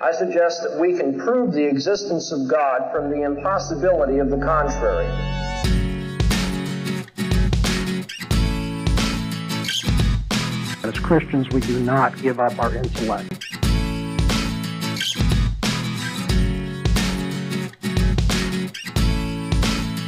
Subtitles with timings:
[0.00, 4.38] I suggest that we can prove the existence of God from the impossibility of the
[4.38, 5.06] contrary.
[10.84, 13.28] As Christians, we do not give up our intellect.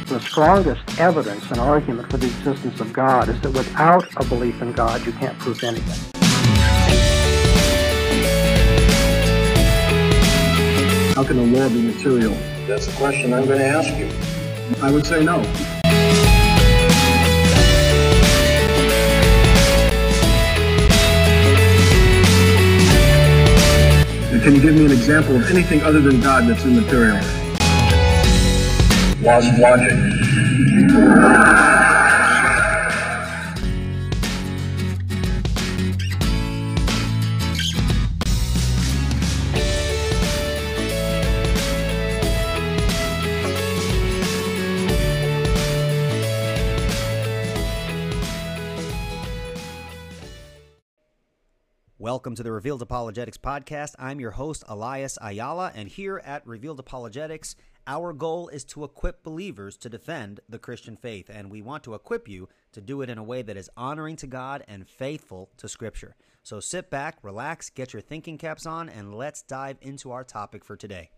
[0.07, 4.61] The strongest evidence and argument for the existence of God is that without a belief
[4.61, 6.20] in God, you can't prove anything.
[11.21, 12.33] How can the law be material?
[12.65, 14.09] That's the question I'm going to ask you.
[14.81, 15.43] I would say no.
[24.41, 27.17] Can you give me an example of anything other than God that's immaterial?
[29.23, 31.70] Of logic.
[52.21, 53.95] Welcome to the Revealed Apologetics podcast.
[53.97, 57.55] I'm your host, Elias Ayala, and here at Revealed Apologetics,
[57.87, 61.95] our goal is to equip believers to defend the Christian faith, and we want to
[61.95, 65.49] equip you to do it in a way that is honoring to God and faithful
[65.57, 66.15] to Scripture.
[66.43, 70.63] So sit back, relax, get your thinking caps on, and let's dive into our topic
[70.63, 71.09] for today.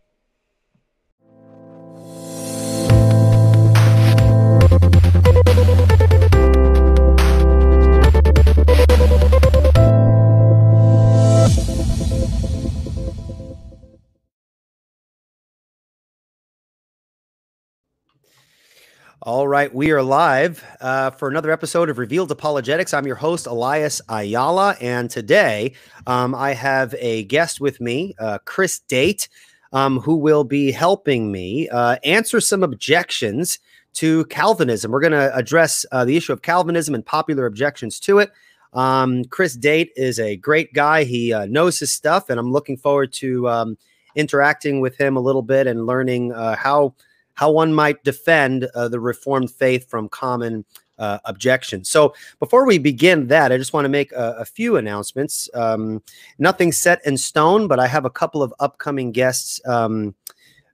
[19.25, 22.93] All right, we are live uh, for another episode of Revealed Apologetics.
[22.93, 28.39] I'm your host, Elias Ayala, and today um, I have a guest with me, uh,
[28.43, 29.29] Chris Date,
[29.71, 33.59] um, who will be helping me uh, answer some objections
[33.93, 34.91] to Calvinism.
[34.91, 38.29] We're going to address uh, the issue of Calvinism and popular objections to it.
[38.73, 41.05] Um, Chris Date is a great guy.
[41.05, 43.77] He uh, knows his stuff, and I'm looking forward to um,
[44.15, 46.95] interacting with him a little bit and learning uh, how
[47.35, 50.65] how one might defend uh, the Reformed faith from common
[50.99, 51.89] uh, objections.
[51.89, 55.49] So, before we begin that, I just want to make a, a few announcements.
[55.53, 56.01] Um,
[56.37, 59.59] nothing set in stone, but I have a couple of upcoming guests.
[59.65, 60.15] Um,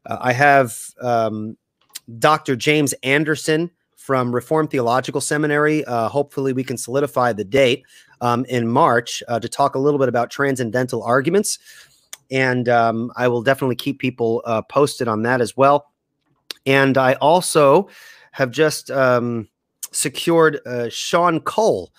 [0.05, 1.57] uh, I have um,
[2.17, 2.55] Dr.
[2.55, 5.85] James Anderson from Reformed Theological Seminary.
[5.85, 7.83] Uh, hopefully, we can solidify the date
[8.21, 11.59] um, in March uh, to talk a little bit about transcendental arguments.
[12.31, 15.91] And um, I will definitely keep people uh, posted on that as well.
[16.65, 17.89] And I also
[18.31, 19.47] have just um,
[19.91, 21.91] secured uh, Sean Cole.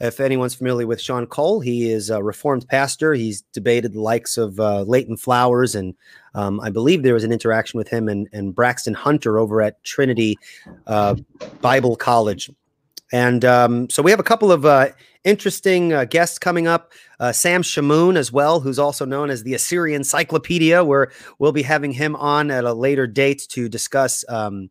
[0.00, 3.14] If anyone's familiar with Sean Cole, he is a Reformed pastor.
[3.14, 5.92] He's debated the likes of uh, Leighton Flowers, and
[6.34, 9.82] um, I believe there was an interaction with him and, and Braxton Hunter over at
[9.82, 10.38] Trinity
[10.86, 11.16] uh,
[11.60, 12.48] Bible College.
[13.12, 14.88] And um, so we have a couple of uh,
[15.24, 16.92] interesting uh, guests coming up.
[17.20, 21.62] Uh, Sam Shamoun as well, who's also known as the Assyrian Encyclopedia, where we'll be
[21.62, 24.70] having him on at a later date to discuss um,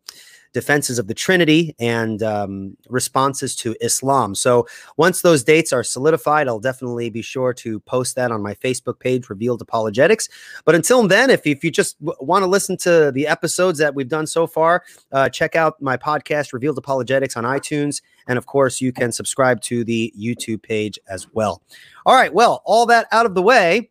[0.52, 4.34] defenses of the Trinity and um, responses to Islam.
[4.34, 4.66] So
[4.96, 8.98] once those dates are solidified, I'll definitely be sure to post that on my Facebook
[8.98, 10.28] page, Revealed Apologetics.
[10.64, 13.94] But until then, if, if you just w- want to listen to the episodes that
[13.94, 18.00] we've done so far, uh, check out my podcast, Revealed Apologetics, on iTunes.
[18.28, 21.62] And of course, you can subscribe to the YouTube page as well.
[22.06, 22.32] All right.
[22.32, 23.90] Well, all that out of the way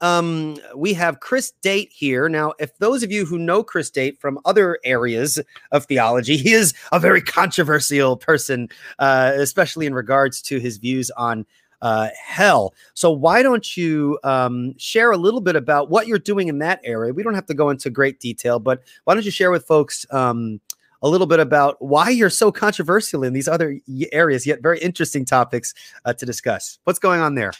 [0.00, 2.28] um, we have Chris Date here.
[2.28, 5.40] Now, if those of you who know Chris Date from other areas
[5.72, 8.68] of theology, he is a very controversial person,
[8.98, 11.46] uh, especially in regards to his views on
[11.80, 12.74] uh, hell.
[12.94, 16.80] So, why don't you um, share a little bit about what you're doing in that
[16.82, 17.12] area?
[17.12, 20.04] We don't have to go into great detail, but why don't you share with folks
[20.10, 20.60] um,
[21.02, 23.78] a little bit about why you're so controversial in these other
[24.12, 26.78] areas, yet very interesting topics uh, to discuss?
[26.84, 27.52] What's going on there?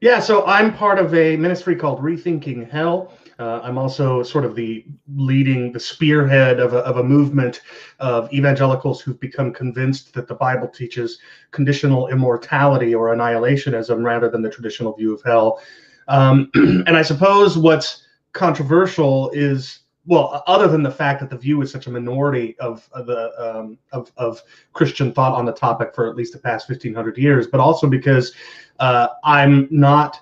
[0.00, 3.12] Yeah, so I'm part of a ministry called Rethinking Hell.
[3.38, 7.60] Uh, I'm also sort of the leading, the spearhead of a, of a movement
[7.98, 11.18] of evangelicals who've become convinced that the Bible teaches
[11.50, 15.60] conditional immortality or annihilationism rather than the traditional view of hell.
[16.08, 21.60] Um, and I suppose what's controversial is well, other than the fact that the view
[21.62, 24.42] is such a minority of, of the um, of, of
[24.72, 27.86] Christian thought on the topic for at least the past fifteen hundred years, but also
[27.86, 28.32] because
[28.78, 30.20] uh, I'm not,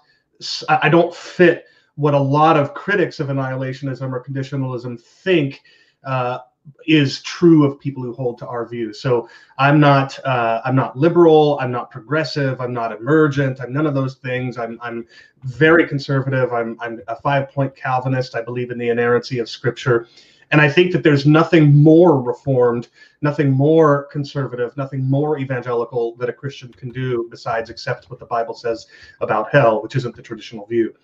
[0.69, 5.63] I don't fit what a lot of critics of annihilationism or conditionalism think.
[6.05, 6.39] Uh,
[6.87, 8.93] is true of people who hold to our view.
[8.93, 9.29] So
[9.59, 11.59] I'm not uh, I'm not liberal.
[11.61, 12.61] I'm not progressive.
[12.61, 13.61] I'm not emergent.
[13.61, 14.59] I'm none of those things.
[14.59, 15.07] I'm I'm
[15.43, 16.53] very conservative.
[16.53, 18.35] I'm I'm a five point Calvinist.
[18.35, 20.09] I believe in the inerrancy of Scripture.
[20.51, 22.89] And I think that there's nothing more reformed,
[23.21, 28.25] nothing more conservative, nothing more evangelical that a Christian can do besides accept what the
[28.25, 28.87] Bible says
[29.21, 30.95] about hell, which isn't the traditional view.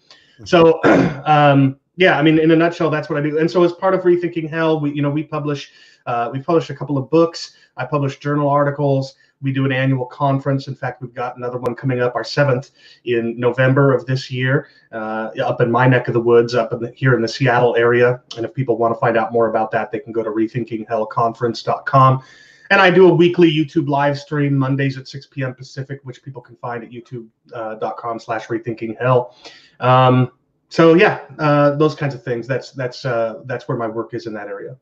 [0.45, 0.81] So,
[1.27, 3.39] um, yeah, I mean, in a nutshell, that's what I do.
[3.39, 5.71] And so, as part of rethinking hell, we, you know, we publish,
[6.07, 7.55] uh, we published a couple of books.
[7.77, 9.15] I publish journal articles.
[9.43, 10.69] We do an annual conference.
[10.69, 12.71] In fact, we've got another one coming up, our seventh
[13.05, 16.81] in November of this year, uh, up in my neck of the woods, up in
[16.81, 18.23] the, here in the Seattle area.
[18.37, 22.23] And if people want to find out more about that, they can go to rethinkinghellconference.com.
[22.71, 25.55] And I do a weekly YouTube live stream Mondays at 6 p.m.
[25.55, 29.33] Pacific, which people can find at youtube.com uh, slash rethinkinghell.
[29.81, 30.33] Um,
[30.69, 32.47] so yeah, uh, those kinds of things.
[32.47, 34.77] That's that's uh, that's where my work is in that area.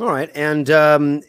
[0.00, 1.22] All right, and um,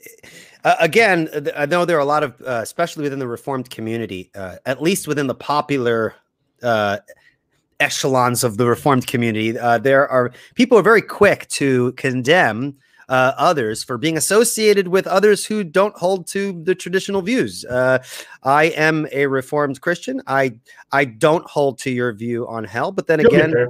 [0.63, 4.30] uh, again, I know there are a lot of, uh, especially within the Reformed community,
[4.36, 6.16] uh, at least within the popular
[6.62, 6.98] uh,
[7.80, 12.75] echelons of the Reformed community, uh, there are people are very quick to condemn
[13.07, 17.66] uh, others for being associated with others who don't hold to the traditional views.
[17.69, 20.22] I am a Reformed Christian.
[20.28, 20.60] I
[20.92, 23.69] I don't hold to your view on hell, but then again.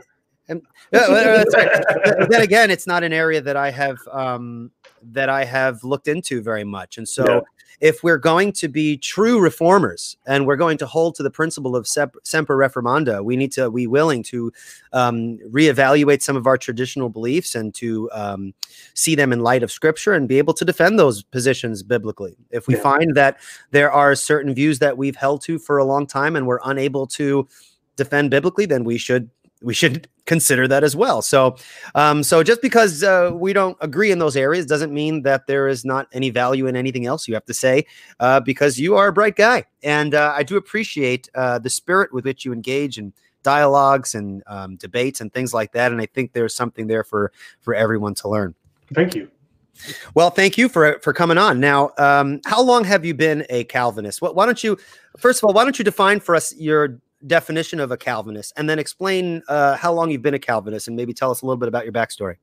[0.50, 1.46] And, right.
[2.30, 6.42] then again, it's not an area that I have um, that I have looked into
[6.42, 6.98] very much.
[6.98, 7.40] And so, yeah.
[7.80, 11.76] if we're going to be true reformers and we're going to hold to the principle
[11.76, 14.52] of semper reformanda, we need to be willing to
[14.92, 18.54] um, reevaluate some of our traditional beliefs and to um,
[18.96, 22.36] see them in light of Scripture and be able to defend those positions biblically.
[22.50, 22.82] If we yeah.
[22.82, 23.38] find that
[23.70, 27.06] there are certain views that we've held to for a long time and we're unable
[27.08, 27.48] to
[27.96, 29.30] defend biblically, then we should
[29.62, 31.22] we should consider that as well.
[31.22, 31.56] So,
[31.96, 35.68] um, so just because uh, we don't agree in those areas doesn't mean that there
[35.68, 37.86] is not any value in anything else you have to say,
[38.20, 42.14] uh, because you are a bright guy, and uh, I do appreciate uh, the spirit
[42.14, 43.14] with which you engage in
[43.44, 45.92] dialogues and um, debates and things like that.
[45.92, 48.56] And I think there's something there for for everyone to learn.
[48.94, 49.30] Thank you.
[50.14, 51.60] Well, thank you for for coming on.
[51.60, 54.22] Now, um, how long have you been a Calvinist?
[54.22, 54.78] Well, why don't you,
[55.18, 58.70] first of all, why don't you define for us your definition of a Calvinist, and
[58.70, 61.58] then explain uh, how long you've been a Calvinist, and maybe tell us a little
[61.58, 62.36] bit about your backstory.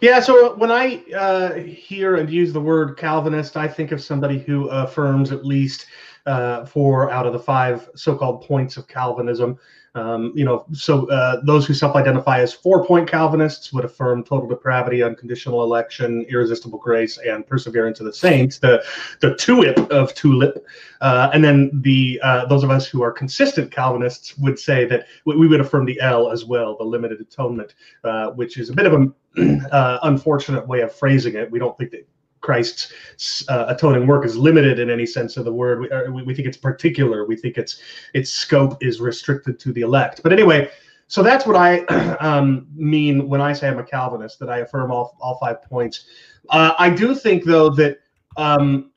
[0.00, 4.38] Yeah, so when I uh, hear and use the word Calvinist, I think of somebody
[4.38, 5.86] who affirms at least
[6.26, 9.58] uh, four out of the five so-called points of Calvinism.
[9.96, 15.02] Um, you know, so uh, those who self-identify as four-point Calvinists would affirm total depravity,
[15.02, 18.58] unconditional election, irresistible grace, and perseverance of the saints.
[18.58, 18.84] The
[19.20, 20.64] the tulip of tulip,
[21.00, 25.06] uh, and then the uh, those of us who are consistent Calvinists would say that
[25.24, 28.86] we would affirm the L as well, the limited atonement, uh, which is a bit
[28.86, 29.14] of an
[29.72, 31.50] uh, unfortunate way of phrasing it.
[31.50, 32.06] We don't think that
[32.40, 35.80] Christ's uh, atoning work is limited in any sense of the word.
[35.80, 37.26] We, uh, we, think it's particular.
[37.26, 37.80] We think its
[38.14, 40.22] its scope is restricted to the elect.
[40.22, 40.70] But anyway,
[41.06, 41.80] so that's what I
[42.20, 44.38] um, mean when I say I'm a Calvinist.
[44.38, 46.06] That I affirm all all five points.
[46.48, 47.98] Uh, I do think though that
[48.36, 48.90] um,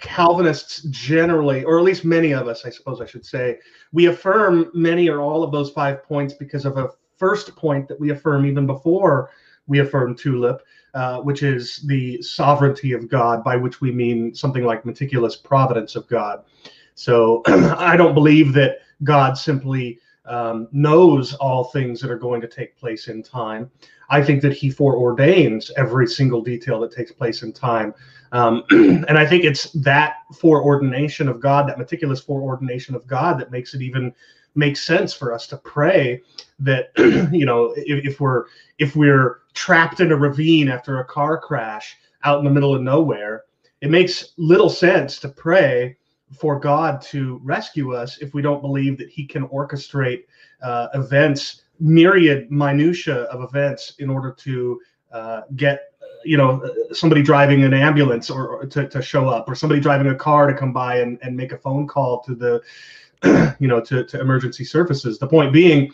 [0.00, 3.58] Calvinists generally, or at least many of us, I suppose I should say,
[3.92, 7.98] we affirm many or all of those five points because of a first point that
[7.98, 9.30] we affirm even before
[9.68, 10.62] we affirm tulip
[10.94, 15.96] uh, which is the sovereignty of God, by which we mean something like meticulous providence
[15.96, 16.44] of God.
[16.94, 22.46] So I don't believe that God simply um, knows all things that are going to
[22.46, 23.70] take place in time.
[24.10, 27.94] I think that he foreordains every single detail that takes place in time.
[28.32, 33.50] Um, and I think it's that foreordination of God, that meticulous foreordination of God, that
[33.50, 34.14] makes it even
[34.54, 36.20] makes sense for us to pray
[36.58, 36.90] that
[37.32, 38.44] you know if, if, we're
[38.78, 42.82] if we're trapped in a ravine after a car crash out in the middle of
[42.82, 43.44] nowhere
[43.80, 45.96] it makes little sense to pray
[46.38, 50.22] for god to rescue us if we don't believe that he can orchestrate
[50.62, 54.80] uh, events myriad minutia of events in order to
[55.12, 55.92] uh, get
[56.24, 60.08] you know somebody driving an ambulance or, or to, to show up or somebody driving
[60.08, 62.62] a car to come by and, and make a phone call to the
[63.60, 65.18] you know, to, to emergency services.
[65.18, 65.92] The point being,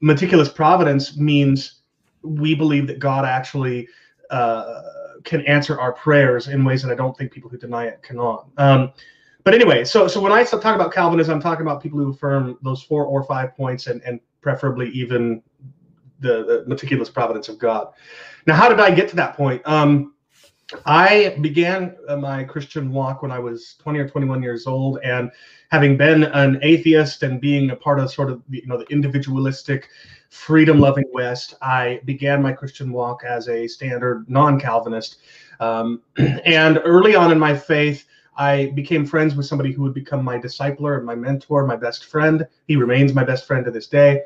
[0.00, 1.79] meticulous providence means
[2.22, 3.88] we believe that God actually
[4.30, 4.82] uh,
[5.24, 8.48] can answer our prayers in ways that I don't think people who deny it cannot.
[8.56, 8.92] Um,
[9.44, 12.58] but anyway, so so when I talk about Calvinism, I'm talking about people who affirm
[12.62, 15.42] those four or five points, and and preferably even
[16.20, 17.88] the, the meticulous providence of God.
[18.46, 19.62] Now, how did I get to that point?
[19.64, 20.14] Um,
[20.86, 25.30] I began uh, my Christian walk when I was 20 or 21 years old, and
[25.70, 29.88] having been an atheist and being a part of sort of you know the individualistic
[30.30, 35.18] freedom loving West, I began my Christian walk as a standard non Calvinist.
[35.58, 36.02] Um,
[36.44, 38.06] and early on in my faith,
[38.36, 42.06] I became friends with somebody who would become my discipler and my mentor, my best
[42.06, 42.46] friend.
[42.66, 44.22] He remains my best friend to this day.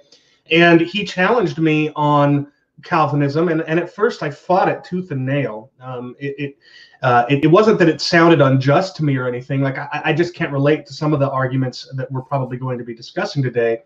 [0.50, 5.24] And he challenged me on Calvinism, and, and at first I fought it tooth and
[5.24, 5.70] nail.
[5.80, 6.58] Um, it it,
[7.02, 9.62] uh, it, it wasn't that it sounded unjust to me or anything.
[9.62, 12.78] Like I, I just can't relate to some of the arguments that we're probably going
[12.78, 13.82] to be discussing today.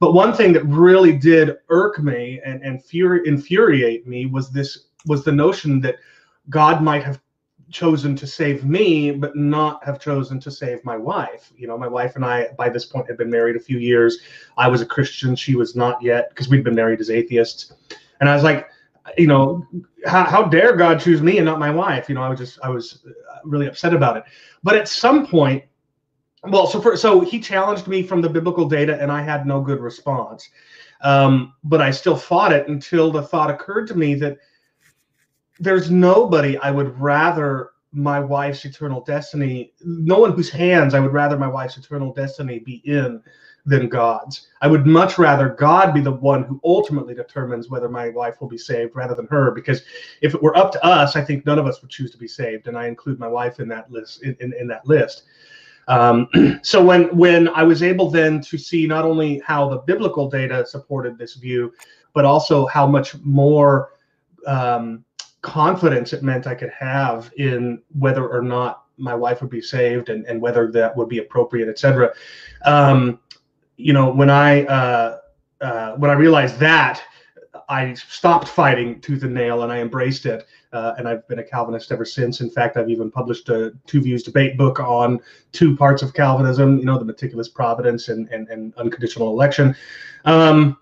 [0.00, 4.86] But one thing that really did irk me and and furi- infuriate me was this
[5.06, 5.96] was the notion that
[6.48, 7.20] God might have
[7.70, 11.52] chosen to save me, but not have chosen to save my wife.
[11.56, 14.18] You know, my wife and I, by this point, had been married a few years.
[14.56, 17.72] I was a Christian; she was not yet, because we'd been married as atheists.
[18.20, 18.68] And I was like,
[19.16, 19.66] you know,
[20.06, 22.08] how, how dare God choose me and not my wife?
[22.08, 23.04] You know, I was just, I was
[23.44, 24.24] really upset about it.
[24.62, 25.64] But at some point,
[26.44, 29.60] well, so for, so he challenged me from the biblical data, and I had no
[29.60, 30.48] good response.
[31.02, 34.38] Um, but I still fought it until the thought occurred to me that
[35.58, 41.12] there's nobody I would rather my wife's eternal destiny, no one whose hands I would
[41.12, 43.22] rather my wife's eternal destiny be in
[43.66, 44.48] than God's.
[44.62, 48.48] I would much rather God be the one who ultimately determines whether my wife will
[48.48, 49.50] be saved rather than her.
[49.50, 49.82] Because
[50.22, 52.28] if it were up to us, I think none of us would choose to be
[52.28, 54.22] saved, and I include my wife in that list.
[54.22, 55.24] In, in, in that list.
[55.90, 56.28] Um,
[56.62, 60.64] so when when I was able then to see not only how the biblical data
[60.64, 61.74] supported this view,
[62.14, 63.90] but also how much more
[64.46, 65.04] um,
[65.42, 70.10] confidence it meant I could have in whether or not my wife would be saved
[70.10, 72.12] and, and whether that would be appropriate, etc.
[72.64, 73.18] Um,
[73.76, 75.18] you know, when I uh,
[75.60, 77.02] uh, when I realized that,
[77.70, 80.44] I stopped fighting tooth and nail and I embraced it.
[80.72, 82.40] Uh, and I've been a Calvinist ever since.
[82.40, 85.20] In fact, I've even published a two views debate book on
[85.52, 89.76] two parts of Calvinism, you know, the meticulous providence and, and, and unconditional election.
[90.24, 90.78] Um,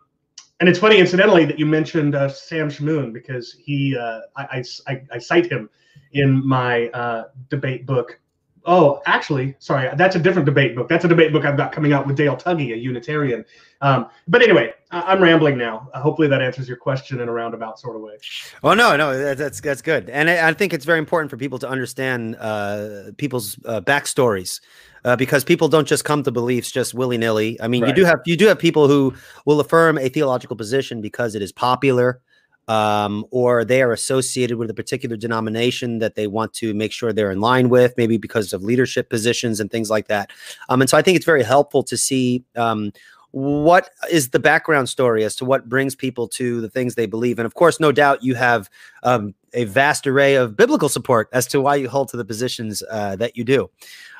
[0.60, 5.02] and it's funny, incidentally, that you mentioned uh, Sam Shamoun because he, uh, I, I,
[5.12, 5.70] I, cite him
[6.12, 8.18] in my uh, debate book
[8.64, 10.88] Oh, actually, sorry, that's a different debate book.
[10.88, 13.44] That's a debate book I've got coming out with Dale Tuggy, a Unitarian.
[13.80, 15.88] Um, but anyway, I- am rambling now.
[15.94, 18.14] Uh, hopefully, that answers your question in a roundabout sort of way.
[18.62, 21.58] Well, no, no, that's that's good, and I, I think it's very important for people
[21.60, 24.60] to understand uh, people's uh, backstories.
[25.04, 27.58] Uh, because people don't just come to beliefs just willy nilly.
[27.62, 27.88] I mean, right.
[27.88, 29.14] you do have you do have people who
[29.46, 32.20] will affirm a theological position because it is popular,
[32.68, 37.12] um, or they are associated with a particular denomination that they want to make sure
[37.12, 40.30] they're in line with, maybe because of leadership positions and things like that.
[40.68, 42.92] Um, and so I think it's very helpful to see um,
[43.32, 47.38] what is the background story as to what brings people to the things they believe.
[47.38, 48.70] And of course, no doubt you have
[49.02, 52.82] um, a vast array of biblical support as to why you hold to the positions
[52.90, 53.70] uh, that you do.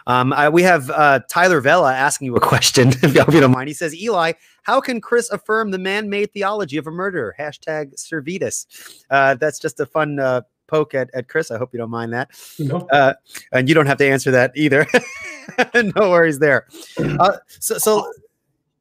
[0.07, 3.69] Um, I, we have uh, Tyler Vela asking you a question, if you don't mind.
[3.69, 4.33] He says, Eli,
[4.63, 7.35] how can Chris affirm the man made theology of a murderer?
[7.39, 9.05] Hashtag Servetus.
[9.11, 11.51] Uh, that's just a fun uh, poke at, at Chris.
[11.51, 12.31] I hope you don't mind that.
[12.59, 12.87] No.
[12.91, 13.15] Uh,
[13.53, 14.87] and you don't have to answer that either.
[15.75, 16.67] no worries there.
[16.99, 18.13] Uh, so, so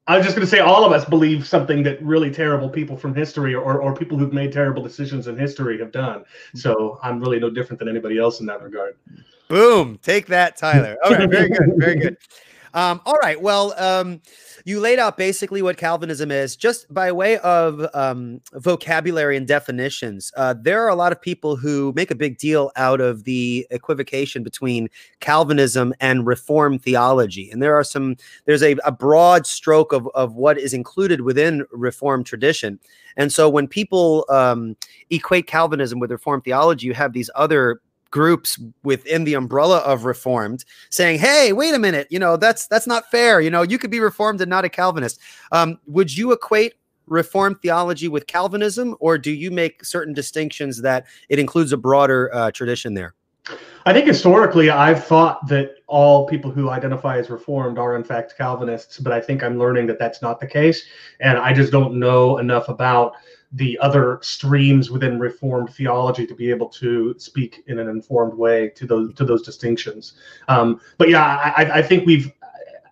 [0.08, 2.96] I was just going to say, all of us believe something that really terrible people
[2.96, 6.24] from history or, or people who've made terrible decisions in history have done.
[6.56, 8.96] So I'm really no different than anybody else in that regard.
[9.50, 10.00] Boom.
[10.02, 10.98] Take that, Tyler.
[11.04, 11.30] All right.
[11.30, 11.74] Very good.
[11.78, 12.18] Very good.
[12.74, 13.42] Um, all right.
[13.42, 14.22] Well, um,
[14.66, 16.56] you laid out basically what Calvinism is.
[16.56, 21.56] Just by way of um, vocabulary and definitions, uh, there are a lot of people
[21.56, 27.50] who make a big deal out of the equivocation between Calvinism and Reformed theology.
[27.52, 31.66] And there are some, there's a, a broad stroke of, of what is included within
[31.72, 32.80] Reformed tradition.
[33.16, 34.76] And so when people um,
[35.10, 40.64] equate Calvinism with Reformed theology, you have these other groups within the umbrella of reformed
[40.90, 43.92] saying hey wait a minute you know that's that's not fair you know you could
[43.92, 45.20] be reformed and not a calvinist
[45.52, 46.76] um, would you equate
[47.08, 52.34] reformed theology with calvinism or do you make certain distinctions that it includes a broader
[52.34, 53.14] uh, tradition there
[53.86, 58.36] I think historically, I've thought that all people who identify as Reformed are in fact
[58.38, 60.86] Calvinists, but I think I'm learning that that's not the case.
[61.22, 63.16] And I just don't know enough about
[63.58, 68.70] the other streams within Reformed theology to be able to speak in an informed way
[68.70, 70.14] to those to those distinctions.
[70.48, 72.32] Um, but yeah, I, I think we've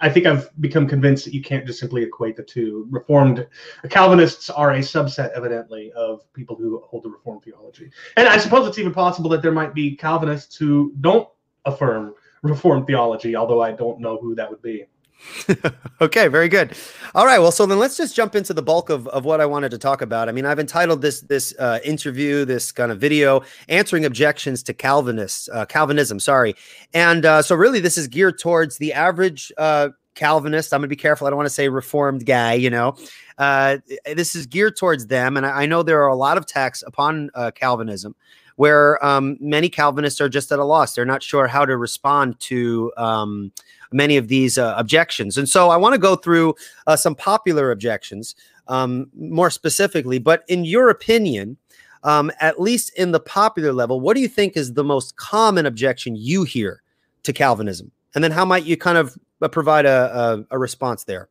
[0.02, 2.88] I think I've become convinced that you can't just simply equate the two.
[2.90, 3.48] Reformed
[3.90, 7.92] Calvinists are a subset, evidently, of people who hold the Reformed theology.
[8.18, 11.30] And I suppose it's even possible that there might be Calvinists who don't
[11.66, 14.86] affirm Reformed theology, although I don't know who that would be.
[16.02, 16.76] okay, very good.
[17.14, 19.46] All right, well, so then let's just jump into the bulk of, of what I
[19.46, 20.28] wanted to talk about.
[20.28, 24.74] I mean, I've entitled this this uh, interview, this kind of video, answering objections to
[24.74, 26.20] Calvinists, uh, Calvinism.
[26.20, 26.56] Sorry,
[26.94, 30.74] and uh, so really, this is geared towards the average uh, Calvinist.
[30.74, 31.28] I'm going to be careful.
[31.28, 32.96] I don't want to say reformed guy, you know.
[33.38, 35.38] Uh, this is geared towards them.
[35.38, 38.16] And I, I know there are a lot of texts upon uh, Calvinism
[38.56, 40.96] where um, many Calvinists are just at a loss.
[40.96, 43.52] They're not sure how to respond to um,
[43.92, 45.38] many of these uh, objections.
[45.38, 46.56] And so I want to go through
[46.88, 48.36] uh, some popular objections
[48.68, 50.20] um, more specifically.
[50.20, 51.58] But in your opinion,
[52.04, 55.66] um, at least in the popular level, what do you think is the most common
[55.66, 56.82] objection you hear
[57.24, 57.92] to Calvinism?
[58.14, 61.30] And then how might you kind of uh, provide a, a, a response there?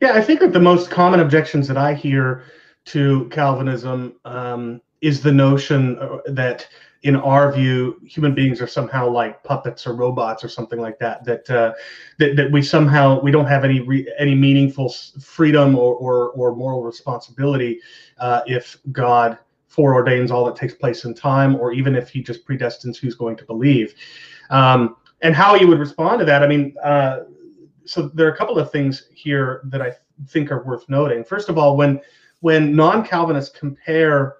[0.00, 2.44] Yeah, I think that the most common objections that I hear
[2.86, 6.66] to Calvinism um, is the notion uh, that,
[7.02, 11.24] in our view, human beings are somehow like puppets or robots or something like that.
[11.24, 11.72] That uh,
[12.18, 16.54] that, that we somehow we don't have any re- any meaningful freedom or or, or
[16.54, 17.80] moral responsibility
[18.18, 19.38] uh, if God
[19.70, 23.36] foreordains all that takes place in time, or even if He just predestines who's going
[23.36, 23.94] to believe.
[24.50, 26.42] Um, and how you would respond to that?
[26.42, 27.20] I mean, uh,
[27.84, 29.92] so there are a couple of things here that I
[30.28, 31.24] think are worth noting.
[31.24, 32.00] First of all, when
[32.40, 34.36] when non-Calvinists compare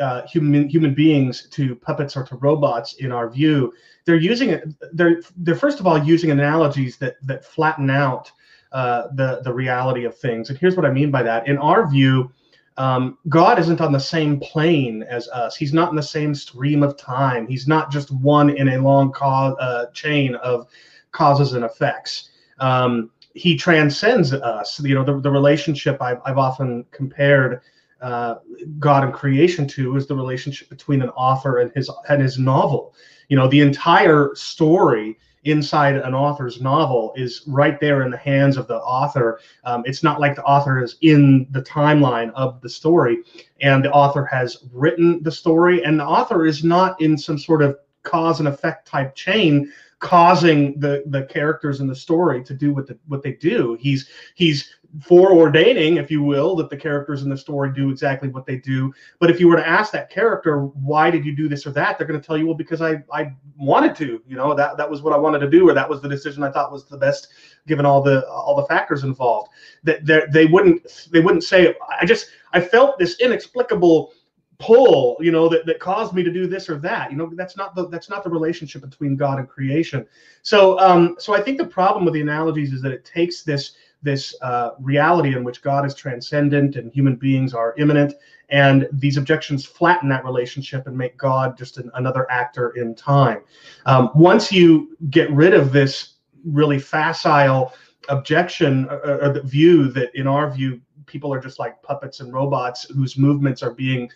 [0.00, 3.72] uh, human human beings to puppets or to robots, in our view,
[4.04, 4.74] they're using.
[4.92, 8.32] They're they're first of all using analogies that that flatten out
[8.72, 10.50] uh, the the reality of things.
[10.50, 11.46] And here's what I mean by that.
[11.46, 12.32] In our view,
[12.76, 15.54] um, God isn't on the same plane as us.
[15.56, 17.46] He's not in the same stream of time.
[17.46, 20.66] He's not just one in a long cause, uh, chain of
[21.12, 22.30] causes and effects.
[22.58, 24.80] Um, he transcends us.
[24.80, 27.60] You know, the, the relationship I've, I've often compared
[28.00, 28.36] uh,
[28.78, 32.94] God and creation to is the relationship between an author and his and his novel.
[33.28, 38.56] You know, the entire story inside an author's novel is right there in the hands
[38.56, 39.40] of the author.
[39.64, 43.18] Um, it's not like the author is in the timeline of the story
[43.62, 47.62] and the author has written the story, and the author is not in some sort
[47.62, 52.72] of cause and effect type chain causing the the characters in the story to do
[52.72, 53.76] what the, what they do.
[53.78, 58.44] He's he's foreordaining, if you will, that the characters in the story do exactly what
[58.44, 58.92] they do.
[59.20, 61.96] But if you were to ask that character, why did you do this or that?
[61.96, 64.22] They're going to tell you, well, because I I wanted to.
[64.26, 66.42] You know that that was what I wanted to do, or that was the decision
[66.42, 67.28] I thought was the best
[67.66, 69.50] given all the all the factors involved.
[69.84, 74.12] That they wouldn't they wouldn't say I just I felt this inexplicable
[74.60, 77.56] pull you know that, that caused me to do this or that you know that's
[77.56, 80.06] not the that's not the relationship between god and creation
[80.42, 83.72] so um so i think the problem with the analogies is that it takes this
[84.02, 88.14] this uh, reality in which god is transcendent and human beings are immanent
[88.48, 93.40] and these objections flatten that relationship and make god just an, another actor in time
[93.86, 97.72] um, once you get rid of this really facile
[98.08, 101.82] objection or, uh, or uh, the view that in our view people are just like
[101.82, 104.08] puppets and robots whose movements are being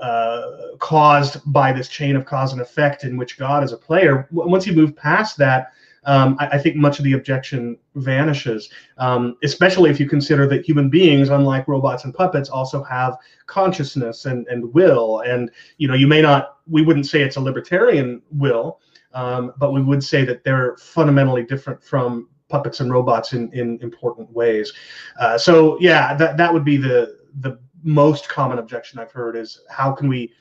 [0.00, 4.28] uh, caused by this chain of cause and effect in which God is a player.
[4.30, 5.72] Once you move past that,
[6.08, 10.64] um, I, I, think much of the objection vanishes, um, especially if you consider that
[10.64, 15.20] human beings, unlike robots and puppets, also have consciousness and, and will.
[15.20, 18.80] And you know, you may not, we wouldn't say it's a libertarian will,
[19.12, 23.78] um, but we would say that they're fundamentally different from puppets and robots in, in
[23.82, 24.72] important ways.
[25.20, 29.60] Uh, so yeah, that that would be the the most common objection I've heard is
[29.68, 30.32] how can we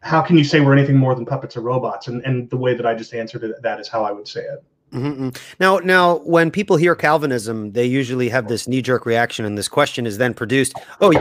[0.00, 2.08] how can you say we're anything more than puppets or robots?
[2.08, 4.64] And and the way that I just answered that is how I would say it.
[4.92, 5.28] Mm-hmm.
[5.60, 10.06] Now, now, when people hear Calvinism, they usually have this knee-jerk reaction, and this question
[10.06, 11.12] is then produced: "Oh,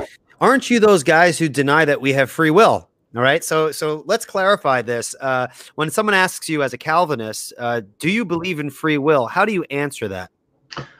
[0.41, 4.03] aren't you those guys who deny that we have free will?" All right, so so
[4.07, 5.15] let's clarify this.
[5.19, 9.27] Uh, when someone asks you as a Calvinist, uh, "Do you believe in free will?"
[9.27, 10.31] How do you answer that?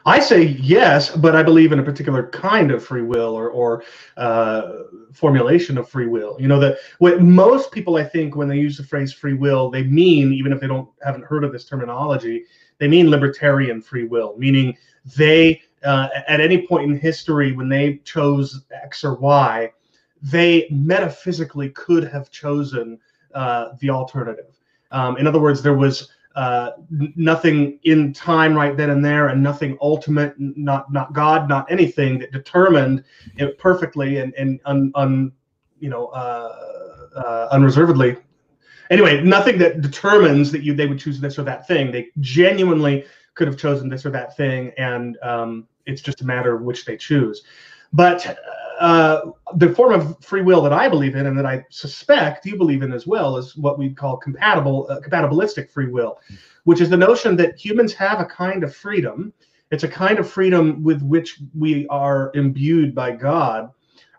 [0.06, 3.84] I say yes, but I believe in a particular kind of free will or, or
[4.18, 6.36] uh, formulation of free will.
[6.40, 9.70] You know that what most people, I think, when they use the phrase free will,
[9.70, 12.46] they mean, even if they don't haven't heard of this terminology,
[12.80, 14.76] they mean libertarian free will, meaning
[15.18, 19.72] they uh, at any point in history when they chose X or Y,
[20.22, 23.00] they metaphysically could have chosen
[23.34, 24.58] uh, the alternative.
[24.92, 26.72] Um, in other words, there was uh,
[27.16, 32.20] nothing in time right then and there, and nothing ultimate, not not God, not anything
[32.20, 33.04] that determined
[33.38, 35.32] it perfectly and and un, un
[35.80, 38.16] you know uh, uh, unreservedly.
[38.92, 41.92] Anyway, nothing that determines that you they would choose this or that thing.
[41.92, 46.56] They genuinely could have chosen this or that thing, and um, it's just a matter
[46.56, 47.44] of which they choose.
[47.92, 48.38] But
[48.80, 52.58] uh, the form of free will that I believe in, and that I suspect you
[52.58, 56.20] believe in as well, is what we call compatible, uh, compatibilistic free will,
[56.64, 59.34] which is the notion that humans have a kind of freedom.
[59.72, 63.70] It's a kind of freedom with which we are imbued by God,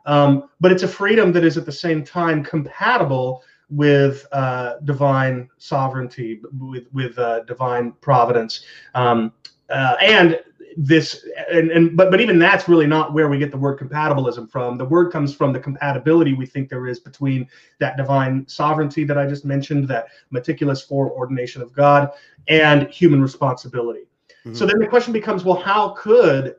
[0.06, 5.48] um, but it's a freedom that is at the same time compatible with uh, divine
[5.58, 9.32] sovereignty, with with uh, divine providence, um,
[9.70, 10.40] uh, and
[10.76, 14.50] this and, and but but even that's really not where we get the word compatibilism
[14.50, 14.78] from.
[14.78, 19.18] The word comes from the compatibility we think there is between that divine sovereignty that
[19.18, 22.10] i just mentioned that meticulous foreordination of god
[22.48, 24.06] and human responsibility.
[24.44, 24.54] Mm-hmm.
[24.54, 26.56] so then the question becomes well how could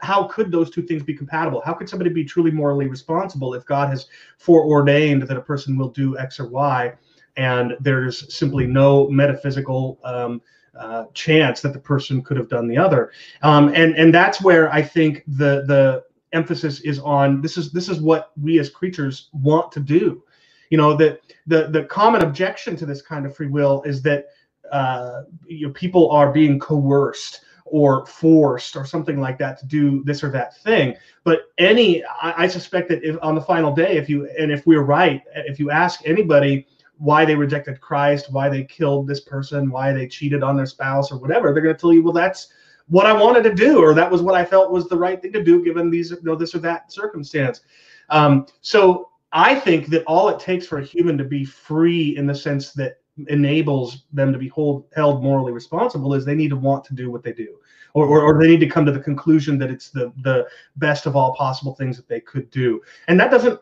[0.00, 1.60] how could those two things be compatible?
[1.62, 4.06] How could somebody be truly morally responsible if god has
[4.38, 6.94] foreordained that a person will do x or y
[7.36, 10.40] and there's simply no metaphysical um,
[10.78, 13.12] uh, chance that the person could have done the other.
[13.42, 17.88] Um, and and that's where I think the the emphasis is on this is this
[17.88, 20.22] is what we as creatures want to do.
[20.70, 24.26] You know that the the common objection to this kind of free will is that
[24.72, 30.02] uh, you know, people are being coerced or forced or something like that to do
[30.04, 30.94] this or that thing.
[31.24, 34.66] But any, I, I suspect that if on the final day, if you and if
[34.66, 36.66] we're right, if you ask anybody
[37.02, 41.10] why they rejected Christ, why they killed this person, why they cheated on their spouse
[41.10, 42.46] or whatever, they're going to tell you, well, that's
[42.86, 45.32] what I wanted to do, or that was what I felt was the right thing
[45.32, 47.62] to do given these, you know, this or that circumstance.
[48.08, 52.24] Um, so I think that all it takes for a human to be free in
[52.24, 56.56] the sense that enables them to be hold, held morally responsible is they need to
[56.56, 57.56] want to do what they do.
[57.94, 61.04] Or, or, or, they need to come to the conclusion that it's the the best
[61.04, 63.60] of all possible things that they could do and that doesn't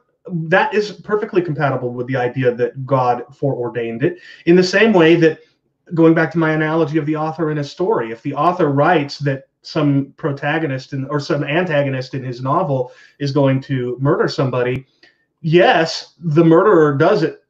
[0.48, 4.18] that is perfectly compatible with the idea that God foreordained it.
[4.46, 5.40] In the same way that,
[5.94, 9.18] going back to my analogy of the author in a story, if the author writes
[9.18, 14.86] that some protagonist in, or some antagonist in his novel is going to murder somebody,
[15.40, 17.44] yes, the murderer does it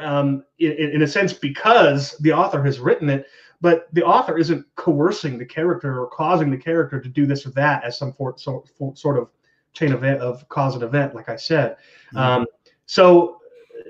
[0.00, 3.26] um, in, in a sense because the author has written it,
[3.60, 7.50] but the author isn't coercing the character or causing the character to do this or
[7.50, 9.28] that as some for, so, for, sort of
[9.74, 11.76] chain event of cause and event, like I said.
[12.08, 12.18] Mm-hmm.
[12.18, 12.46] Um,
[12.86, 13.40] so,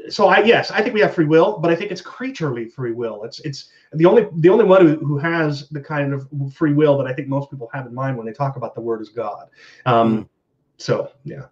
[0.08, 2.92] so I yes, I think we have free will, but I think it's creaturely free
[2.92, 3.22] will.
[3.24, 6.98] It's it's the only the only one who, who has the kind of free will
[6.98, 9.10] that I think most people have in mind when they talk about the word as
[9.10, 9.48] God.
[9.86, 10.22] Um, mm-hmm.
[10.78, 11.42] So yeah.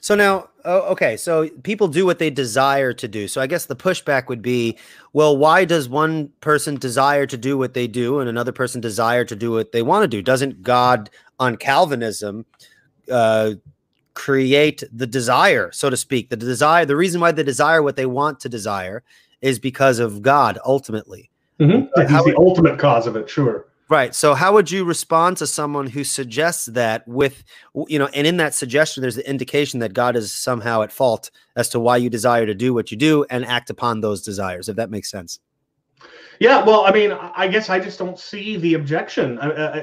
[0.00, 3.26] So now, oh, okay, so people do what they desire to do.
[3.26, 4.78] So I guess the pushback would be,
[5.12, 9.24] well, why does one person desire to do what they do and another person desire
[9.24, 10.22] to do what they want to do?
[10.22, 11.10] Doesn't God
[11.40, 12.46] on Calvinism
[13.10, 13.54] uh,
[14.14, 16.30] create the desire, so to speak.
[16.30, 19.02] The desire, the reason why they desire what they want to desire
[19.40, 21.30] is because of God ultimately.
[21.60, 22.00] Mm-hmm.
[22.00, 23.66] He's the ultimate cause of it, sure.
[23.90, 24.14] Right.
[24.14, 27.42] So, how would you respond to someone who suggests that with,
[27.86, 31.30] you know, and in that suggestion, there's the indication that God is somehow at fault
[31.56, 34.68] as to why you desire to do what you do and act upon those desires,
[34.68, 35.40] if that makes sense?
[36.38, 39.38] Yeah, well, I mean, I guess I just don't see the objection.
[39.38, 39.80] Uh, uh,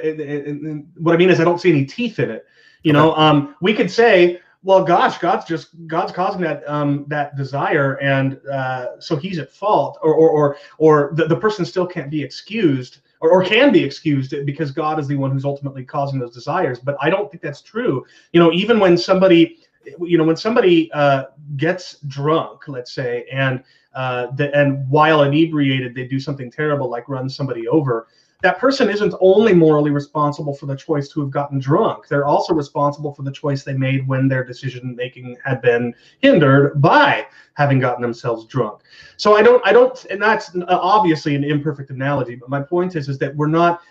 [0.98, 2.46] what I mean is, I don't see any teeth in it.
[2.86, 3.00] You okay.
[3.00, 7.96] know, um, we could say, well, gosh, God's just God's causing that um, that desire,
[7.96, 12.12] and uh, so He's at fault, or or or, or the, the person still can't
[12.12, 16.20] be excused, or, or can be excused because God is the one who's ultimately causing
[16.20, 16.80] those desires.
[16.80, 18.06] But I don't think that's true.
[18.34, 19.58] You know, even when somebody,
[20.00, 21.24] you know, when somebody uh,
[21.58, 23.64] gets drunk, let's say, and
[23.96, 28.08] uh, the, and while inebriated, they do something terrible like run somebody over
[28.46, 32.08] that person isn't only morally responsible for the choice to have gotten drunk.
[32.08, 36.80] They're also responsible for the choice they made when their decision making had been hindered
[36.80, 38.82] by having gotten themselves drunk.
[39.18, 43.10] So i don't i don't and that's obviously an imperfect analogy but my point is
[43.10, 43.82] is that we're not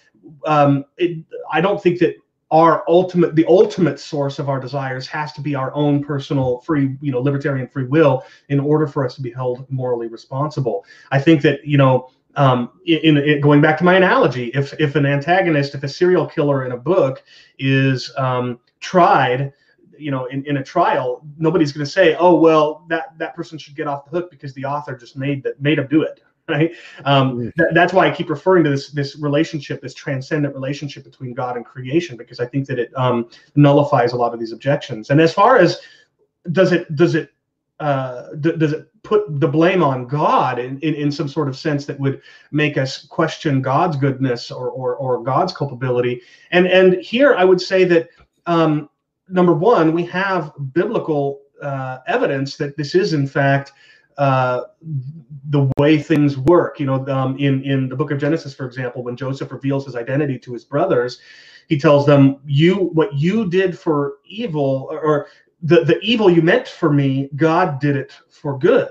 [0.47, 2.15] um, it, i don't think that
[2.51, 6.97] our ultimate the ultimate source of our desires has to be our own personal free
[7.01, 10.85] you know libertarian free will in order for us to be held morally responsible.
[11.11, 14.97] I think that you know um, in, in, going back to my analogy, if if
[14.97, 17.23] an antagonist, if a serial killer in a book
[17.59, 19.53] is um, tried,
[19.99, 23.59] you know, in, in a trial, nobody's going to say, oh well, that that person
[23.59, 26.23] should get off the hook because the author just made that made him do it,
[26.49, 26.73] right?
[27.05, 31.35] Um, th- that's why I keep referring to this this relationship, this transcendent relationship between
[31.35, 35.11] God and creation, because I think that it um, nullifies a lot of these objections.
[35.11, 35.81] And as far as
[36.53, 37.31] does it does it
[37.81, 41.85] uh, does it put the blame on God in, in, in, some sort of sense
[41.87, 46.23] that would make us question God's goodness or, or, or God's culpability?
[46.53, 48.11] And, and here I would say that
[48.47, 48.89] um,
[49.29, 53.73] number one, we have biblical uh, evidence that this is in fact
[54.19, 54.63] uh,
[55.51, 56.79] the way things work.
[56.79, 59.97] You know, um, in in the book of Genesis, for example, when Joseph reveals his
[59.97, 61.21] identity to his brothers,
[61.69, 65.27] he tells them, "You what you did for evil, or
[65.65, 68.91] the, the evil you meant for me, God did it for good.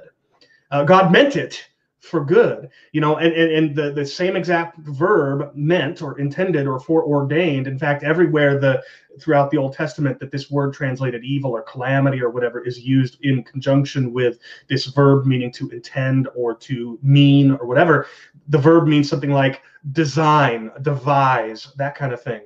[0.72, 1.64] Uh, God meant it
[2.00, 2.70] for good.
[2.92, 7.68] You know, and, and, and the, the same exact verb meant or intended or foreordained.
[7.68, 8.84] In fact, everywhere the
[9.22, 13.20] throughout the Old Testament that this word translated evil or calamity or whatever is used
[13.22, 18.08] in conjunction with this verb meaning to intend or to mean or whatever.
[18.50, 22.42] The verb means something like design, devise, that kind of thing.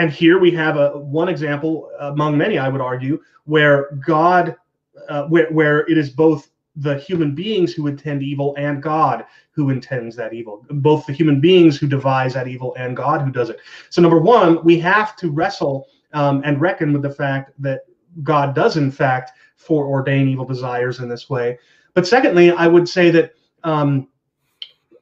[0.00, 4.56] And here we have a one example among many, I would argue, where God,
[5.10, 9.68] uh, where, where it is both the human beings who intend evil and God who
[9.68, 13.50] intends that evil, both the human beings who devise that evil and God who does
[13.50, 13.58] it.
[13.90, 17.80] So, number one, we have to wrestle um, and reckon with the fact that
[18.22, 19.32] God does, in fact,
[19.62, 21.58] foreordain evil desires in this way.
[21.92, 23.34] But secondly, I would say that
[23.64, 24.08] um,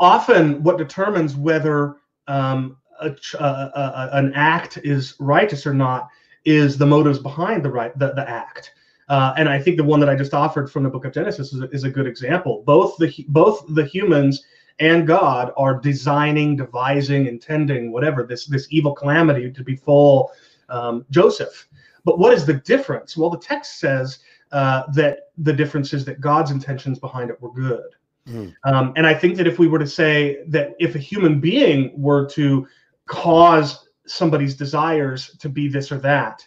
[0.01, 6.09] often what determines whether um, a, a, a, an act is righteous or not
[6.45, 8.73] is the motives behind the right the, the act.
[9.09, 11.53] Uh, and I think the one that I just offered from the book of Genesis
[11.53, 12.63] is a, is a good example.
[12.67, 14.45] Both the both the humans
[14.81, 20.33] and God are designing, devising, intending whatever this this evil calamity to befall
[20.69, 21.69] um, Joseph.
[22.05, 23.17] But what is the difference?
[23.17, 24.19] Well, the text says
[24.53, 27.91] uh, that the difference is that God's intentions behind it were good.
[28.29, 28.55] Mm.
[28.65, 31.93] Um, and I think that if we were to say that if a human being
[32.01, 32.67] were to
[33.09, 36.47] cause somebody's desires to be this or that,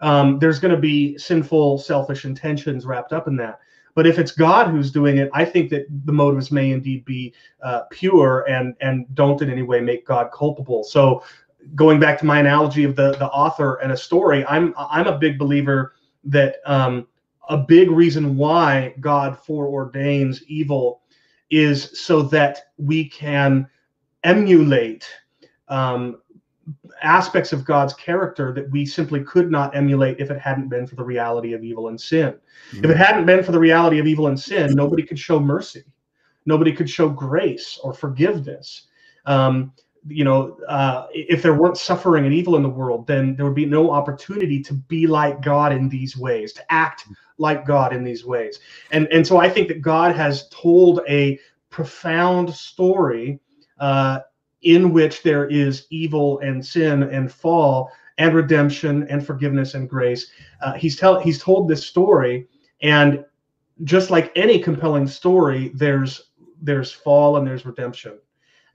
[0.00, 3.60] um, there's going to be sinful, selfish intentions wrapped up in that.
[3.94, 7.34] But if it's God who's doing it, I think that the motives may indeed be
[7.62, 10.84] uh, pure and and don't in any way make God culpable.
[10.84, 11.24] So,
[11.74, 15.18] going back to my analogy of the the author and a story, I'm I'm a
[15.18, 17.08] big believer that um,
[17.48, 21.02] a big reason why God foreordains evil
[21.50, 23.66] is so that we can
[24.22, 25.08] emulate
[25.68, 26.18] um,
[27.02, 30.96] aspects of God's character that we simply could not emulate if it hadn't been for
[30.96, 32.34] the reality of evil and sin.
[32.72, 32.84] Mm-hmm.
[32.84, 35.84] If it hadn't been for the reality of evil and sin, nobody could show mercy,
[36.46, 38.86] nobody could show grace or forgiveness.
[39.26, 39.72] Um,
[40.06, 43.54] you know, uh, if there weren't suffering and evil in the world, then there would
[43.54, 47.04] be no opportunity to be like God in these ways, to act
[47.36, 48.60] like God in these ways.
[48.90, 51.38] And and so I think that God has told a
[51.70, 53.40] profound story
[53.78, 54.20] uh,
[54.62, 60.30] in which there is evil and sin and fall and redemption and forgiveness and grace.
[60.60, 62.48] Uh, he's tell he's told this story,
[62.82, 63.24] and
[63.84, 68.18] just like any compelling story, there's there's fall and there's redemption.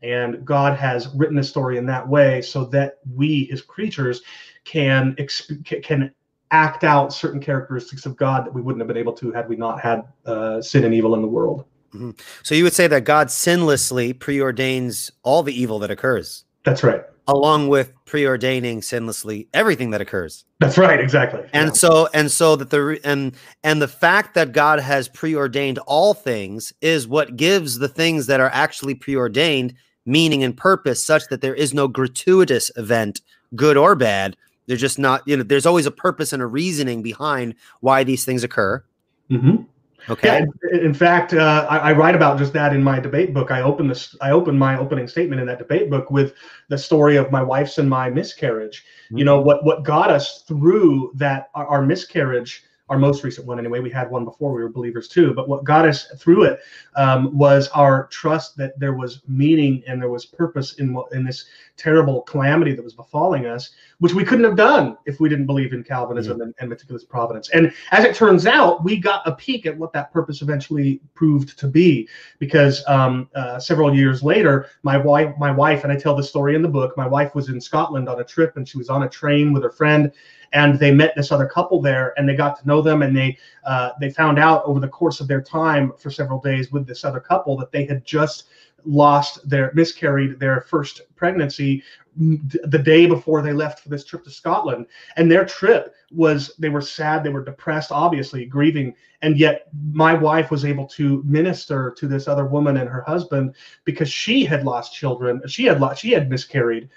[0.02, 4.22] And God has written a story in that way so that we, His creatures,
[4.66, 6.14] can exp- can
[6.52, 9.56] act out certain characteristics of God that we wouldn't have been able to had we
[9.56, 11.66] not had uh, sin and evil in the world.
[11.94, 12.12] Mm-hmm.
[12.44, 16.44] So you would say that God sinlessly preordains all the evil that occurs.
[16.64, 17.02] That's right.
[17.28, 20.44] Along with preordaining sinlessly everything that occurs.
[20.60, 21.42] That's right, exactly.
[21.54, 21.74] And yeah.
[21.74, 26.74] so and so that the and and the fact that God has preordained all things
[26.82, 29.74] is what gives the things that are actually preordained
[30.06, 33.22] meaning and purpose such that there is no gratuitous event,
[33.56, 34.36] good or bad.
[34.68, 38.26] They're just not, you know, there's always a purpose and a reasoning behind why these
[38.26, 38.84] things occur.
[39.30, 39.64] Mm-hmm.
[40.10, 40.46] Okay.
[40.72, 43.52] Yeah, in fact, uh, I, I, write about just that in my debate book.
[43.52, 44.16] I open this.
[44.20, 46.34] I open my opening statement in that debate book with
[46.68, 48.84] the story of my wife's and my miscarriage.
[49.06, 49.18] Mm-hmm.
[49.20, 52.64] You know what what got us through that our, our miscarriage
[52.94, 53.80] our most recent one anyway.
[53.80, 55.34] We had one before we were believers too.
[55.34, 56.60] But what got us through it
[56.96, 61.46] um, was our trust that there was meaning and there was purpose in in this
[61.76, 65.74] terrible calamity that was befalling us, which we couldn't have done if we didn't believe
[65.74, 66.42] in Calvinism mm-hmm.
[66.44, 67.50] and, and, meticulous providence.
[67.50, 71.58] And as it turns out, we got a peek at what that purpose eventually proved
[71.58, 76.16] to be, because um, uh, several years later, my wife, my wife, and I tell
[76.16, 76.96] the story in the book.
[76.96, 79.64] My wife was in Scotland on a trip, and she was on a train with
[79.64, 80.12] her friend
[80.54, 83.38] and they met this other couple there and they got to know them and they
[83.66, 87.04] uh, they found out over the course of their time for several days with this
[87.04, 88.46] other couple that they had just
[88.86, 91.84] lost their miscarried their first pregnancy
[92.16, 94.86] the day before they left for this trip to Scotland.
[95.16, 100.14] And their trip was they were sad they were depressed obviously grieving and yet my
[100.14, 104.64] wife was able to minister to this other woman and her husband because she had
[104.64, 106.88] lost children she had lost she had miscarried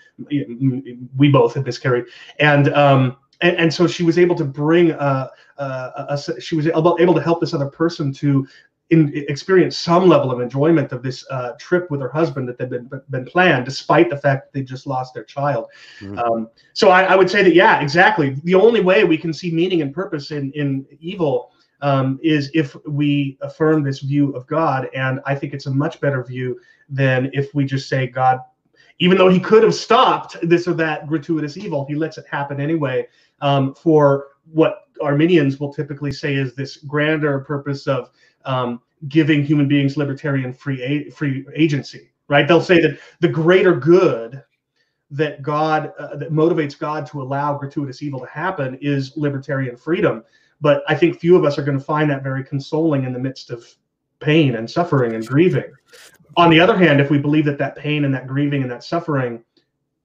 [1.17, 2.05] we both had miscarried
[2.41, 6.67] and um and, and so she was able to bring uh, uh, a, she was
[6.67, 8.47] able, able to help this other person to
[8.91, 12.71] in, experience some level of enjoyment of this uh, trip with her husband that had
[12.71, 15.67] been been planned, despite the fact that they just lost their child.
[16.01, 16.19] Mm-hmm.
[16.19, 18.37] Um, so I, I, would say that yeah, exactly.
[18.45, 22.77] The only way we can see meaning and purpose in in evil um, is if
[22.87, 27.31] we affirm this view of God, and I think it's a much better view than
[27.33, 28.41] if we just say God
[28.99, 32.61] even though he could have stopped this or that gratuitous evil, he lets it happen
[32.61, 33.07] anyway
[33.41, 38.11] um, for what Arminians will typically say is this grander purpose of
[38.45, 42.11] um, giving human beings libertarian free a- free agency.
[42.29, 42.49] Right?
[42.49, 44.43] They'll say that the greater good
[45.11, 50.25] that God uh, that motivates God to allow gratuitous evil to happen is libertarian freedom.
[50.61, 53.19] But I think few of us are going to find that very consoling in the
[53.19, 53.67] midst of
[54.21, 55.71] pain and suffering and grieving.
[56.37, 58.83] On the other hand, if we believe that that pain and that grieving and that
[58.83, 59.45] suffering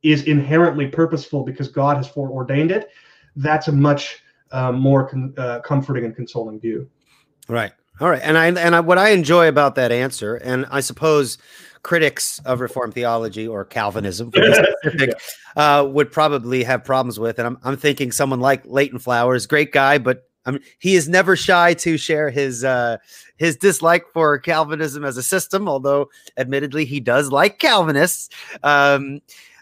[0.03, 2.89] is inherently purposeful because God has foreordained it,
[3.35, 6.89] that's a much uh, more con- uh, comforting and consoling view.
[7.47, 7.71] Right.
[7.99, 8.21] All right.
[8.23, 11.37] And I and I, what I enjoy about that answer, and I suppose
[11.83, 15.13] critics of Reformed theology or Calvinism specific,
[15.55, 17.39] uh, would probably have problems with.
[17.39, 21.07] And I'm, I'm thinking someone like Leighton Flowers, great guy, but I mean, he is
[21.07, 22.97] never shy to share his uh,
[23.37, 28.29] his dislike for Calvinism as a system, although admittedly he does like Calvinists.
[28.63, 29.21] Um,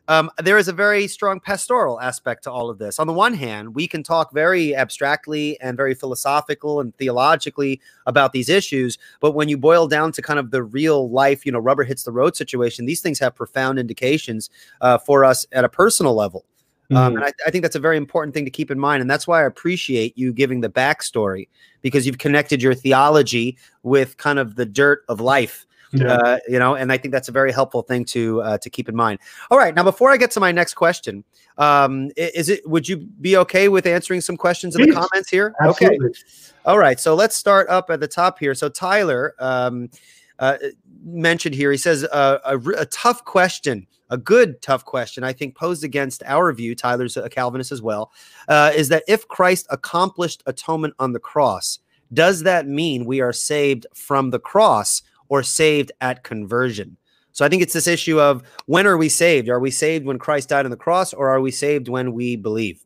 [0.09, 2.99] um, there is a very strong pastoral aspect to all of this.
[2.99, 8.33] On the one hand, we can talk very abstractly and very philosophical and theologically about
[8.33, 11.59] these issues, but when you boil down to kind of the real life, you know,
[11.59, 14.49] rubber hits the road situation, these things have profound indications
[14.81, 16.43] uh, for us at a personal level.
[16.91, 17.05] Um, mm-hmm.
[17.05, 19.01] Um, and I, I, think that's a very important thing to keep in mind.
[19.01, 21.47] And that's why I appreciate you giving the backstory
[21.83, 25.67] because you've connected your theology with kind of the dirt of life.
[25.91, 26.13] Yeah.
[26.13, 28.89] Uh, you know, and I think that's a very helpful thing to uh, to keep
[28.89, 29.19] in mind.
[29.49, 31.23] All right, now before I get to my next question,
[31.57, 35.55] um, is it would you be okay with answering some questions in the comments here?
[35.61, 36.09] Absolutely.
[36.09, 36.19] Okay.
[36.65, 38.53] All right, so let's start up at the top here.
[38.53, 39.89] So Tyler um,
[40.37, 40.57] uh,
[41.03, 45.55] mentioned here, he says uh, a, a tough question a good tough question i think
[45.55, 48.11] posed against our view tyler's a calvinist as well
[48.47, 51.79] uh, is that if christ accomplished atonement on the cross
[52.13, 56.97] does that mean we are saved from the cross or saved at conversion
[57.31, 60.19] so i think it's this issue of when are we saved are we saved when
[60.19, 62.83] christ died on the cross or are we saved when we believe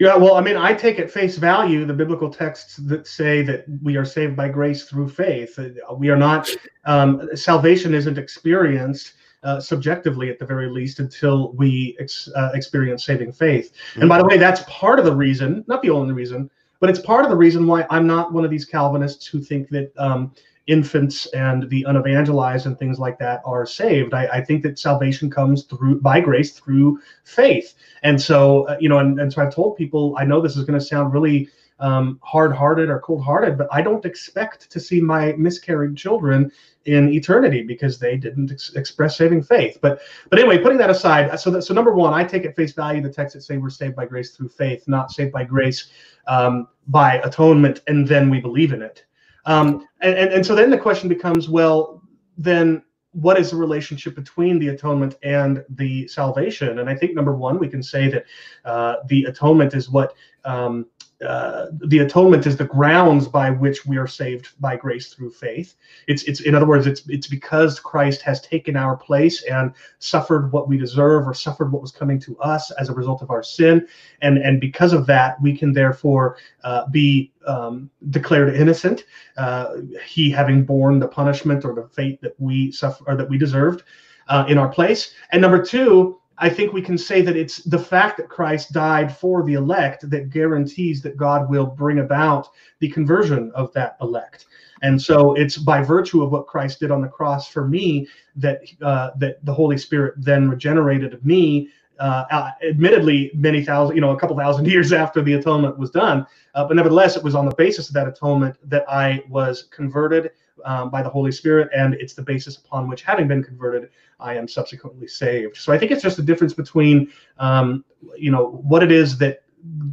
[0.00, 3.66] yeah, well, I mean, I take at face value the biblical texts that say that
[3.82, 5.58] we are saved by grace through faith.
[5.94, 6.48] We are not,
[6.86, 13.04] um, salvation isn't experienced uh, subjectively at the very least until we ex- uh, experience
[13.04, 13.72] saving faith.
[13.96, 17.00] And by the way, that's part of the reason, not the only reason, but it's
[17.00, 20.32] part of the reason why I'm not one of these Calvinists who think that um,
[20.70, 24.14] infants and the unevangelized and things like that are saved.
[24.14, 27.74] I, I, think that salvation comes through by grace through faith.
[28.02, 30.64] And so, uh, you know, and, and so I've told people, I know this is
[30.64, 31.48] going to sound really
[31.80, 36.52] um, hard-hearted or cold-hearted, but I don't expect to see my miscarried children
[36.84, 39.78] in eternity because they didn't ex- express saving faith.
[39.80, 42.72] But but anyway, putting that aside, so that so number one, I take at face
[42.72, 45.90] value the text that say we're saved by grace through faith, not saved by grace
[46.26, 49.04] um, by atonement, and then we believe in it.
[49.46, 52.02] Um, and, and and so then the question becomes, well,
[52.36, 56.78] then what is the relationship between the atonement and the salvation?
[56.78, 58.24] And I think number one, we can say that
[58.64, 60.86] uh, the atonement is what um,
[61.26, 65.74] uh, the atonement is the grounds by which we are saved by grace through faith.
[66.06, 70.50] It's it's in other words, it's it's because Christ has taken our place and suffered
[70.50, 73.42] what we deserve or suffered what was coming to us as a result of our
[73.42, 73.86] sin,
[74.22, 79.04] and and because of that, we can therefore uh, be um, declared innocent.
[79.36, 83.36] Uh, he having borne the punishment or the fate that we suffer or that we
[83.36, 83.82] deserved
[84.28, 87.78] uh, in our place, and number two I think we can say that it's the
[87.78, 92.48] fact that Christ died for the elect that guarantees that God will bring about
[92.78, 94.46] the conversion of that elect.
[94.82, 98.62] And so it's by virtue of what Christ did on the cross for me that
[98.80, 101.68] uh, that the Holy Spirit then regenerated me.
[101.98, 105.90] Uh, uh admittedly, many thousand, you know, a couple thousand years after the atonement was
[105.90, 109.64] done, uh, but nevertheless, it was on the basis of that atonement that I was
[109.64, 110.30] converted
[110.64, 114.34] um, by the Holy Spirit, and it's the basis upon which, having been converted, I
[114.34, 115.56] am subsequently saved.
[115.56, 117.84] So I think it's just a difference between, um,
[118.16, 119.42] you know, what it is that,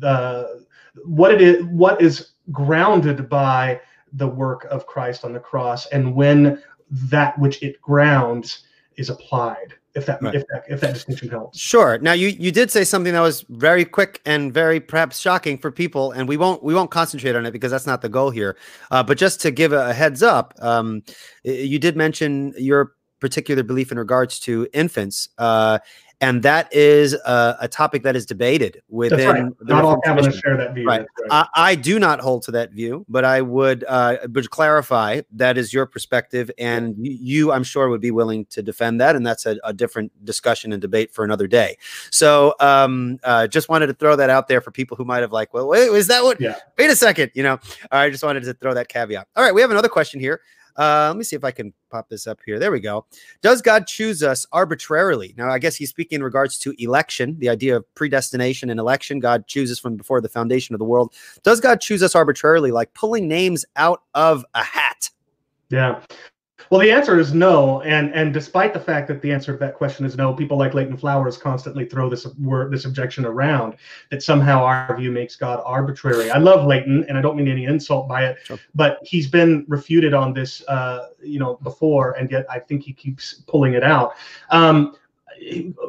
[0.03, 0.43] uh,
[1.05, 3.81] what it is, what is grounded by
[4.13, 8.63] the work of Christ on the cross, and when that which it grounds
[8.95, 10.35] is applied if that right.
[10.35, 11.59] if that if that distinction helps.
[11.59, 11.97] Sure.
[11.97, 15.71] Now you you did say something that was very quick and very perhaps shocking for
[15.71, 18.55] people, and we won't we won't concentrate on it because that's not the goal here.
[18.91, 21.01] Uh, but just to give a, a heads up, um,
[21.43, 25.29] you did mention your particular belief in regards to infants.
[25.39, 25.79] Uh,
[26.19, 29.27] and that is a, a, topic that is debated within.
[29.27, 29.53] Right.
[29.61, 30.87] Not all Calvinists share that view.
[30.87, 31.01] Right.
[31.01, 31.29] right.
[31.29, 35.57] I, I, do not hold to that view, but I would uh, would clarify that
[35.57, 39.45] is your perspective, and you, I'm sure, would be willing to defend that, and that's
[39.45, 41.77] a, a different discussion and debate for another day.
[42.11, 45.31] So, um, uh, just wanted to throw that out there for people who might have
[45.31, 46.41] like, well, wait, is that what?
[46.41, 46.55] Yeah.
[46.77, 47.59] Wait a second, you know.
[47.91, 49.27] I just wanted to throw that caveat.
[49.35, 50.41] All right, we have another question here.
[50.77, 52.59] Uh, let me see if I can pop this up here.
[52.59, 53.05] There we go.
[53.41, 55.33] Does God choose us arbitrarily?
[55.37, 59.19] Now, I guess he's speaking in regards to election, the idea of predestination and election.
[59.19, 61.13] God chooses from before the foundation of the world.
[61.43, 65.09] Does God choose us arbitrarily, like pulling names out of a hat?
[65.69, 66.01] Yeah.
[66.69, 69.75] Well, the answer is no, and and despite the fact that the answer to that
[69.75, 73.75] question is no, people like Leighton Flowers constantly throw this word, this objection around
[74.11, 76.29] that somehow our view makes God arbitrary.
[76.29, 78.59] I love Leighton, and I don't mean any insult by it, sure.
[78.75, 82.93] but he's been refuted on this, uh, you know, before, and yet I think he
[82.93, 84.13] keeps pulling it out.
[84.49, 84.95] Um,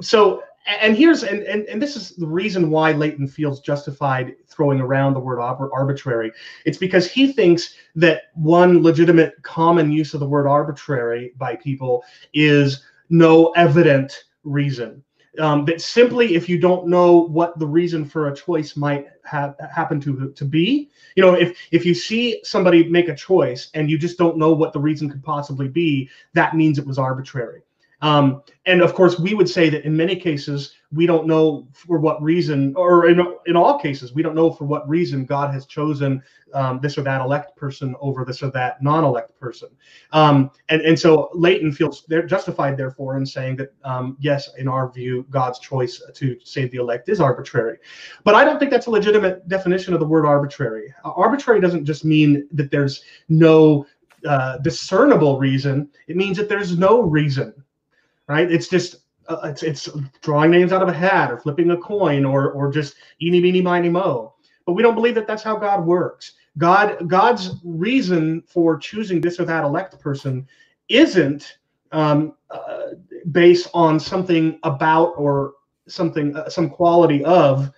[0.00, 4.80] so and here's and, and and this is the reason why Leighton feels justified throwing
[4.80, 6.30] around the word arbitrary.
[6.66, 12.04] It's because he thinks that one legitimate common use of the word arbitrary by people
[12.34, 15.02] is no evident reason.
[15.38, 19.54] Um, that simply, if you don't know what the reason for a choice might have
[19.72, 23.88] happen to to be, you know, if if you see somebody make a choice and
[23.88, 27.62] you just don't know what the reason could possibly be, that means it was arbitrary.
[28.00, 31.98] Um, and of course, we would say that in many cases, we don't know for
[31.98, 35.66] what reason, or in, in all cases, we don't know for what reason God has
[35.66, 36.22] chosen
[36.54, 39.68] um, this or that elect person over this or that non elect person.
[40.12, 44.68] Um, and, and so Leighton feels they're justified, therefore, in saying that, um, yes, in
[44.68, 47.78] our view, God's choice to save the elect is arbitrary.
[48.22, 50.94] But I don't think that's a legitimate definition of the word arbitrary.
[51.04, 53.86] Arbitrary doesn't just mean that there's no
[54.26, 57.54] uh, discernible reason, it means that there's no reason
[58.28, 58.50] right?
[58.50, 58.96] It's just
[59.28, 59.88] uh, it's it's
[60.22, 63.60] drawing names out of a hat or flipping a coin or or just eeny meeny
[63.60, 64.34] miny mo.
[64.66, 66.32] But we don't believe that that's how God works.
[66.58, 70.46] God God's reason for choosing this or that elect person
[70.88, 71.58] isn't
[71.92, 72.88] um, uh,
[73.30, 75.54] based on something about or
[75.86, 77.70] something uh, some quality of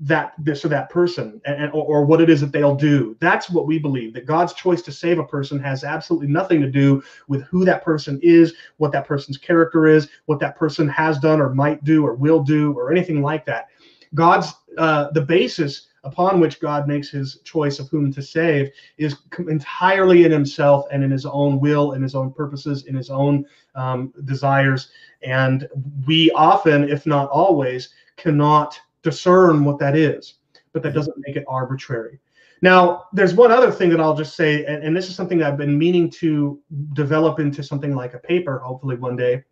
[0.00, 3.16] that this or that person and, or, or, what it is that they'll do.
[3.20, 6.70] That's what we believe that god's choice to save a person has absolutely nothing to
[6.70, 11.18] do with who that person is what that person's character is what that person has
[11.20, 13.68] done or might do or will do or anything like that.
[14.14, 19.16] God's uh, the basis upon which god makes his choice of whom to save is
[19.48, 23.46] entirely in himself and in his own will in his own purposes in his own
[23.76, 24.90] um, desires.
[25.22, 25.68] And
[26.04, 30.34] we often if not always cannot discern what that is,
[30.72, 32.18] but that doesn't make it arbitrary.
[32.62, 35.58] Now, there's one other thing that I'll just say, and, and this is something I've
[35.58, 36.60] been meaning to
[36.94, 39.44] develop into something like a paper, hopefully one day.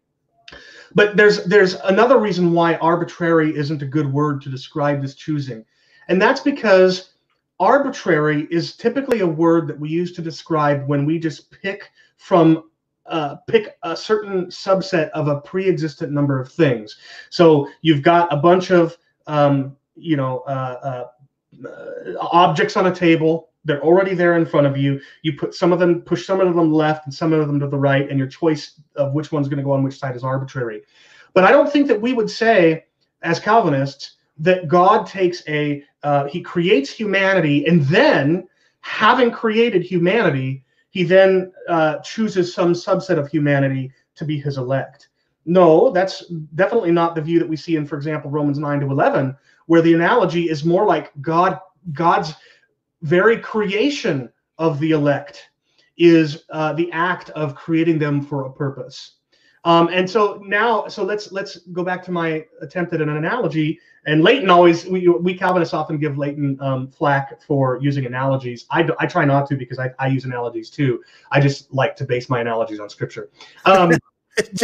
[0.95, 5.65] But there's there's another reason why arbitrary isn't a good word to describe this choosing,
[6.09, 7.13] and that's because
[7.61, 12.65] arbitrary is typically a word that we use to describe when we just pick from
[13.07, 16.97] uh, pick a certain subset of a pre-existent number of things.
[17.31, 18.97] So you've got a bunch of
[19.27, 21.07] um, you know, uh,
[21.65, 23.51] uh, objects on a table.
[23.65, 25.01] They're already there in front of you.
[25.23, 27.69] You put some of them, push some of them left and some of them to
[27.69, 30.25] the right, and your choice of which one's going to go on which side is
[30.25, 30.83] arbitrary.
[31.35, 32.87] But I don't think that we would say,
[33.23, 38.49] as Calvinists, that God takes a, uh, he creates humanity, and then,
[38.81, 45.09] having created humanity, he then uh, chooses some subset of humanity to be his elect.
[45.45, 48.91] No, that's definitely not the view that we see in, for example, Romans 9 to
[48.91, 49.37] 11,
[49.67, 51.59] where the analogy is more like God,
[51.93, 52.35] God's
[53.03, 55.51] very creation of the elect
[55.99, 59.17] is uh, the act of creating them for a purpose.
[59.65, 63.79] Um, and so now, so let's let's go back to my attempt at an analogy.
[64.07, 68.67] And Leighton always, we, we Calvinists often give Leighton um, flack for using analogies.
[68.71, 71.05] I, I try not to because I, I use analogies too.
[71.31, 73.31] I just like to base my analogies on scripture.
[73.65, 73.93] Um,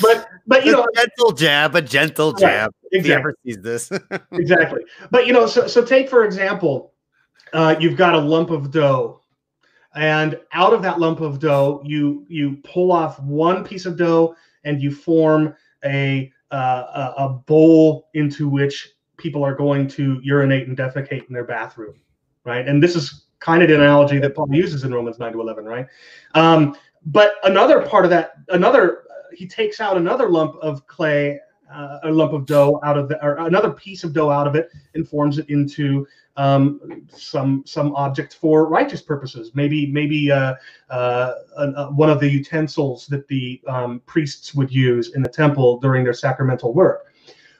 [0.00, 2.72] but but you know a gentle jab, a gentle jab.
[2.84, 3.12] Right, exactly.
[3.12, 3.90] ever sees this.
[4.32, 4.82] exactly.
[5.10, 6.94] But you know, so so take for example,
[7.52, 9.20] uh, you've got a lump of dough,
[9.94, 14.34] and out of that lump of dough, you you pull off one piece of dough
[14.64, 20.76] and you form a uh, a bowl into which people are going to urinate and
[20.76, 21.94] defecate in their bathroom,
[22.44, 22.66] right?
[22.66, 25.64] And this is kind of the analogy that Paul uses in Romans 9 to 11,
[25.64, 25.86] right?
[26.34, 26.76] Um,
[27.06, 31.38] but another part of that, another, he takes out another lump of clay,
[31.72, 34.54] uh, a lump of dough out of the, or another piece of dough out of
[34.54, 39.52] it, and forms it into um, some some object for righteous purposes.
[39.54, 40.54] Maybe maybe uh,
[40.90, 45.78] uh, uh, one of the utensils that the um, priests would use in the temple
[45.80, 47.06] during their sacramental work.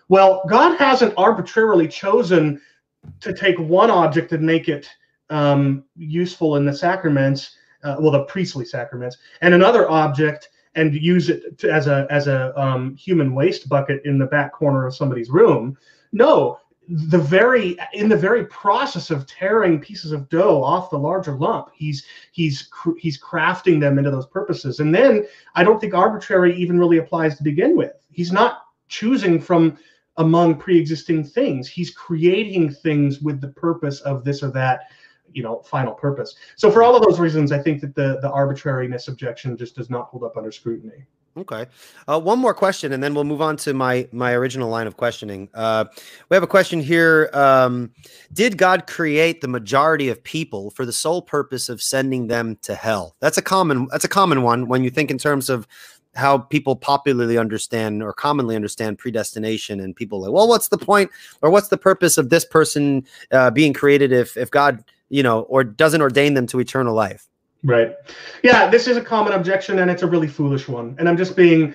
[0.08, 2.60] Well, God hasn't arbitrarily chosen
[3.20, 4.88] to take one object and make it
[5.30, 11.28] um, useful in the sacraments uh, well, the priestly sacraments, and another object and use
[11.28, 14.94] it to, as a as a um, human waste bucket in the back corner of
[14.94, 15.76] somebody's room.
[16.12, 16.58] No,
[16.88, 21.68] the very in the very process of tearing pieces of dough off the larger lump,
[21.74, 22.68] he's he's
[22.98, 24.80] he's crafting them into those purposes.
[24.80, 27.92] And then I don't think arbitrary even really applies to begin with.
[28.10, 29.78] He's not choosing from
[30.18, 31.68] among pre-existing things.
[31.68, 34.90] He's creating things with the purpose of this or that
[35.32, 36.34] you know final purpose.
[36.56, 39.90] So for all of those reasons, I think that the the arbitrariness objection just does
[39.90, 41.06] not hold up under scrutiny.
[41.36, 41.64] Okay.
[42.06, 44.98] Uh, one more question, and then we'll move on to my my original line of
[44.98, 45.48] questioning.
[45.54, 45.86] Uh,
[46.28, 47.30] we have a question here.
[47.32, 47.90] Um,
[48.32, 52.74] did God create the majority of people for the sole purpose of sending them to
[52.74, 53.16] hell?
[53.20, 53.88] That's a common.
[53.90, 55.66] That's a common one when you think in terms of
[56.14, 61.10] how people popularly understand or commonly understand predestination and people like well what's the point
[61.40, 65.42] or what's the purpose of this person uh, being created if if god you know
[65.42, 67.28] or doesn't ordain them to eternal life
[67.62, 67.94] right
[68.42, 71.36] yeah this is a common objection and it's a really foolish one and i'm just
[71.36, 71.72] being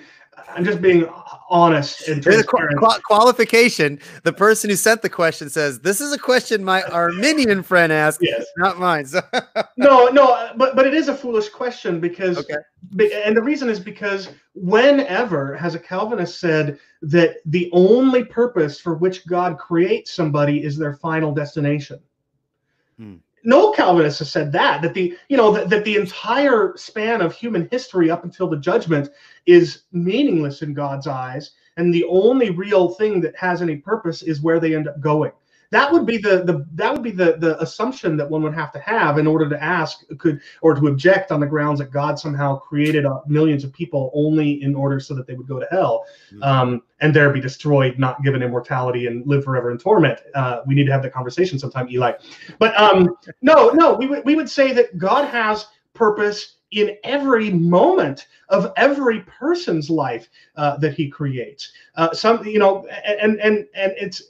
[0.54, 1.08] i'm just being
[1.50, 3.98] honest and There's a qual- qual- qualification.
[4.22, 8.18] The person who sent the question says, "This is a question my Arminian friend asked,
[8.20, 8.44] yes.
[8.58, 9.22] not mine." So
[9.78, 12.56] no, no, but but it is a foolish question because, Okay.
[13.24, 18.94] and the reason is because whenever has a Calvinist said that the only purpose for
[18.94, 21.98] which God creates somebody is their final destination?
[22.98, 23.16] Hmm.
[23.48, 24.82] No Calvinist has said that.
[24.82, 28.58] That the you know that, that the entire span of human history up until the
[28.58, 29.08] judgment
[29.46, 34.42] is meaningless in God's eyes, and the only real thing that has any purpose is
[34.42, 35.32] where they end up going.
[35.70, 38.72] That would be the the that would be the the assumption that one would have
[38.72, 42.18] to have in order to ask could or to object on the grounds that God
[42.18, 45.66] somehow created uh, millions of people only in order so that they would go to
[45.70, 46.42] hell Mhm.
[46.44, 50.20] um, and there be destroyed, not given immortality and live forever in torment.
[50.34, 52.12] Uh, we need to have the conversation sometime, Eli.
[52.58, 57.50] But um, no, no, we would we would say that God has purpose in every
[57.50, 61.72] moment of every person's life uh, that He creates.
[61.94, 64.22] Uh, some, you know, and and and it's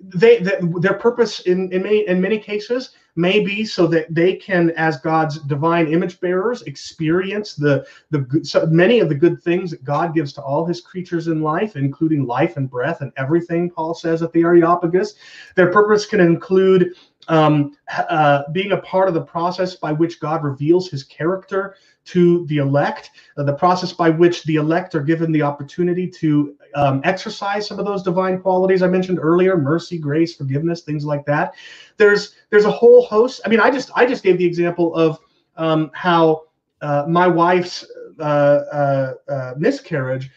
[0.00, 4.34] they, they their purpose in in many in many cases may be so that they
[4.34, 9.70] can as god's divine image bearers experience the the so many of the good things
[9.70, 13.70] that god gives to all his creatures in life including life and breath and everything
[13.70, 15.14] paul says at the areopagus.
[15.54, 16.94] Their purpose can include
[17.28, 22.46] um, uh, being a part of the process by which god reveals his character to
[22.46, 27.00] the elect uh, the process by which the elect are given the opportunity to um,
[27.04, 31.54] exercise some of those divine qualities I mentioned earlier, mercy, grace, forgiveness, things like that.
[31.96, 33.40] There's there's a whole host.
[33.44, 35.18] I mean, I just I just gave the example of
[35.56, 36.44] um, how
[36.80, 37.84] uh, my wife's
[38.20, 40.30] uh, uh, miscarriage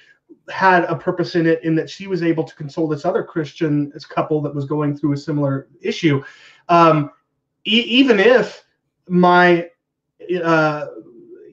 [0.49, 3.91] had a purpose in it, in that she was able to console this other Christian
[4.09, 6.23] couple that was going through a similar issue.
[6.69, 7.11] Um,
[7.65, 8.63] e- even if
[9.07, 9.69] my
[10.43, 10.87] uh,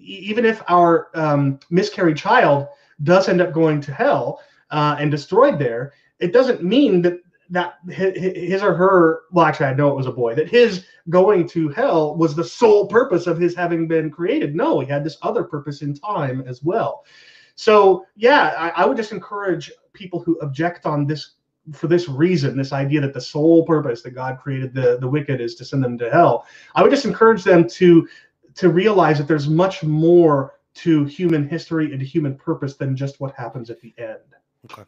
[0.06, 2.68] even if our um, miscarried child
[3.02, 4.40] does end up going to hell
[4.70, 7.18] uh, and destroyed there, it doesn't mean that
[7.50, 10.48] that hi- hi- his or her well actually i know it was a boy that
[10.48, 14.56] his going to hell was the sole purpose of his having been created.
[14.56, 17.04] No he had this other purpose in time as well.
[17.54, 21.34] So yeah i, I would just encourage people who object on this
[21.72, 25.40] for this reason this idea that the sole purpose that god created the the wicked
[25.40, 26.46] is to send them to hell.
[26.74, 28.08] I would just encourage them to
[28.56, 33.34] to realize that there's much more to human history and human purpose than just what
[33.34, 34.18] happens at the end
[34.70, 34.82] Okay.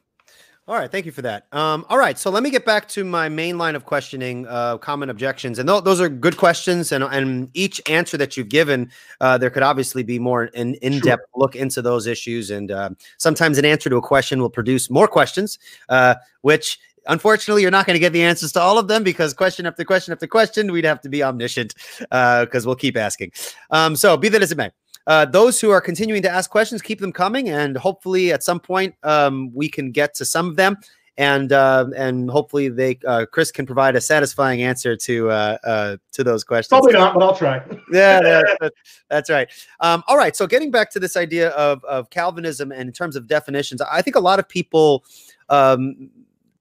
[0.66, 1.46] All right, thank you for that.
[1.50, 4.76] Um, all right, so let me get back to my main line of questioning, uh,
[4.76, 6.92] common objections, and th- those are good questions.
[6.92, 8.90] And and each answer that you've given,
[9.22, 12.50] uh, there could obviously be more an in depth look into those issues.
[12.50, 15.58] And uh, sometimes an answer to a question will produce more questions,
[15.88, 19.32] uh, which unfortunately you're not going to get the answers to all of them because
[19.34, 23.32] question after question after question, we'd have to be omniscient because we'll keep asking.
[23.70, 24.70] Um, so be that as it may.
[25.06, 28.60] Uh, those who are continuing to ask questions, keep them coming, and hopefully at some
[28.60, 30.76] point um, we can get to some of them,
[31.16, 35.96] and uh, and hopefully they uh, Chris can provide a satisfying answer to uh, uh,
[36.12, 36.68] to those questions.
[36.68, 37.56] probably not but i'll try
[37.90, 39.48] Yeah, that's, that's- that's right.
[39.80, 40.36] Um, all right.
[40.36, 44.02] So getting back to this idea of of Calvinism and in terms of definitions, I
[44.02, 45.04] think a lot of people
[45.48, 46.10] um,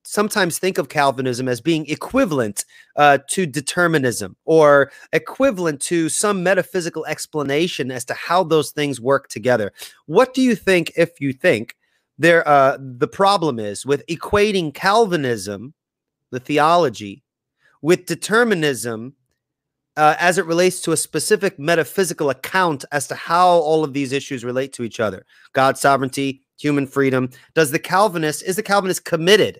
[0.07, 2.63] sometimes think of Calvinism as being equivalent
[2.95, 9.27] uh, to determinism or equivalent to some metaphysical explanation as to how those things work
[9.27, 9.73] together.
[10.05, 11.75] What do you think, if you think
[12.17, 15.73] there, uh, the problem is with equating Calvinism,
[16.31, 17.23] the theology,
[17.81, 19.13] with determinism?
[19.97, 24.11] Uh, as it relates to a specific metaphysical account as to how all of these
[24.11, 27.31] issues relate to each other God's sovereignty, human freedom.
[27.55, 29.59] Does the Calvinist, is the Calvinist committed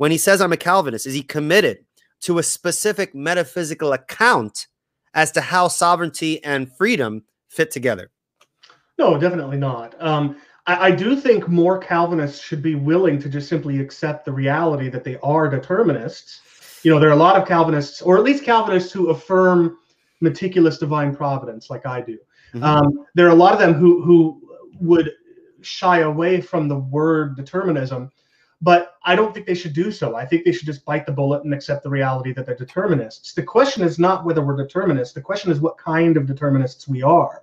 [0.00, 1.84] when he says I'm a Calvinist, is he committed
[2.20, 4.66] to a specific metaphysical account
[5.12, 8.10] as to how sovereignty and freedom fit together?
[8.98, 9.94] No, definitely not.
[10.02, 14.32] Um, I, I do think more Calvinists should be willing to just simply accept the
[14.32, 16.80] reality that they are determinists.
[16.82, 19.76] You know, there are a lot of Calvinists, or at least Calvinists, who affirm
[20.22, 22.16] meticulous divine providence, like I do.
[22.54, 22.62] Mhm.
[22.62, 24.40] Um, there are a lot of them who who
[24.80, 25.10] would
[25.60, 28.10] shy away from the word determinism,
[28.62, 30.16] but I don't think they should do so.
[30.16, 33.32] I think they should just bite the bullet and accept the reality that they're determinists.
[33.32, 35.14] The question is not whether we're determinists.
[35.14, 37.42] The question is what kind of determinists we are.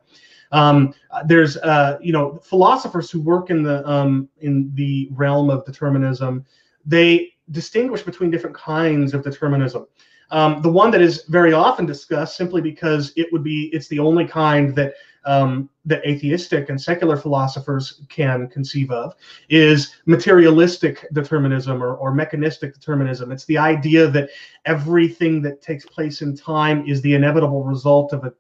[0.52, 5.50] Um, uh, there's uh, you know philosophers who work in the um, in the realm
[5.50, 6.46] of determinism.
[6.86, 9.88] They distinguish between different kinds of determinism.
[10.30, 14.00] Um, the one that is very often discussed simply because it would be it's the
[14.00, 14.94] only kind that
[15.28, 19.14] um, that atheistic and secular philosophers can conceive of
[19.50, 23.32] is materialistic determinism or, or mechanistic determinism.
[23.32, 24.30] It's the idea that
[24.66, 28.34] everything that takes place in time is the inevitable result of a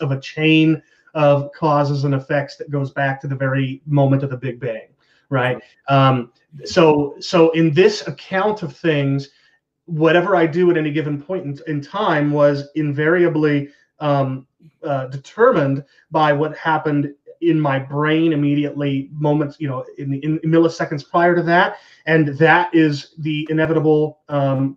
[0.00, 0.82] of a chain
[1.14, 4.88] of causes and effects that goes back to the very moment of the Big Bang,
[5.30, 5.62] right?
[5.88, 6.32] Um,
[6.64, 9.28] so so in this account of things,
[9.84, 13.68] whatever I do at any given point in, in time was invariably
[14.00, 14.48] um,
[14.84, 21.08] uh, determined by what happened in my brain immediately moments you know in, in, milliseconds
[21.08, 21.78] prior to that.
[22.06, 24.76] And that is the inevitable um,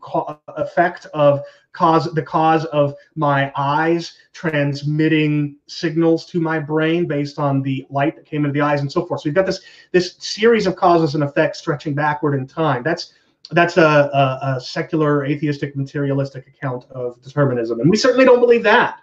[0.49, 1.41] effect of
[1.73, 8.15] cause the cause of my eyes transmitting signals to my brain based on the light
[8.15, 9.21] that came into the eyes and so forth.
[9.21, 12.81] So you've got this this series of causes and effects stretching backward in time.
[12.83, 13.13] That's
[13.51, 17.79] that's a, a, a secular atheistic materialistic account of determinism.
[17.79, 19.01] And we certainly don't believe that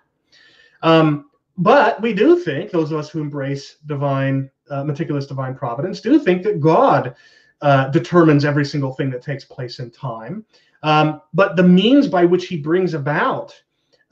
[0.82, 6.00] um, but we do think, those of us who embrace divine, uh, meticulous divine providence,
[6.00, 7.14] do think that God
[7.60, 10.44] uh, determines every single thing that takes place in time.
[10.82, 13.54] Um, but the means by which he brings about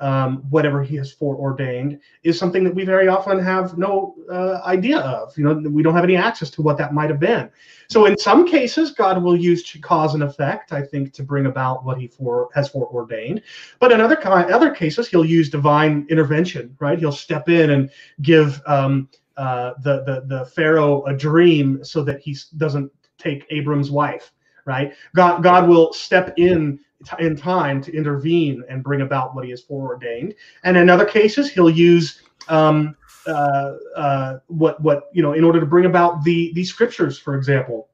[0.00, 4.98] um, whatever he has foreordained is something that we very often have no uh, idea
[4.98, 5.36] of.
[5.36, 7.50] You know, we don't have any access to what that might have been.
[7.88, 11.84] So in some cases, God will use cause and effect, I think, to bring about
[11.84, 13.42] what he for has foreordained.
[13.78, 16.76] But in other other cases, he'll use divine intervention.
[16.80, 16.98] Right?
[16.98, 17.90] He'll step in and
[18.22, 23.90] give um, uh, the the the Pharaoh a dream so that he doesn't take Abram's
[23.90, 24.32] wife.
[24.70, 24.94] Right?
[25.14, 26.78] God God will step in
[27.18, 30.34] in time to intervene and bring about what he has foreordained.
[30.64, 32.96] And in other cases, he'll use um,
[33.26, 37.18] uh, uh, what what you know in order to bring about the these scriptures.
[37.18, 37.88] For example,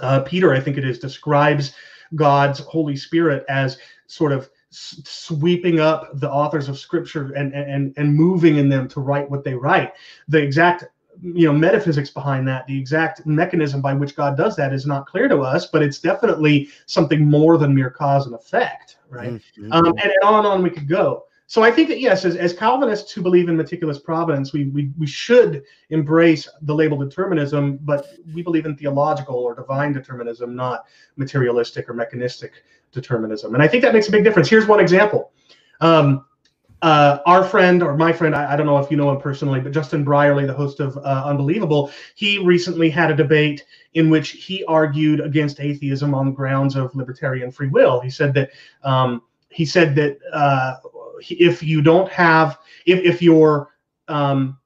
[0.00, 1.72] uh, Peter, I think it is, describes
[2.14, 8.14] God's Holy Spirit as sort of sweeping up the authors of scripture and and and
[8.14, 9.94] moving in them to write what they write
[10.28, 10.84] the exact
[11.22, 12.66] you know metaphysics behind that.
[12.66, 15.98] The exact mechanism by which god does that is not clear to us but it's
[15.98, 19.32] definitely something more than mere cause and effect right?
[19.32, 19.72] Mm-hmm.
[19.72, 21.24] um, and on and on we could go.
[21.46, 24.90] So i think that yes as, as calvinists who believe in meticulous providence we, we
[24.98, 30.84] we should embrace the label determinism but we believe in theological or divine determinism not
[31.16, 32.52] materialistic or mechanistic
[32.92, 33.54] determinism.
[33.54, 34.48] And i think that makes a big difference.
[34.48, 35.32] Here's one example.
[35.80, 36.24] Um,
[36.82, 39.60] uh, our friend or my friend, I, I, don't know if you know him personally,
[39.60, 43.64] but Justin Brierley, the host of uh, Unbelievable, he recently had a debate
[43.94, 48.00] in which he argued against atheism on grounds of libertarian free will.
[48.00, 48.50] He said that
[48.84, 50.76] um, he said that uh,
[51.28, 53.74] if you don't have, if if your
[54.06, 54.56] um,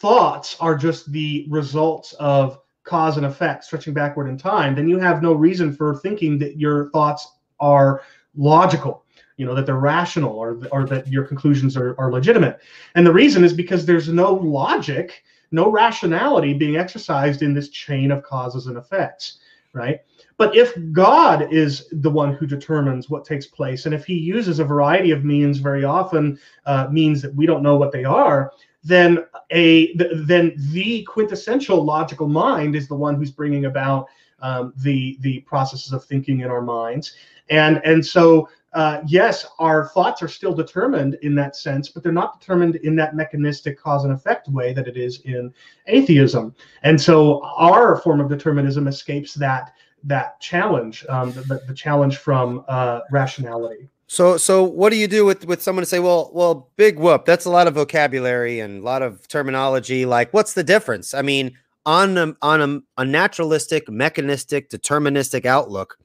[0.00, 4.98] thoughts are just the results of cause and effect stretching backward in time, then you
[4.98, 7.28] have no reason for thinking that your thoughts
[7.60, 8.02] are
[8.34, 9.05] logical
[9.36, 12.60] you know that they're rational or or that your conclusions are, are legitimate.
[12.94, 18.10] And the reason is because there's no logic no rationality being exercised in this chain
[18.10, 19.38] of causes and effects
[19.72, 20.00] right?
[20.38, 24.58] But if god is the one who determines what takes place and if he uses
[24.58, 28.50] a variety of means very often uh, means that we don't know what they are
[28.82, 34.06] then a then the quintessential logical mind is the one who's bringing about
[34.40, 37.14] um, the the processes of thinking in our minds.
[37.50, 42.12] And and so uh, yes, our thoughts are still determined in that sense, but they're
[42.12, 45.50] not determined in that mechanistic cause and effect way that it is in
[45.86, 46.54] atheism.
[46.82, 49.72] And so our form of determinism escapes that
[50.04, 53.88] that challenge, um, the, the, challenge from uh, rationality.
[54.08, 57.24] So, so what do you do with with someone to say, well, well, big whoop,
[57.24, 60.04] that's a lot of vocabulary and a lot of terminology.
[60.04, 61.14] Like, what's the difference?
[61.14, 61.56] I mean,
[61.86, 65.96] on a, on a, a naturalistic, mechanistic, deterministic outlook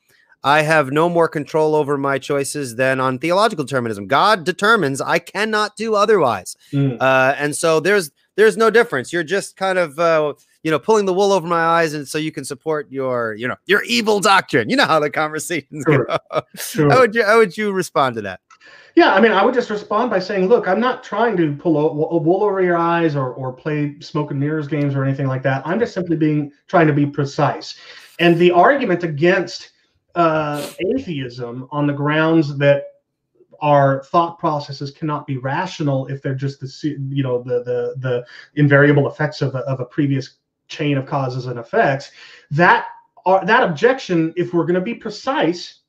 [0.43, 4.07] I have no more control over my choices than on theological determinism.
[4.07, 6.55] God determines I cannot do otherwise.
[6.73, 6.97] Mm.
[6.99, 9.13] Uh, and so there's there's no difference.
[9.13, 10.33] You're just kind of uh,
[10.63, 13.47] you know pulling the wool over my eyes, and so you can support your you
[13.47, 14.69] know your evil doctrine.
[14.69, 16.05] You know how the conversations sure.
[16.05, 16.41] go.
[16.55, 16.89] Sure.
[16.89, 18.39] How would you how would you respond to that?
[18.95, 21.77] Yeah, I mean, I would just respond by saying, look, I'm not trying to pull
[21.77, 25.27] a, a wool over your eyes or or play smoke and mirrors games or anything
[25.27, 25.61] like that.
[25.65, 27.77] I'm just simply being trying to be precise.
[28.19, 29.70] And the argument against
[30.15, 32.85] uh, atheism on the grounds that
[33.61, 38.25] our thought processes cannot be rational if they're just the you know the the the
[38.55, 40.37] invariable effects of a, of a previous
[40.67, 42.11] chain of causes and effects
[42.49, 42.87] that
[43.25, 45.81] are that objection if we're going to be precise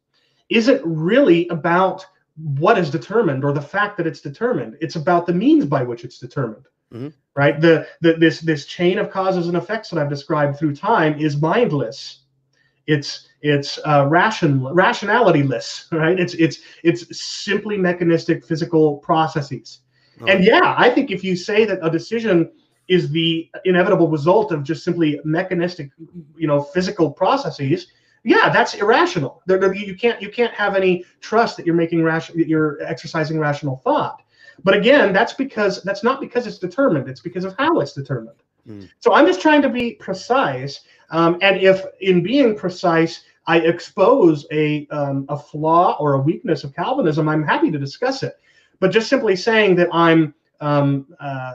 [0.50, 2.06] isn't really about
[2.36, 4.76] what is determined or the fact that it's determined.
[4.80, 6.66] It's about the means by which it's determined.
[6.92, 7.08] Mm-hmm.
[7.34, 7.58] right?
[7.58, 11.40] The, the this this chain of causes and effects that i've described through time is
[11.40, 12.21] mindless
[12.86, 16.18] It's it's uh, ration rationalityless, right?
[16.18, 19.80] It's it's it's simply mechanistic physical processes.
[20.20, 20.26] Oh.
[20.26, 22.50] And yeah, I think if you say that a decision
[22.88, 25.90] is the inevitable result of just simply mechanistic,
[26.36, 27.86] you know, physical processes,
[28.24, 29.42] yeah, that's irrational.
[29.48, 34.22] you can't you can't have any trust that you're making rational, you're exercising rational thought.
[34.62, 37.08] But again, that's because that's not because it's determined.
[37.08, 38.36] It's because of how it's determined.
[38.68, 38.88] Mm.
[39.00, 40.80] So I'm just trying to be precise.
[41.12, 46.64] Um, and if in being precise, I expose a um, a flaw or a weakness
[46.64, 48.34] of Calvinism, I'm happy to discuss it.
[48.80, 51.52] But just simply saying that I'm um, uh,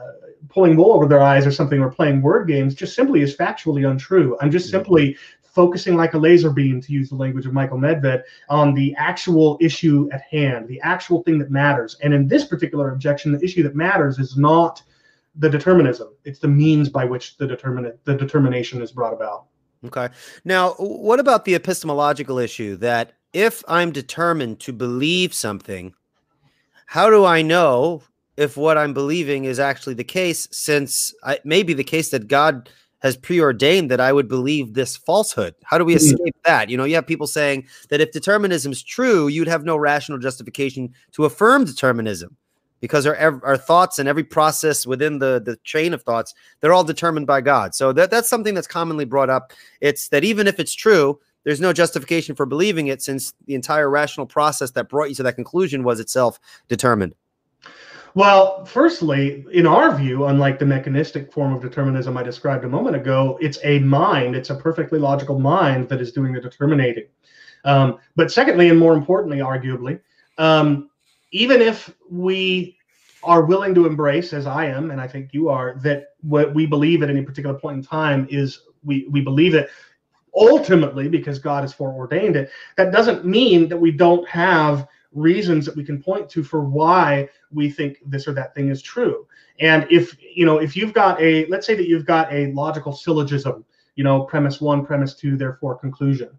[0.48, 3.90] pulling wool over their eyes or something or playing word games just simply is factually
[3.90, 4.36] untrue.
[4.40, 8.22] I'm just simply focusing like a laser beam, to use the language of Michael Medved,
[8.48, 11.96] on the actual issue at hand, the actual thing that matters.
[12.02, 14.82] And in this particular objection, the issue that matters is not
[15.38, 19.46] the determinism; it's the means by which the determinate the determination is brought about.
[19.84, 20.08] Okay.
[20.44, 25.94] Now, what about the epistemological issue that if I'm determined to believe something,
[26.86, 28.02] how do I know
[28.36, 30.48] if what I'm believing is actually the case?
[30.50, 32.68] Since it may be the case that God
[33.00, 35.54] has preordained that I would believe this falsehood.
[35.62, 35.98] How do we hmm.
[35.98, 36.68] escape that?
[36.68, 40.18] You know, you have people saying that if determinism is true, you'd have no rational
[40.18, 42.36] justification to affirm determinism
[42.80, 46.84] because our our thoughts and every process within the the chain of thoughts they're all
[46.84, 47.74] determined by God.
[47.74, 49.52] So that that's something that's commonly brought up.
[49.80, 53.88] It's that even if it's true, there's no justification for believing it since the entire
[53.88, 57.14] rational process that brought you to that conclusion was itself determined.
[58.14, 62.96] Well, firstly, in our view, unlike the mechanistic form of determinism I described a moment
[62.96, 67.04] ago, it's a mind, it's a perfectly logical mind that is doing the determinating.
[67.64, 70.00] Um, but secondly, and more importantly, arguably,
[70.38, 70.90] um,
[71.32, 72.76] even if we
[73.22, 76.66] are willing to embrace, as I am, and I think you are, that what we
[76.66, 79.70] believe at any particular point in time is we, we believe it
[80.34, 85.76] ultimately because God has foreordained it, that doesn't mean that we don't have reasons that
[85.76, 89.26] we can point to for why we think this or that thing is true.
[89.60, 92.92] And if you know, if you've got a, let's say that you've got a logical
[92.92, 93.64] syllogism,
[93.96, 96.30] you know, premise one, premise two, therefore conclusion.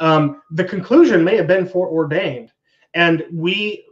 [0.00, 2.50] Um, the conclusion may have been foreordained,
[2.94, 3.84] and we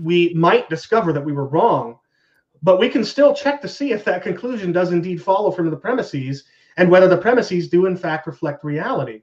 [0.00, 1.98] we might discover that we were wrong,
[2.62, 5.76] but we can still check to see if that conclusion does indeed follow from the
[5.76, 6.44] premises
[6.76, 9.22] and whether the premises do in fact reflect reality.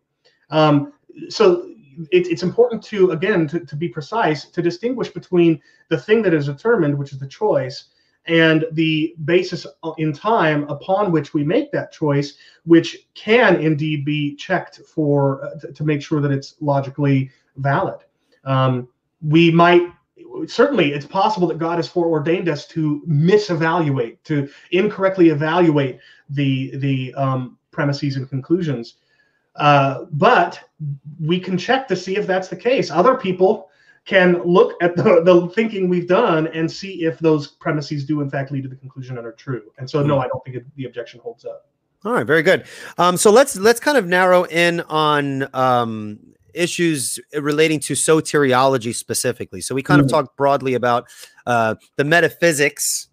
[0.50, 0.94] Um,
[1.30, 1.70] so
[2.12, 6.34] it, it's important to again to, to be precise to distinguish between the thing that
[6.34, 7.86] is determined which is the choice
[8.28, 9.68] and the basis
[9.98, 12.34] in time upon which we make that choice
[12.66, 18.00] which can indeed be checked for uh, to, to, make sure that it's logically valid
[18.44, 18.88] um,
[19.22, 19.90] we might
[20.48, 27.14] certainly it's possible that god has foreordained us to misevaluate to incorrectly evaluate the the
[27.16, 28.96] um, premises and conclusions
[29.56, 30.60] uh, but
[31.22, 32.92] we can check to see if that's the case.
[32.92, 33.70] Other people
[34.06, 38.30] can look at the, the thinking we've done and see if those premises do in
[38.30, 39.72] fact lead to the conclusion and are true.
[39.78, 40.22] And so, no, hmm.
[40.22, 41.68] I don't think it, the objection holds up.
[42.04, 42.66] All right, very good.
[43.00, 46.20] Um, so let's let's kind of narrow in on um,
[46.56, 49.62] issues relating to soteriology specifically.
[49.62, 50.06] So we kind mm-hmm.
[50.06, 51.08] of talked broadly about
[51.46, 53.08] uh, the metaphysics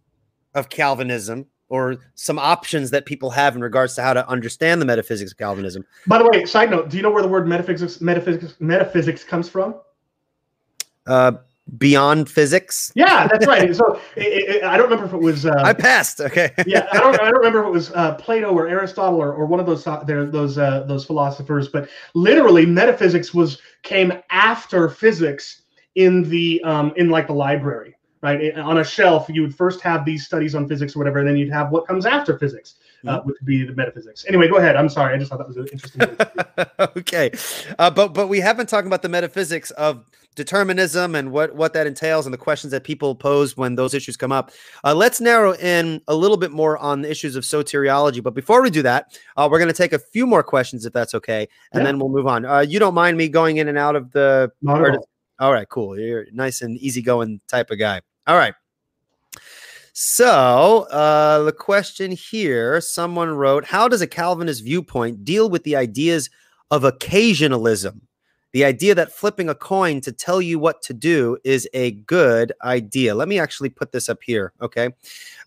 [0.55, 4.85] of Calvinism, or some options that people have in regards to how to understand the
[4.85, 5.83] metaphysics of Calvinism.
[6.07, 9.49] By the way, side note, do you know where the word metaphysics metaphysics metaphysics comes
[9.49, 9.77] from?
[11.07, 11.33] Uh,
[11.79, 12.93] beyond physics.
[12.95, 13.75] Yeah, that's right.
[13.75, 15.47] so it, it, I don't remember if it was.
[15.47, 16.21] Uh, I passed.
[16.21, 16.51] Okay.
[16.67, 17.21] yeah, I don't.
[17.21, 19.87] I don't remember if it was uh, Plato or Aristotle or, or one of those
[19.87, 21.69] uh, there those uh, those philosophers.
[21.69, 25.63] But literally, metaphysics was came after physics
[25.95, 28.57] in the um, in like the library right?
[28.57, 31.37] On a shelf, you would first have these studies on physics or whatever, and then
[31.37, 32.77] you'd have what comes after physics,
[33.07, 33.29] uh, mm-hmm.
[33.29, 34.25] which would be the metaphysics.
[34.27, 34.77] Anyway, go ahead.
[34.77, 35.15] I'm sorry.
[35.15, 36.17] I just thought that was an interesting.
[36.97, 37.31] okay,
[37.79, 41.73] uh, but but we have been talking about the metaphysics of determinism and what what
[41.75, 44.51] that entails and the questions that people pose when those issues come up.
[44.85, 48.23] Uh, let's narrow in a little bit more on the issues of soteriology.
[48.23, 50.93] But before we do that, uh, we're going to take a few more questions if
[50.93, 51.85] that's okay, and yeah.
[51.85, 52.45] then we'll move on.
[52.45, 54.51] Uh, you don't mind me going in and out of the?
[54.63, 55.09] Not all.
[55.39, 55.99] All right, cool.
[55.99, 58.01] You're nice and easygoing type of guy.
[58.29, 58.55] All right.
[59.95, 65.77] So, uh, the question here someone wrote, How does a Calvinist viewpoint deal with the
[65.77, 66.31] ideas
[66.71, 68.01] of occasionalism?
[68.53, 72.53] The idea that flipping a coin to tell you what to do is a good
[72.63, 73.15] idea.
[73.15, 74.53] Let me actually put this up here.
[74.61, 74.91] Okay.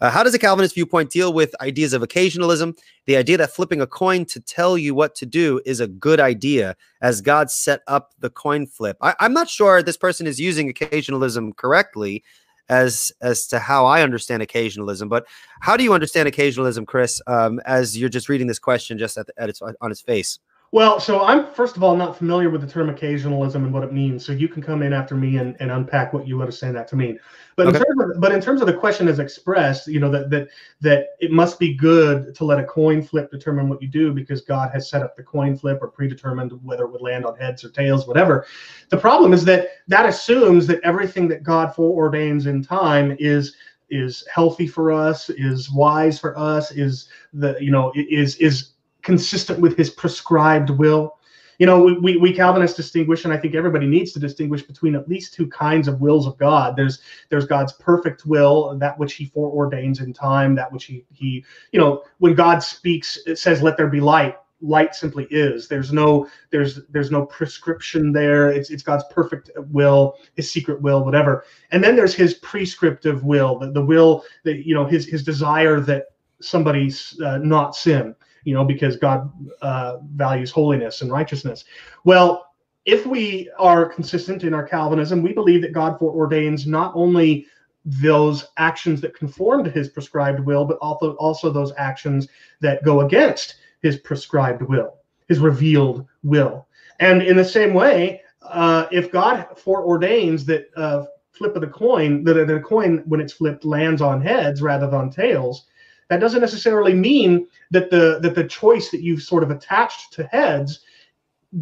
[0.02, 2.78] Uh, how does a Calvinist viewpoint deal with ideas of occasionalism?
[3.06, 6.20] The idea that flipping a coin to tell you what to do is a good
[6.20, 8.98] idea as God set up the coin flip.
[9.02, 12.24] I, I'm not sure this person is using occasionalism correctly
[12.70, 15.10] as as to how I understand occasionalism.
[15.10, 15.26] But
[15.62, 17.22] how do you understand occasionalism, Chris?
[17.28, 20.40] Um, as you're just reading this question, just at, the, at its on its face.
[20.76, 23.94] Well, so I'm first of all not familiar with the term occasionalism and what it
[23.94, 24.26] means.
[24.26, 26.98] So you can come in after me and, and unpack what you understand that to
[26.98, 27.18] mean.
[27.56, 27.78] But okay.
[27.78, 30.50] in terms of, but in terms of the question as expressed, you know that that
[30.82, 34.42] that it must be good to let a coin flip determine what you do because
[34.42, 37.64] God has set up the coin flip or predetermined whether it would land on heads
[37.64, 38.46] or tails, whatever.
[38.90, 43.56] The problem is that that assumes that everything that God foreordains in time is
[43.90, 48.72] is healthy for us, is wise for us, is the you know is is
[49.06, 51.18] consistent with his prescribed will.
[51.60, 55.08] You know, we, we Calvinists distinguish, and I think everybody needs to distinguish between at
[55.08, 56.76] least two kinds of wills of God.
[56.76, 57.00] There's
[57.30, 61.80] there's God's perfect will, that which He foreordains in time, that which He He you
[61.80, 65.68] know when God speaks, it says, "Let there be light." Light simply is.
[65.68, 68.50] There's no there's there's no prescription there.
[68.50, 71.46] It's it's God's perfect will, His secret will, whatever.
[71.72, 75.80] And then there's His prescriptive will, the, the will that you know His His desire
[75.82, 76.06] that
[76.42, 79.30] somebody's uh, not sin you know, because God
[79.62, 81.66] uh, values holiness and righteousness.
[82.06, 82.54] Well,
[82.86, 87.48] if we are consistent in our Calvinism, we believe that God foreordains not only
[87.84, 92.28] those actions that conform to his prescribed will, but also, also those actions
[92.62, 94.96] that go against his prescribed will,
[95.28, 96.68] his revealed will.
[97.00, 102.24] And in the same way, uh, if God foreordains that uh, flip of the coin,
[102.24, 105.66] that the coin, when it's flipped, lands on heads rather than tails,
[106.10, 110.24] that doesn't necessarily mean that the that the choice that you've sort of attached to
[110.26, 110.82] heads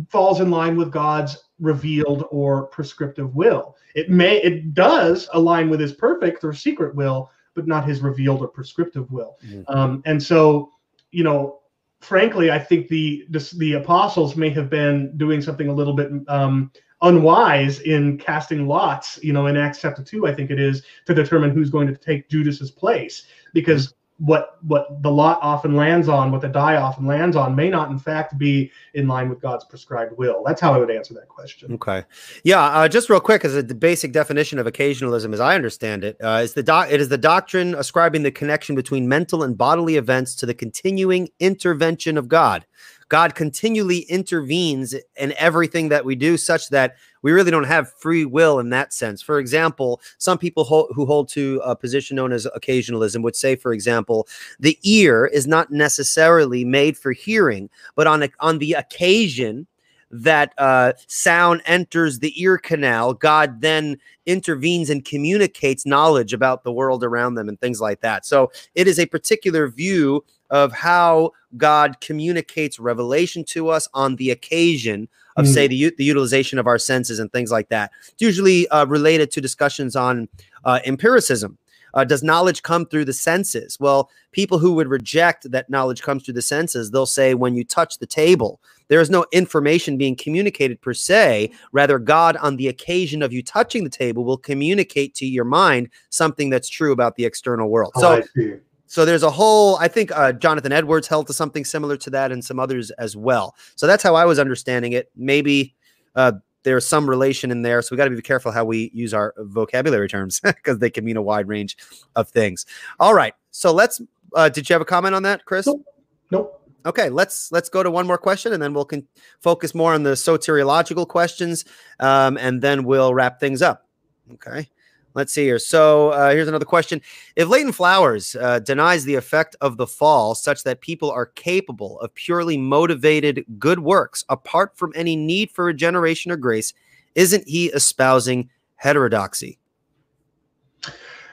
[0.10, 3.76] falls in line with God's revealed or prescriptive will.
[3.96, 8.42] It may it does align with his perfect or secret will, but not his revealed
[8.42, 9.38] or prescriptive will.
[9.46, 9.62] Mm-hmm.
[9.74, 10.72] Um, and so,
[11.12, 11.60] you know,
[12.02, 16.12] frankly, I think the, the, the apostles may have been doing something a little bit
[16.28, 16.72] um,
[17.02, 19.20] unwise in casting lots.
[19.24, 21.96] You know, in Acts chapter two, I think it is to determine who's going to
[21.96, 27.06] take Judas's place because what what the lot often lands on, what the die often
[27.06, 30.44] lands on, may not in fact be in line with God's prescribed will.
[30.46, 31.74] That's how I would answer that question.
[31.74, 32.04] Okay,
[32.44, 32.64] yeah.
[32.64, 36.42] Uh, just real quick, as a basic definition of occasionalism, as I understand it, uh,
[36.44, 40.36] is the doc- it is the doctrine ascribing the connection between mental and bodily events
[40.36, 42.66] to the continuing intervention of God.
[43.14, 48.26] God continually intervenes in everything that we do, such that we really don't have free
[48.26, 49.22] will in that sense.
[49.22, 53.56] For example, some people hold, who hold to a position known as occasionalism would say,
[53.56, 54.28] for example,
[54.60, 59.68] the ear is not necessarily made for hearing, but on a, on the occasion
[60.14, 66.72] that uh, sound enters the ear canal, God then intervenes and communicates knowledge about the
[66.72, 68.26] world around them and things like that.
[68.26, 74.30] So it is a particular view of how God communicates revelation to us on the
[74.30, 75.54] occasion of, mm-hmm.
[75.54, 77.92] say, the, the utilization of our senses and things like that.
[78.10, 80.30] It's usually uh, related to discussions on
[80.64, 81.58] uh, empiricism.
[81.96, 83.80] Uh, does knowledge come through the senses?
[83.80, 87.64] Well, people who would reject that knowledge comes through the senses, they'll say when you
[87.64, 91.52] touch the table, there is no information being communicated per se.
[91.72, 95.90] Rather, God, on the occasion of you touching the table, will communicate to your mind
[96.10, 97.92] something that's true about the external world.
[97.96, 101.98] Oh, so, so there's a whole, I think uh, Jonathan Edwards held to something similar
[101.98, 103.56] to that and some others as well.
[103.76, 105.10] So that's how I was understanding it.
[105.16, 105.76] Maybe
[106.16, 107.82] uh, there's some relation in there.
[107.82, 111.06] So we got to be careful how we use our vocabulary terms because they can
[111.06, 111.78] mean a wide range
[112.16, 112.66] of things.
[113.00, 113.34] All right.
[113.52, 114.02] So let's,
[114.36, 115.66] uh, did you have a comment on that, Chris?
[115.66, 115.84] Nope.
[116.32, 116.63] nope.
[116.86, 119.08] Okay, let's let's go to one more question, and then we'll can
[119.40, 121.66] focus more on the soteriological questions,
[122.00, 123.88] um, and then we'll wrap things up.
[124.34, 124.70] Okay.
[125.16, 125.60] Let's see here.
[125.60, 127.02] So uh, here's another question.
[127.36, 132.00] If Leighton Flowers uh, denies the effect of the fall such that people are capable
[132.00, 136.74] of purely motivated good works apart from any need for regeneration or grace,
[137.14, 139.60] isn't he espousing heterodoxy?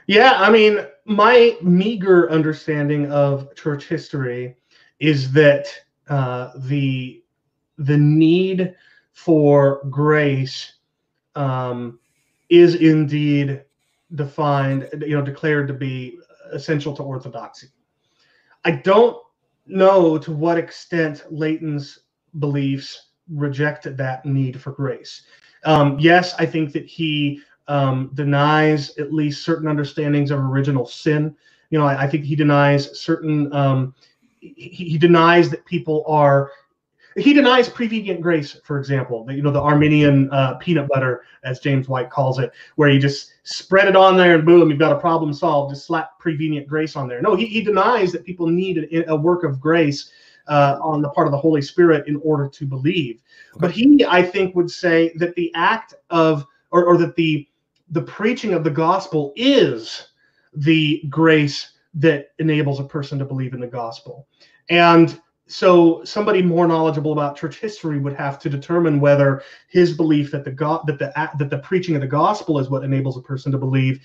[0.07, 4.57] Yeah, I mean, my meager understanding of church history
[5.01, 5.67] is that
[6.09, 7.23] uh, the
[7.79, 8.75] the need
[9.13, 10.75] for grace
[11.35, 11.99] um,
[12.51, 13.65] is indeed
[14.15, 16.19] defined, you know, declared to be
[16.53, 17.69] essential to orthodoxy.
[18.65, 19.17] I don't
[19.67, 22.01] know to what extent Leighton's
[22.39, 25.23] beliefs reject that need for grace.
[25.65, 31.37] Um, yes, I think that he um, denies at least certain understandings of original sin.
[31.71, 33.53] You know, I, I think he denies certain.
[33.53, 33.95] Um,
[34.41, 36.51] he, he, denies that people are
[37.17, 41.59] he denies prevenient grace, for example, the, you know, the Arminian uh, peanut butter, as
[41.59, 44.93] James White calls it, where you just spread it on there and boom, you've got
[44.93, 45.75] a problem solved.
[45.75, 47.21] Just slap prevenient grace on there.
[47.21, 50.13] No, he, he denies that people need a, a work of grace
[50.47, 53.21] uh, on the part of the Holy Spirit in order to believe.
[53.57, 57.47] But he, I think, would say that the act of, or, or that the
[57.93, 60.11] the preaching of the gospel is
[60.55, 64.27] the grace that enables a person to believe in the gospel.
[64.69, 70.31] And so somebody more knowledgeable about church history would have to determine whether his belief
[70.31, 73.23] that the God that the that the preaching of the gospel is what enables a
[73.23, 74.01] person to believe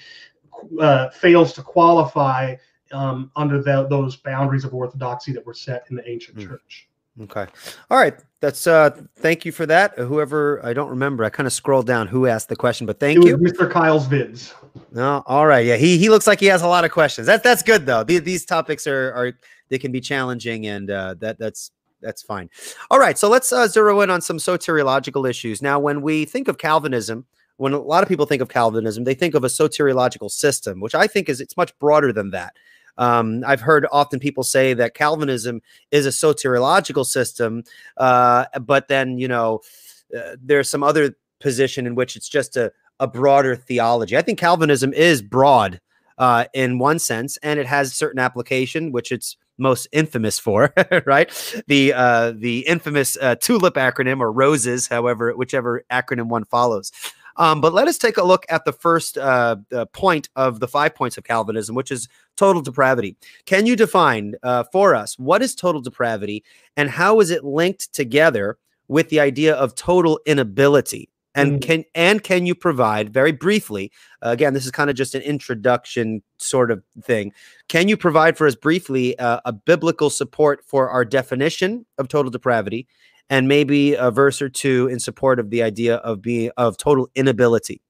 [0.81, 2.55] uh, fails to qualify
[2.91, 6.47] um, under the, those boundaries of orthodoxy that were set in the ancient mm.
[6.47, 6.89] church.
[7.21, 7.45] Okay.
[7.89, 8.13] All right.
[8.41, 9.97] That's uh thank you for that.
[9.97, 13.23] Whoever I don't remember, I kind of scrolled down who asked the question, but thank
[13.23, 13.37] you.
[13.37, 13.71] Mr.
[13.71, 14.53] Kyle's vids.
[14.91, 15.65] No, all right.
[15.65, 17.25] Yeah, he he looks like he has a lot of questions.
[17.25, 18.03] That's that's good though.
[18.03, 19.33] These, these topics are are
[19.69, 22.49] they can be challenging and uh that that's that's fine.
[22.91, 25.61] All right, so let's uh, zero in on some soteriological issues.
[25.61, 27.25] Now, when we think of Calvinism,
[27.57, 30.93] when a lot of people think of Calvinism, they think of a soteriological system, which
[30.93, 32.55] I think is it's much broader than that.
[32.97, 37.63] Um, I've heard often people say that Calvinism is a soteriological system,
[37.97, 39.61] uh, but then you know
[40.15, 44.17] uh, there's some other position in which it's just a, a broader theology.
[44.17, 45.81] I think Calvinism is broad
[46.17, 50.73] uh, in one sense, and it has certain application, which it's most infamous for,
[51.05, 51.63] right?
[51.67, 56.91] The uh, the infamous uh, TULIP acronym or ROSES, however, whichever acronym one follows.
[57.37, 59.57] Um, but let us take a look at the first uh,
[59.93, 62.07] point of the five points of Calvinism, which is
[62.37, 63.15] total depravity.
[63.45, 66.43] Can you define uh, for us what is total depravity
[66.77, 68.57] and how is it linked together
[68.87, 71.09] with the idea of total inability?
[71.37, 71.61] And mm.
[71.61, 73.91] can and can you provide very briefly?
[74.25, 77.33] Uh, again, this is kind of just an introduction sort of thing.
[77.67, 82.31] Can you provide for us briefly uh, a biblical support for our definition of total
[82.31, 82.87] depravity
[83.29, 87.09] and maybe a verse or two in support of the idea of being of total
[87.15, 87.81] inability.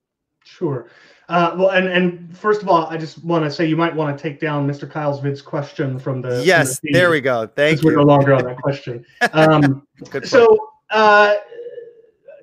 [0.44, 0.88] Sure.
[1.28, 4.16] Uh, well, and and first of all, I just want to say you might want
[4.16, 4.90] to take down Mr.
[4.90, 6.44] Kyle's vid's question from the.
[6.46, 7.48] Yes, from the there we go.
[7.48, 7.90] Thank you.
[7.90, 9.06] We're no longer on that question.
[9.34, 9.88] Um,
[10.24, 10.56] so,
[10.92, 11.36] uh,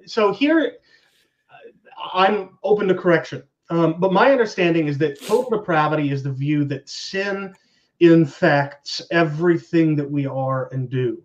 [0.04, 0.78] so here,
[2.12, 3.44] I'm open to correction.
[3.70, 7.54] Um, but my understanding is that total depravity is the view that sin
[8.00, 11.22] infects everything that we are and do.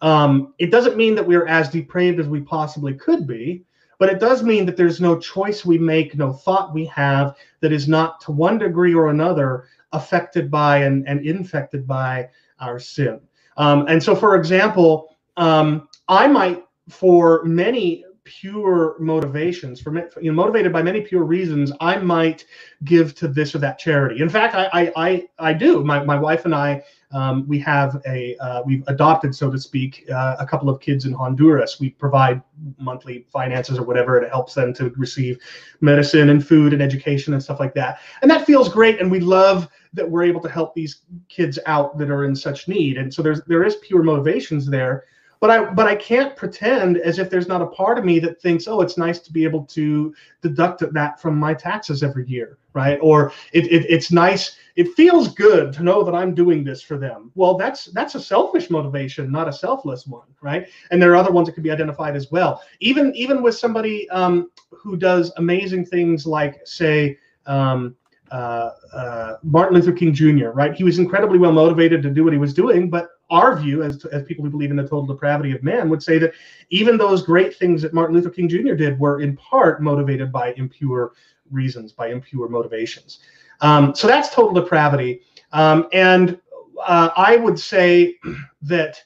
[0.00, 3.64] Um, it doesn't mean that we're as depraved as we possibly could be,
[3.98, 7.72] but it does mean that there's no choice we make, no thought we have that
[7.72, 12.28] is not to one degree or another affected by and, and infected by
[12.60, 13.20] our sin.
[13.56, 20.32] Um, and so, for example, um, I might, for many pure motivations, for you know,
[20.32, 22.44] motivated by many pure reasons, I might
[22.84, 24.20] give to this or that charity.
[24.20, 25.82] In fact, I I I, I do.
[25.82, 26.82] My my wife and I
[27.12, 31.06] um, we have a uh, we've adopted, so to speak, uh, a couple of kids
[31.06, 31.80] in Honduras.
[31.80, 32.42] We provide
[32.78, 35.38] monthly finances or whatever, and it helps them to receive
[35.80, 38.00] medicine and food and education and stuff like that.
[38.20, 41.96] And that feels great, and we love that we're able to help these kids out
[41.96, 42.98] that are in such need.
[42.98, 45.04] And so there's there is pure motivations there
[45.40, 48.40] but I but I can't pretend as if there's not a part of me that
[48.40, 52.58] thinks, oh, it's nice to be able to deduct that from my taxes every year,
[52.72, 52.98] right?
[53.00, 56.98] Or it, it it's nice, it feels good to know that I'm doing this for
[56.98, 57.30] them.
[57.34, 60.68] Well, that's that's a selfish motivation, not a selfless one, right?
[60.90, 62.62] And there are other ones that could be identified as well.
[62.80, 67.18] Even even with somebody um, who does amazing things like say.
[67.46, 67.96] Um,
[68.30, 70.74] uh, uh, Martin Luther King Jr., right?
[70.74, 74.04] He was incredibly well motivated to do what he was doing, but our view, as,
[74.06, 76.32] as people who believe in the total depravity of man, would say that
[76.70, 78.74] even those great things that Martin Luther King Jr.
[78.74, 81.12] did were in part motivated by impure
[81.50, 83.20] reasons, by impure motivations.
[83.60, 85.22] Um, so that's total depravity.
[85.52, 86.40] Um, and
[86.86, 88.16] uh, I would say
[88.62, 89.02] that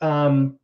[0.00, 0.58] um,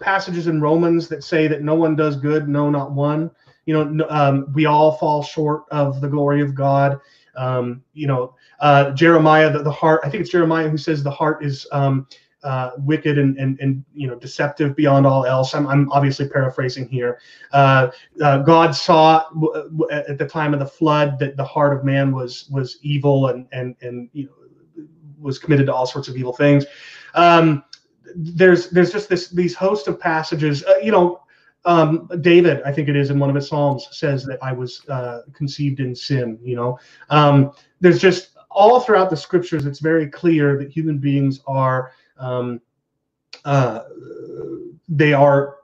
[0.00, 3.30] passages in Romans that say that no one does good, no, not one.
[3.66, 6.98] You know, um, we all fall short of the glory of God.
[7.36, 10.00] Um, you know, uh, Jeremiah, the, the heart.
[10.04, 12.06] I think it's Jeremiah who says the heart is um,
[12.42, 15.54] uh, wicked and, and, and you know deceptive beyond all else.
[15.54, 17.20] I'm, I'm obviously paraphrasing here.
[17.52, 17.88] Uh,
[18.22, 19.24] uh, God saw
[19.90, 23.46] at the time of the flood that the heart of man was was evil and
[23.52, 24.86] and and you know
[25.18, 26.64] was committed to all sorts of evil things.
[27.14, 27.64] Um,
[28.14, 30.64] there's there's just this these host of passages.
[30.64, 31.22] Uh, you know,
[31.66, 34.88] um, David, I think it is in one of his psalms, says that I was
[34.88, 36.38] uh, conceived in sin.
[36.42, 36.78] You know,
[37.10, 42.60] um, there's just all throughout the scriptures, it's very clear that human beings are um,
[43.44, 43.80] uh,
[44.88, 45.56] they are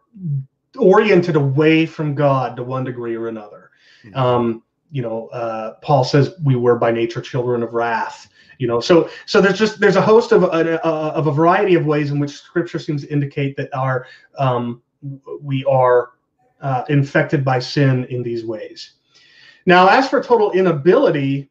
[0.78, 3.70] oriented away from God to one degree or another.
[4.04, 4.18] Mm-hmm.
[4.18, 8.28] Um, you know, uh, Paul says we were by nature children of wrath.
[8.58, 11.32] You know, so so there's just there's a host of a, uh, uh, of a
[11.32, 14.06] variety of ways in which Scripture seems to indicate that our
[14.38, 14.82] um,
[15.42, 16.12] we are
[16.62, 18.92] uh, infected by sin in these ways.
[19.66, 21.50] Now, as for total inability,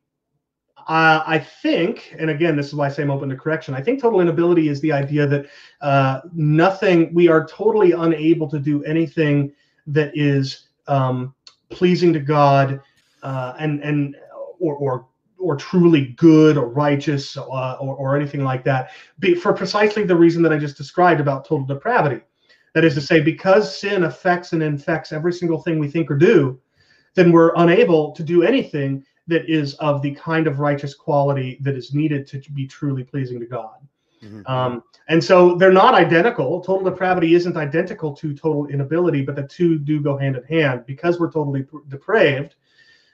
[0.88, 3.73] uh, I think, and again, this is why I say I'm open to correction.
[3.73, 5.47] I think total inability is the idea that
[5.81, 9.51] uh, nothing, we are totally unable to do anything
[9.88, 11.33] that is um,
[11.69, 12.81] pleasing to God,
[13.23, 14.15] uh, and and
[14.59, 15.07] or or
[15.39, 18.91] or truly good or righteous uh, or, or anything like that
[19.41, 22.21] for precisely the reason that I just described about total depravity.
[22.73, 26.17] That is to say, because sin affects and infects every single thing we think or
[26.17, 26.59] do,
[27.13, 31.76] then we're unable to do anything that is of the kind of righteous quality that
[31.76, 33.76] is needed to be truly pleasing to God.
[34.23, 34.45] Mm-hmm.
[34.51, 36.61] Um, and so they're not identical.
[36.61, 40.86] Total depravity isn't identical to total inability, but the two do go hand in hand.
[40.86, 42.55] Because we're totally depraved,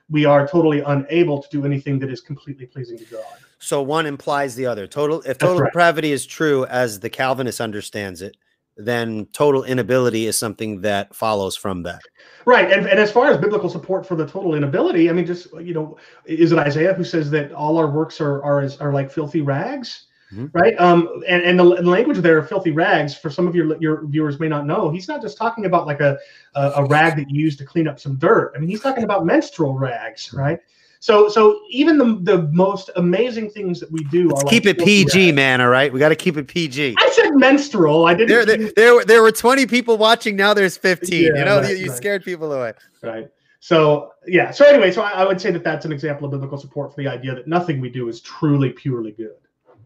[0.10, 3.24] we are totally unable to do anything that is completely pleasing to God.
[3.60, 4.88] So one implies the other.
[4.88, 5.68] Total if total right.
[5.68, 8.36] depravity is true as the Calvinist understands it,
[8.78, 12.02] then total inability is something that follows from that.
[12.46, 12.72] Right.
[12.72, 15.74] And, and as far as biblical support for the total inability, I mean, just, you
[15.74, 19.42] know, is it Isaiah who says that all our works are, are, are like filthy
[19.42, 20.08] rags?
[20.34, 20.58] Mm-hmm.
[20.58, 20.80] Right.
[20.80, 24.48] Um, and, and the, language there, filthy rags, for some of your your viewers may
[24.48, 26.18] not know, he's not just talking about like a,
[26.56, 28.54] a, a rag that you use to clean up some dirt.
[28.56, 30.62] I mean, he's talking about menstrual rags, right?
[31.02, 34.86] So so even the the most amazing things that we do Let's keep like it
[34.86, 35.36] PG, rags.
[35.36, 35.60] man.
[35.60, 36.96] All right, we got to keep it PG.
[36.96, 38.06] I said menstrual.
[38.06, 38.30] I didn't.
[38.30, 40.36] There, there, there, there, were twenty people watching.
[40.36, 41.34] Now there's fifteen.
[41.34, 41.98] Yeah, you know, right, you, you right.
[41.98, 42.74] scared people away.
[43.02, 43.28] Right.
[43.62, 44.52] So yeah.
[44.52, 47.02] So anyway, so I, I would say that that's an example of biblical support for
[47.02, 49.38] the idea that nothing we do is truly purely good.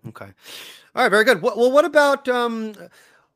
[0.09, 0.28] Okay.
[0.95, 1.09] All right.
[1.09, 1.41] Very good.
[1.41, 2.74] Well, what about um,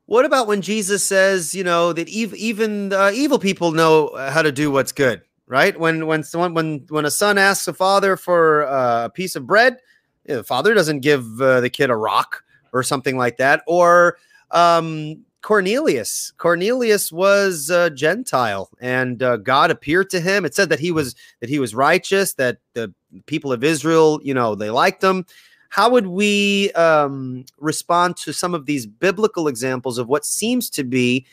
[0.04, 4.42] what about when Jesus says, you know, that ev- even uh, evil people know how
[4.42, 5.78] to do what's good, right?
[5.78, 9.46] When when someone when when a son asks a father for uh, a piece of
[9.46, 9.78] bread,
[10.24, 13.62] the father doesn't give uh, the kid a rock or something like that.
[13.66, 14.16] Or
[14.52, 16.32] um, Cornelius.
[16.38, 20.44] Cornelius was a Gentile, and uh, God appeared to him.
[20.44, 22.94] It said that he was that he was righteous, that the
[23.26, 25.26] people of Israel, you know, they liked him
[25.70, 30.82] how would we um, respond to some of these biblical examples of what seems to
[30.82, 31.24] be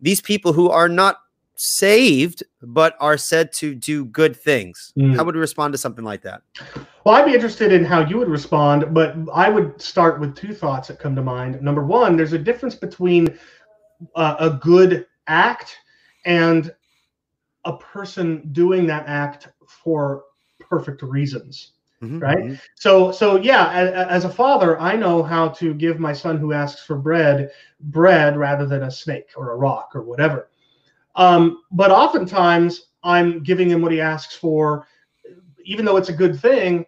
[0.00, 1.20] these people who are not
[1.56, 4.92] saved but are said to do good things.
[4.98, 5.16] Mm.
[5.16, 6.42] how would we respond to something like that?
[7.04, 10.52] Well i'd be interested in how you would respond but i would start with two
[10.52, 11.60] thoughts that come to mind.
[11.62, 13.38] Number one there's a difference between
[14.14, 15.76] uh, a good act
[16.24, 16.72] and
[17.64, 20.24] a person doing that act for
[20.60, 22.36] perfect reasons Mm-hmm, right?
[22.36, 22.54] mm-hmm.
[22.74, 26.52] so so yeah as, as, a father i know how to give my son who
[26.52, 27.50] asks for bread
[27.80, 30.50] bread rather than a snake or a rock or whatever
[31.16, 34.86] um, but oftentimes i'm giving him what he asks for
[35.64, 36.86] even though it's a good thing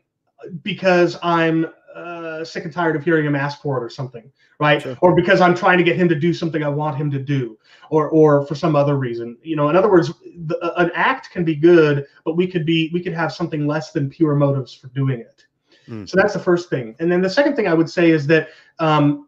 [0.62, 4.82] because i'm uh, sick and tired of hearing him ask for it or something right
[4.82, 4.96] sure.
[5.02, 7.58] or because i'm trying to get him to do something i want him to do
[7.90, 10.12] or or for some other reason you know in other words
[10.46, 13.90] the, an act can be good but we could be we could have something less
[13.92, 15.44] than pure motives for doing it
[15.88, 16.08] mm.
[16.08, 18.48] so that's the first thing and then the second thing i would say is that
[18.78, 19.27] um,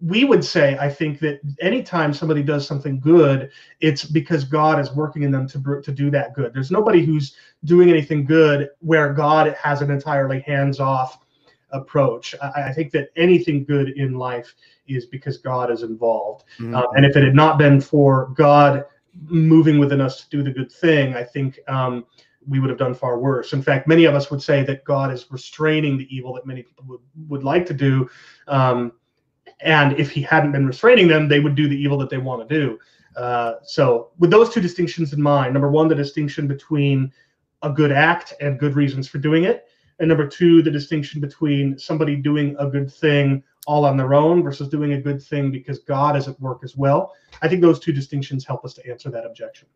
[0.00, 4.92] we would say i think that anytime somebody does something good it's because god is
[4.92, 7.34] working in them to, to do that good there's nobody who's
[7.64, 11.18] doing anything good where god has an entirely hands off
[11.72, 12.34] approach.
[12.42, 14.54] I, I, think that anything good in life
[14.88, 16.44] is because God is involved.
[16.58, 16.74] Mm-hmm.
[16.74, 18.84] Um, and if it had not been for God
[19.28, 22.06] moving within us to do the good thing, I think um,
[22.48, 23.52] we would have done far worse.
[23.52, 26.62] In fact, many of us would say that God is restraining the evil that many
[26.62, 28.08] people would, would like to do.
[28.48, 28.92] Um,
[29.62, 32.46] and if he hadn't been restraining them, they would do the evil that they want
[32.48, 32.78] to do.
[33.16, 37.12] Uh, so, with those two distinctions in mind, number one, the distinction between
[37.62, 39.66] a good act and good reasons for doing it,
[39.98, 44.42] and number two, the distinction between somebody doing a good thing all on their own
[44.42, 47.12] versus doing a good thing because God is at work as well.
[47.42, 49.68] I think those two distinctions help us to answer that objection.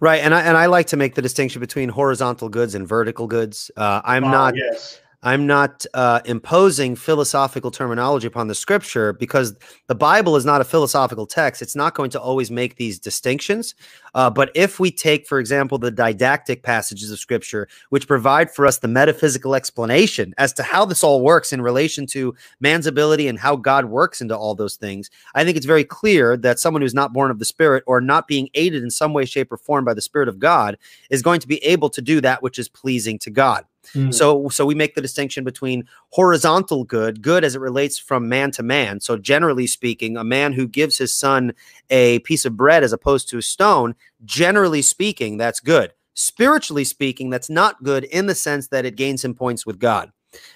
[0.00, 3.26] Right, and I and I like to make the distinction between horizontal goods and vertical
[3.26, 3.70] goods.
[3.76, 4.56] Uh, I'm uh, not.
[4.56, 5.00] Yes.
[5.24, 9.56] I'm not uh, imposing philosophical terminology upon the scripture because
[9.86, 11.62] the Bible is not a philosophical text.
[11.62, 13.74] It's not going to always make these distinctions.
[14.14, 18.66] Uh, but if we take, for example, the didactic passages of scripture, which provide for
[18.66, 23.26] us the metaphysical explanation as to how this all works in relation to man's ability
[23.26, 26.82] and how God works into all those things, I think it's very clear that someone
[26.82, 29.56] who's not born of the Spirit or not being aided in some way, shape, or
[29.56, 30.76] form by the Spirit of God
[31.08, 33.64] is going to be able to do that which is pleasing to God.
[33.92, 34.12] Mm.
[34.14, 38.50] So so we make the distinction between horizontal good, good as it relates from man
[38.52, 39.00] to man.
[39.00, 41.52] So generally speaking, a man who gives his son
[41.90, 43.94] a piece of bread as opposed to a stone,
[44.24, 45.92] generally speaking, that's good.
[46.14, 50.12] Spiritually speaking, that's not good in the sense that it gains him points with God.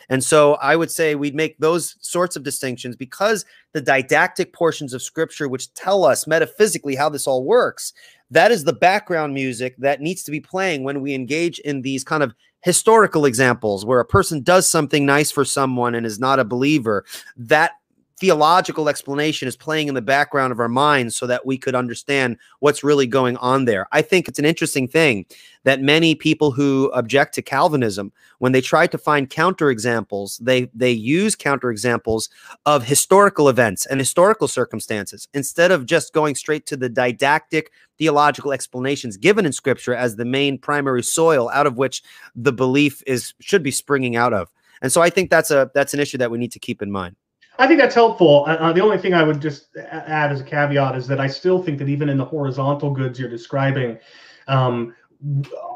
[0.09, 4.93] And so I would say we'd make those sorts of distinctions because the didactic portions
[4.93, 7.93] of scripture, which tell us metaphysically how this all works,
[8.31, 12.05] that is the background music that needs to be playing when we engage in these
[12.05, 16.39] kind of historical examples where a person does something nice for someone and is not
[16.39, 17.05] a believer.
[17.37, 17.73] That
[18.19, 22.37] theological explanation is playing in the background of our minds so that we could understand
[22.59, 23.87] what's really going on there.
[23.93, 25.25] I think it's an interesting thing
[25.63, 30.91] that many people who object to Calvinism, when they try to find counterexamples, they they
[30.91, 32.29] use counterexamples
[32.67, 38.53] of historical events and historical circumstances instead of just going straight to the didactic theological
[38.53, 42.03] explanations given in scripture as the main primary soil out of which
[42.35, 44.49] the belief is should be springing out of.
[44.83, 46.91] And so I think that's a that's an issue that we need to keep in
[46.91, 47.17] mind.
[47.59, 48.45] I think that's helpful.
[48.47, 51.27] Uh, uh the only thing I would just add as a caveat is that I
[51.27, 53.99] still think that even in the horizontal goods you're describing,
[54.47, 54.95] um,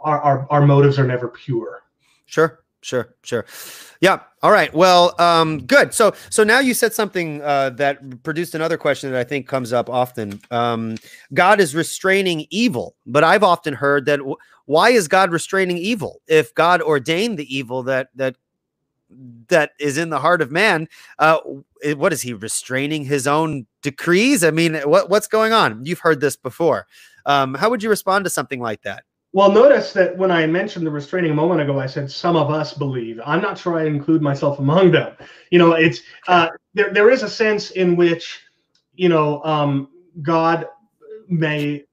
[0.04, 1.82] our, our, our motives are never pure.
[2.26, 3.44] Sure, sure, sure.
[4.00, 4.20] Yeah.
[4.42, 4.72] All right.
[4.72, 5.92] Well, um, good.
[5.94, 9.72] So, so now you said something uh, that produced another question that I think comes
[9.72, 10.40] up often.
[10.50, 10.96] Um,
[11.34, 14.36] God is restraining evil, but I've often heard that w-
[14.66, 16.20] why is God restraining evil?
[16.26, 18.36] If God ordained the evil that that
[19.48, 21.38] that is in the heart of man, uh,
[21.96, 24.44] what is he restraining his own decrees?
[24.44, 25.84] I mean, what what's going on?
[25.84, 26.86] You've heard this before.
[27.26, 29.04] Um, how would you respond to something like that?
[29.34, 32.50] Well, notice that when I mentioned the restraining a moment ago, I said some of
[32.50, 33.18] us believe.
[33.24, 35.14] I'm not sure I include myself among them.
[35.50, 36.92] You know, it's uh, there.
[36.92, 38.40] There is a sense in which,
[38.94, 39.88] you know, um,
[40.20, 40.66] God
[41.28, 41.84] may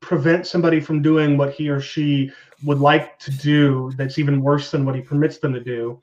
[0.00, 2.30] prevent somebody from doing what he or she
[2.64, 3.92] would like to do.
[3.96, 6.00] That's even worse than what he permits them to do.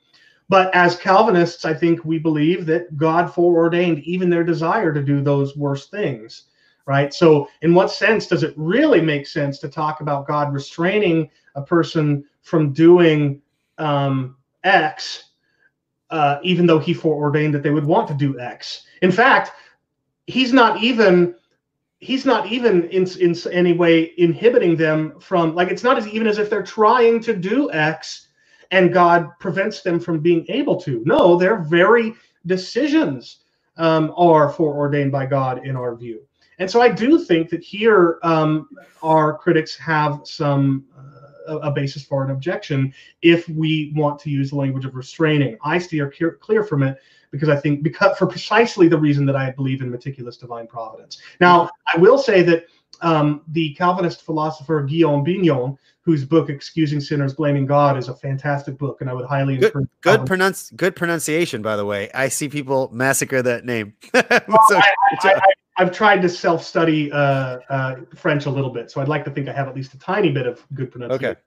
[0.50, 5.20] But as Calvinists, I think we believe that God foreordained even their desire to do
[5.20, 6.46] those worse things,
[6.86, 7.14] right?
[7.14, 11.62] So, in what sense does it really make sense to talk about God restraining a
[11.62, 13.40] person from doing
[13.78, 15.30] um, X,
[16.10, 18.86] uh, even though He foreordained that they would want to do X?
[19.02, 19.52] In fact,
[20.26, 21.36] He's not even
[22.00, 26.26] he's not even in in any way inhibiting them from like it's not as even
[26.26, 28.28] as if they're trying to do X
[28.70, 31.02] and God prevents them from being able to.
[31.04, 32.14] No, their very
[32.46, 33.40] decisions
[33.76, 36.22] um, are foreordained by God in our view.
[36.58, 38.68] And so I do think that here um,
[39.02, 42.92] our critics have some uh, a basis for an objection
[43.22, 45.56] if we want to use the language of restraining.
[45.64, 46.98] I steer clear from it
[47.30, 51.20] because I think because for precisely the reason that I believe in meticulous divine providence.
[51.40, 52.66] Now I will say that
[53.02, 58.78] um, the Calvinist philosopher Guillaume Bignon whose book "Excusing Sinners, Blaming God" is a fantastic
[58.78, 59.88] book, and I would highly good, encourage.
[60.00, 62.10] Good pronounce, good pronunciation, by the way.
[62.12, 63.94] I see people massacre that name.
[64.14, 65.40] so, I,
[65.76, 69.48] have tried to self-study uh, uh, French a little bit, so I'd like to think
[69.48, 71.32] I have at least a tiny bit of good pronunciation.
[71.32, 71.40] Okay.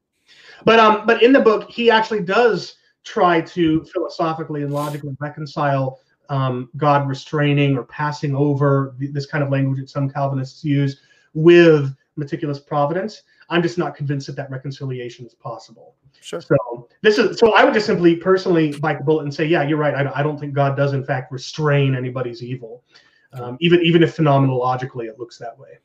[0.66, 6.00] But um, but in the book, he actually does try to philosophically and logically reconcile
[6.30, 11.02] um, God restraining or passing over this kind of language that some Calvinists use
[11.34, 13.24] with meticulous providence.
[13.50, 15.96] I'm just not convinced that that reconciliation is possible.
[16.22, 16.42] Sure.
[16.42, 19.64] So this is so I would just simply personally bite the bullet and say, yeah,
[19.64, 19.94] you're right.
[19.94, 22.84] I, I don't think God does in fact restrain anybody's evil,
[23.34, 25.80] um, even even if phenomenologically it looks that way.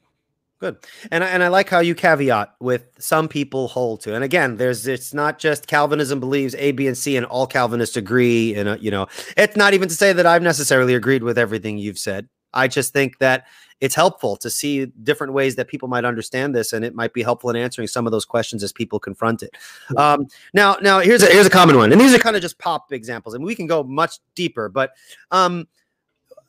[0.61, 0.77] Good,
[1.12, 4.57] and I, and I like how you caveat with some people hold to, and again,
[4.57, 8.81] there's it's not just Calvinism believes A, B, and C, and all Calvinists agree, and
[8.83, 9.07] you know,
[9.37, 12.29] it's not even to say that I've necessarily agreed with everything you've said.
[12.55, 13.47] I just think that
[13.80, 17.22] it's helpful to see different ways that people might understand this, and it might be
[17.22, 19.56] helpful in answering some of those questions as people confront it.
[19.96, 22.59] Um, now, now here's a here's a common one, and these are kind of just
[22.59, 24.68] pop examples, and we can go much deeper.
[24.68, 24.92] But
[25.30, 25.68] um,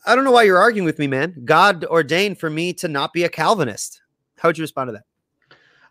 [0.06, 1.42] I don't know why you're arguing with me, man.
[1.46, 4.02] God ordained for me to not be a Calvinist.
[4.38, 5.04] How would you respond to that?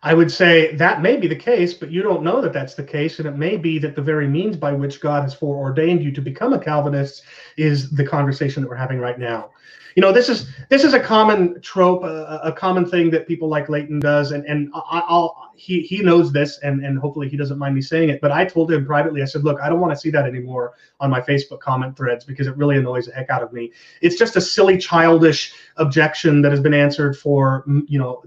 [0.01, 2.83] I would say that may be the case, but you don't know that that's the
[2.83, 3.19] case.
[3.19, 6.21] And it may be that the very means by which God has foreordained you to
[6.21, 7.23] become a Calvinist
[7.57, 9.51] is the conversation that we're having right now
[9.99, 13.49] you know this is this is a common trope a, a common thing that people
[13.49, 17.35] like Leighton does and and I, will he he knows this and and hopefully he
[17.35, 19.81] doesn't mind me saying it but I told him privately I said look I don't
[19.81, 23.11] want to see that anymore on my Facebook comment threads because it really annoys the
[23.11, 23.73] heck out of me.
[24.01, 28.23] It's just a silly childish objection that has been answered for you know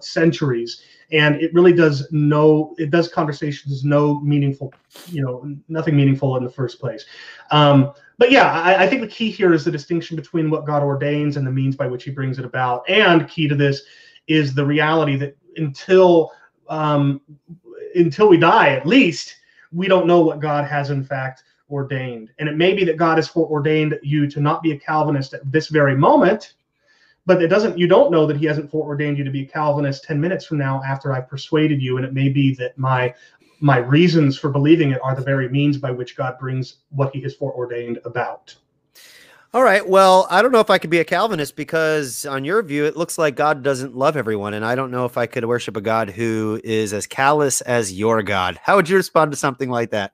[0.00, 4.72] centuries and it really does no it does conversations no meaningful
[5.08, 7.06] you know nothing meaningful in the first place.
[7.50, 10.82] Um, but yeah, I, I, think the key here is the distinction between what God
[10.82, 12.88] ordains and the means by which He brings it about.
[12.88, 13.82] And key to this
[14.26, 16.32] is the reality that until
[16.68, 17.20] um,
[17.94, 19.36] until we die, at least,
[19.72, 22.30] we don't know what God has in fact ordained.
[22.38, 25.50] And it may be that God has foreordained you to not be a Calvinist at
[25.50, 26.54] this very moment,
[27.24, 27.78] but it doesn't.
[27.78, 30.58] You don't know that He hasn't foreordained you to be a Calvinist ten minutes from
[30.58, 31.98] now after I've persuaded you.
[31.98, 33.14] And it may be that my
[33.60, 37.20] my reasons for believing it are the very means by which God brings what he
[37.22, 38.54] has foreordained about.
[39.54, 39.86] All right.
[39.88, 42.98] Well, I don't know if I could be a Calvinist because, on your view, it
[42.98, 44.52] looks like God doesn't love everyone.
[44.52, 47.90] And I don't know if I could worship a God who is as callous as
[47.92, 48.60] your God.
[48.62, 50.12] How would you respond to something like that?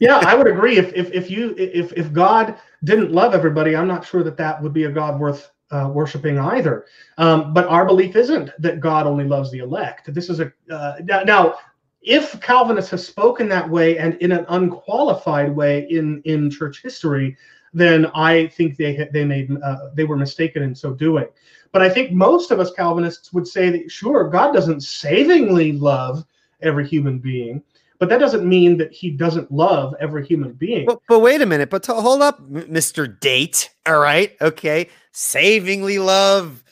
[0.00, 0.76] yeah, I would agree.
[0.76, 4.62] If, if, if you if, if God didn't love everybody, I'm not sure that that
[4.62, 6.86] would be a God worth uh, worshiping either.
[7.18, 10.12] Um, but our belief isn't that God only loves the elect.
[10.14, 11.58] This is a uh, now, now,
[12.02, 17.36] if Calvinists have spoken that way and in an unqualified way in in church history,
[17.74, 21.26] then I think they they made uh, they were mistaken in so doing.
[21.72, 26.24] But I think most of us Calvinists would say that sure, God doesn't savingly love
[26.62, 27.62] every human being,
[27.98, 30.86] but that doesn't mean that He doesn't love every human being.
[30.86, 31.68] But, but wait a minute.
[31.68, 33.70] But to, hold up, Mister Date.
[33.86, 36.62] All right, okay, savingly love.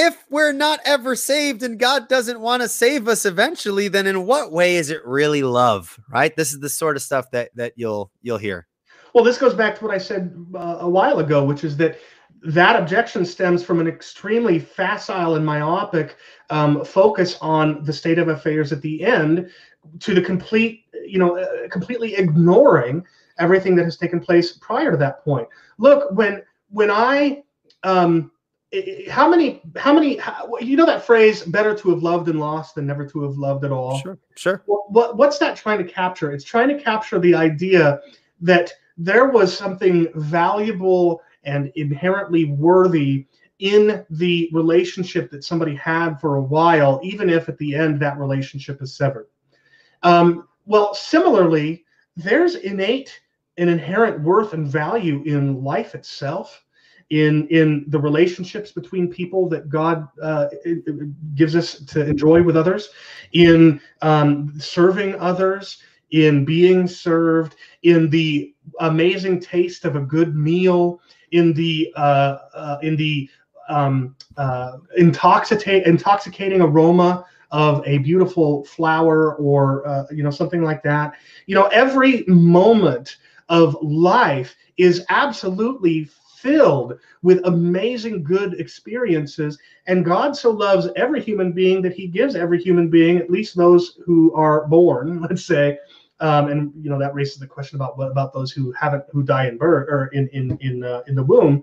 [0.00, 4.26] If we're not ever saved and God doesn't want to save us eventually, then in
[4.26, 5.98] what way is it really love?
[6.08, 6.36] Right.
[6.36, 8.68] This is the sort of stuff that that you'll you'll hear.
[9.12, 11.98] Well, this goes back to what I said uh, a while ago, which is that
[12.44, 16.16] that objection stems from an extremely facile and myopic
[16.50, 19.50] um, focus on the state of affairs at the end
[19.98, 23.04] to the complete, you know, uh, completely ignoring
[23.40, 25.48] everything that has taken place prior to that point.
[25.78, 27.42] Look, when when I
[27.82, 28.30] um,
[29.10, 32.74] how many how many how, you know that phrase better to have loved and lost
[32.74, 34.62] than never to have loved at all sure sure.
[34.66, 36.32] What, what's that trying to capture?
[36.32, 38.00] It's trying to capture the idea
[38.40, 43.26] that there was something valuable and inherently worthy
[43.58, 48.18] in the relationship that somebody had for a while, even if at the end that
[48.18, 49.28] relationship is severed.
[50.02, 51.84] Um, well, similarly,
[52.16, 53.20] there's innate
[53.56, 56.64] and inherent worth and value in life itself,
[57.10, 60.48] in in the relationships between people that God uh,
[61.34, 62.90] gives us to enjoy with others,
[63.32, 65.78] in um, serving others,
[66.10, 71.00] in being served, in the amazing taste of a good meal,
[71.32, 73.28] in the uh, uh, in the
[73.68, 80.82] um, uh, intoxicate intoxicating aroma of a beautiful flower or uh, you know something like
[80.82, 81.14] that.
[81.46, 83.16] You know, every moment
[83.48, 86.08] of life is absolutely
[86.40, 89.58] filled with amazing good experiences.
[89.86, 93.56] And God so loves every human being that he gives every human being, at least
[93.56, 95.78] those who are born, let's say,
[96.20, 99.22] um, and you know that raises the question about what about those who haven't who
[99.22, 101.62] die in birth or in in in uh, in the womb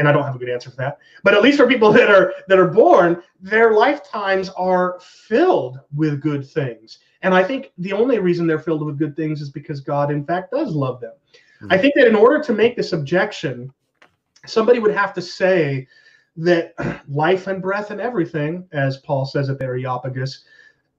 [0.00, 0.98] and I don't have a good answer for that.
[1.22, 6.20] But at least for people that are that are born, their lifetimes are filled with
[6.20, 6.98] good things.
[7.22, 10.24] And I think the only reason they're filled with good things is because God, in
[10.24, 11.12] fact, does love them.
[11.60, 11.72] Mm-hmm.
[11.72, 13.72] I think that in order to make this objection,
[14.46, 15.86] somebody would have to say
[16.36, 16.74] that
[17.08, 20.44] life and breath and everything, as Paul says at the Areopagus,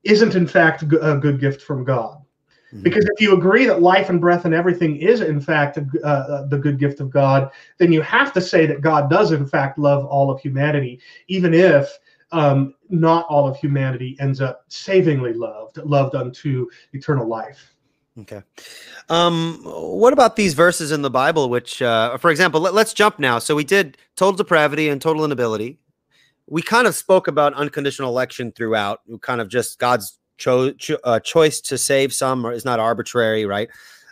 [0.03, 2.17] isn't in fact a good gift from God.
[2.73, 2.83] Mm-hmm.
[2.83, 6.47] Because if you agree that life and breath and everything is, in fact, uh, uh,
[6.47, 9.77] the good gift of God, then you have to say that God does, in fact,
[9.77, 11.99] love all of humanity, even if
[12.31, 17.75] um, not all of humanity ends up savingly loved, loved unto eternal life.
[18.21, 18.41] Okay.
[19.09, 23.19] Um, what about these verses in the Bible, which, uh, for example, let, us jump
[23.19, 23.39] now.
[23.39, 25.79] So we did total depravity and total inability.
[26.47, 31.19] We kind of spoke about unconditional election throughout, kind of just God's cho- cho- uh,
[31.19, 33.69] choice to save some is not arbitrary, right?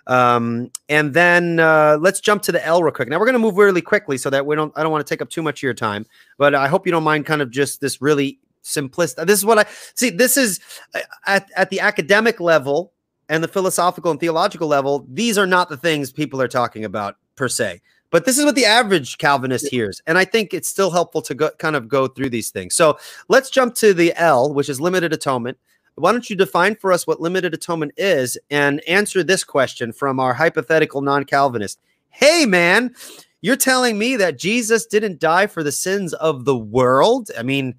[0.07, 3.09] Um, and then uh, let's jump to the L real quick.
[3.09, 4.73] Now we're going to move really quickly so that we don't.
[4.75, 6.05] I don't want to take up too much of your time,
[6.37, 9.27] but I hope you don't mind kind of just this really simplistic.
[9.27, 10.09] This is what I see.
[10.09, 10.59] This is
[10.95, 12.91] uh, at at the academic level
[13.29, 15.05] and the philosophical and theological level.
[15.09, 17.81] These are not the things people are talking about per se.
[18.11, 20.01] But this is what the average Calvinist hears.
[20.07, 22.75] And I think it's still helpful to go, kind of go through these things.
[22.75, 22.97] So
[23.27, 25.59] let's jump to the L, which is limited atonement
[25.99, 30.19] why don't you define for us what limited atonement is and answer this question from
[30.19, 31.79] our hypothetical non Calvinist?
[32.09, 32.95] Hey, man,
[33.41, 37.29] you're telling me that Jesus didn't die for the sins of the world?
[37.37, 37.75] I mean,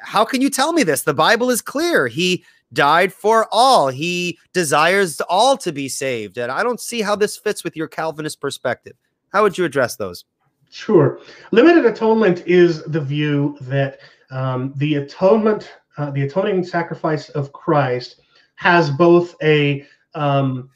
[0.00, 1.02] how can you tell me this?
[1.02, 2.08] The Bible is clear.
[2.08, 6.38] He died for all, he desires all to be saved.
[6.38, 8.94] And I don't see how this fits with your Calvinist perspective.
[9.32, 10.24] How would you address those?
[10.70, 11.20] Sure.
[11.50, 13.98] Limited atonement is the view that
[14.30, 18.20] um, the atonement uh, the atoning sacrifice of Christ
[18.54, 19.84] has both a
[20.14, 20.70] um,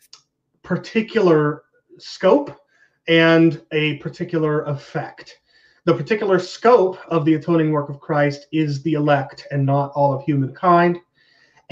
[0.63, 1.63] particular
[1.99, 2.61] scope
[3.07, 5.39] and a particular effect.
[5.85, 10.13] The particular scope of the atoning work of Christ is the elect and not all
[10.13, 10.99] of humankind.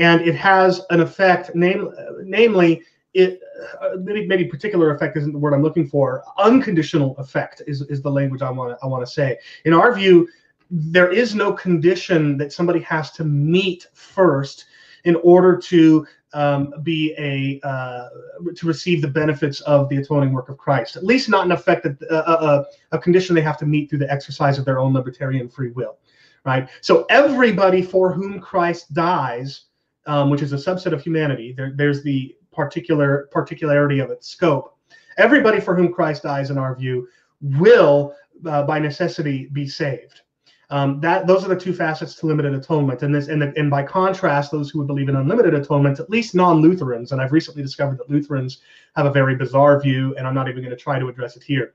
[0.01, 1.93] And it has an effect, name,
[2.24, 2.82] namely,
[3.12, 3.40] it
[3.82, 6.24] uh, maybe, maybe particular effect isn't the word I'm looking for.
[6.39, 9.39] Unconditional effect is, is the language I want to I want to say.
[9.66, 10.27] In our view,
[10.70, 14.64] there is no condition that somebody has to meet first
[15.05, 18.09] in order to um, be a uh,
[18.55, 20.97] to receive the benefits of the atoning work of Christ.
[20.97, 23.90] At least not an effect that uh, uh, uh, a condition they have to meet
[23.90, 25.98] through the exercise of their own libertarian free will,
[26.47, 26.70] right?
[26.81, 29.66] So everybody for whom Christ dies,
[30.06, 34.77] um, which is a subset of humanity, there, there's the particular particularity of its scope.
[35.18, 37.09] everybody for whom Christ dies, in our view,
[37.40, 38.14] will
[38.47, 40.22] uh, by necessity be saved.
[40.70, 43.70] Um, that those are the two facets to limited atonement, and this and, the, and
[43.70, 47.60] by contrast, those who would believe in unlimited atonement, at least non-Lutherans, and I've recently
[47.60, 48.59] discovered that Lutherans
[48.94, 51.43] have a very bizarre view, and I'm not even going to try to address it
[51.43, 51.74] here.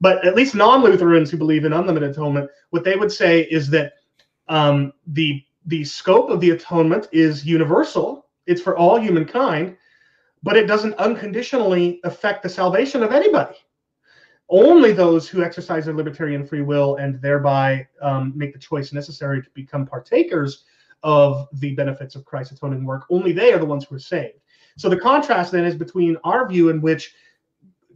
[0.00, 3.92] But at least non-Lutherans who believe in unlimited atonement, what they would say is that
[4.48, 9.76] um, the the scope of the atonement is universal; it's for all humankind,
[10.42, 13.56] but it doesn't unconditionally affect the salvation of anybody
[14.50, 19.40] only those who exercise their libertarian free will and thereby um, make the choice necessary
[19.40, 20.64] to become partakers
[21.02, 24.38] of the benefits of Christ's atoning work, only they are the ones who are saved.
[24.76, 27.14] So the contrast then is between our view in which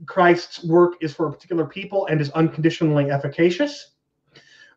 [0.07, 3.91] Christ's work is for a particular people and is unconditionally efficacious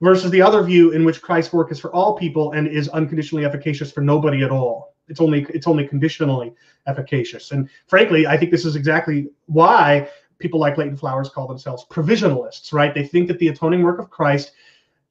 [0.02, 3.46] versus the other view in which Christ's work is for all people and is unconditionally
[3.46, 4.96] efficacious for nobody at all.
[5.08, 6.54] It's only it's only conditionally
[6.86, 7.52] efficacious.
[7.52, 10.10] And frankly, I think this is exactly why
[10.40, 12.94] people like Leighton Flowers call themselves provisionalists, right?
[12.94, 14.52] They think that the atoning work of Christ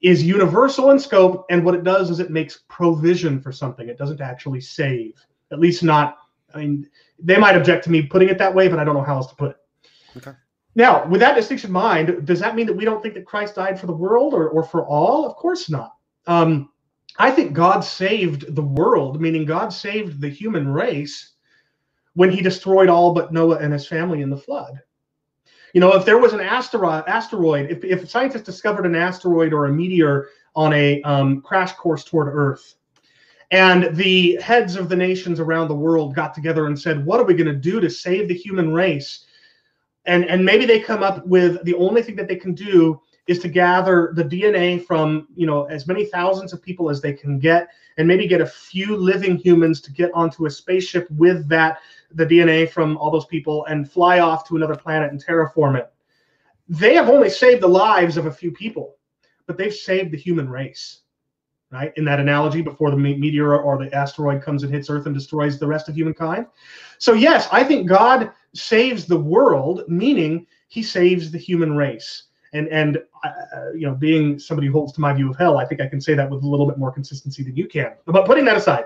[0.01, 3.89] is universal in scope, and what it does is it makes provision for something.
[3.89, 6.17] It doesn't actually save, at least not.
[6.53, 6.87] I mean,
[7.19, 9.27] they might object to me putting it that way, but I don't know how else
[9.27, 9.57] to put it.
[10.17, 10.37] Okay.
[10.77, 13.55] Now, with that distinction in mind, does that mean that we don't think that Christ
[13.55, 15.25] died for the world or, or for all?
[15.25, 15.93] Of course not.
[16.27, 16.69] Um,
[17.17, 21.33] I think God saved the world, meaning God saved the human race
[22.13, 24.79] when he destroyed all but Noah and his family in the flood.
[25.73, 29.65] You know, if there was an asteroid, asteroid, if, if scientists discovered an asteroid or
[29.65, 32.75] a meteor on a um, crash course toward Earth,
[33.49, 37.25] and the heads of the nations around the world got together and said, "What are
[37.25, 39.23] we going to do to save the human race?"
[40.07, 43.39] And and maybe they come up with the only thing that they can do is
[43.39, 47.37] to gather the DNA from you know as many thousands of people as they can
[47.37, 47.67] get,
[47.97, 51.79] and maybe get a few living humans to get onto a spaceship with that
[52.11, 55.91] the DNA from all those people and fly off to another planet and terraform it.
[56.69, 58.95] They have only saved the lives of a few people,
[59.45, 61.01] but they've saved the human race,
[61.71, 61.91] right?
[61.97, 65.59] In that analogy, before the meteor or the asteroid comes and hits Earth and destroys
[65.59, 66.45] the rest of humankind.
[66.97, 72.23] So, yes, I think God saves the world, meaning he saves the human race.
[72.53, 75.65] And, and uh, you know, being somebody who holds to my view of hell, I
[75.65, 77.93] think I can say that with a little bit more consistency than you can.
[78.05, 78.85] But putting that aside,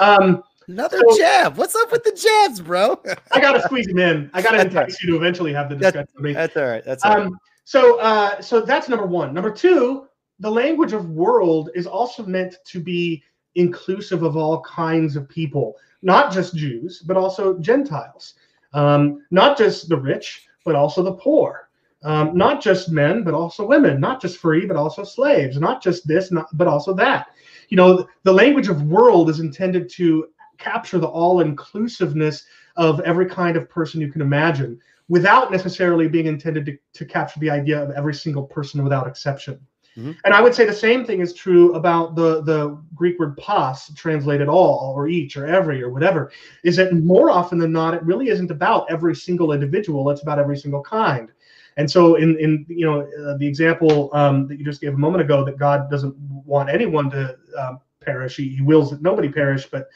[0.00, 1.56] um, Another so, jab.
[1.56, 3.00] What's up with the jabs, bro?
[3.32, 4.30] I gotta squeeze him in.
[4.32, 5.02] I gotta entice right.
[5.02, 6.34] you to eventually have the discussion that's.
[6.34, 6.84] That's all right.
[6.84, 7.32] That's all um, right.
[7.64, 9.34] So, uh, so that's number one.
[9.34, 10.06] Number two,
[10.40, 13.22] the language of world is also meant to be
[13.54, 18.34] inclusive of all kinds of people, not just Jews, but also Gentiles,
[18.74, 21.70] um, not just the rich, but also the poor.
[22.02, 26.06] Um, not just men, but also women, not just free, but also slaves, not just
[26.06, 27.28] this, not, but also that.
[27.70, 30.26] You know, the language of world is intended to
[30.58, 32.44] capture the all inclusiveness
[32.76, 34.78] of every kind of person you can imagine
[35.08, 39.58] without necessarily being intended to, to capture the idea of every single person without exception.
[39.96, 40.12] Mm-hmm.
[40.24, 43.92] And I would say the same thing is true about the, the Greek word pas,
[43.94, 46.32] translated all or each or every or whatever,
[46.64, 50.38] is that more often than not, it really isn't about every single individual, it's about
[50.38, 51.30] every single kind.
[51.76, 54.98] And so, in in you know uh, the example um, that you just gave a
[54.98, 59.28] moment ago, that God doesn't want anyone to um, perish; He, he wills that nobody
[59.28, 59.88] perish, but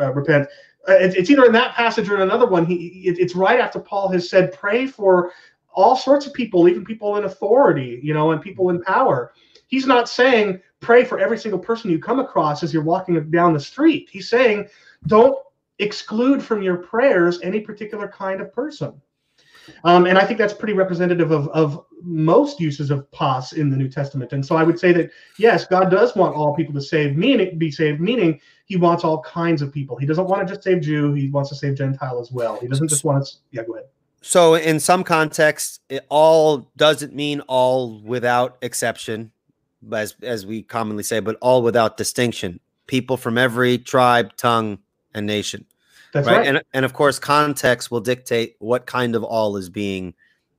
[0.00, 0.48] uh, repent.
[0.88, 2.64] Uh, it, it's either in that passage or in another one.
[2.64, 5.32] He it, it's right after Paul has said, "Pray for
[5.76, 9.32] all sorts of people, even people in authority, you know, and people in power."
[9.68, 13.52] He's not saying pray for every single person you come across as you're walking down
[13.52, 14.08] the street.
[14.10, 14.68] He's saying
[15.06, 15.36] don't
[15.78, 19.00] exclude from your prayers any particular kind of person.
[19.84, 23.76] Um, and I think that's pretty representative of, of most uses of pas in the
[23.76, 24.32] New Testament.
[24.32, 27.58] And so I would say that yes, God does want all people to save, meaning
[27.58, 29.96] be saved, meaning He wants all kinds of people.
[29.96, 32.58] He doesn't want to just save Jew; He wants to save Gentile as well.
[32.60, 33.32] He doesn't just want to.
[33.50, 33.86] Yeah, go ahead.
[34.26, 39.30] So in some contexts, it all doesn't mean all without exception,
[39.92, 42.58] as as we commonly say, but all without distinction.
[42.88, 44.78] People from every tribe, tongue,
[45.14, 45.64] and nation.
[46.12, 46.38] That's right.
[46.38, 46.46] right.
[46.46, 50.12] And, and of course, context will dictate what kind of all is being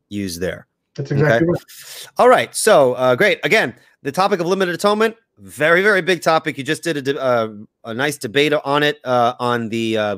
[0.08, 0.66] used there.
[0.96, 1.52] That's exactly okay?
[1.52, 2.08] right.
[2.18, 2.56] All right.
[2.56, 3.40] So uh, great.
[3.44, 6.58] Again, the topic of limited atonement, very, very big topic.
[6.58, 7.50] You just did a, uh,
[7.84, 10.18] a nice debate on it uh, on the uh,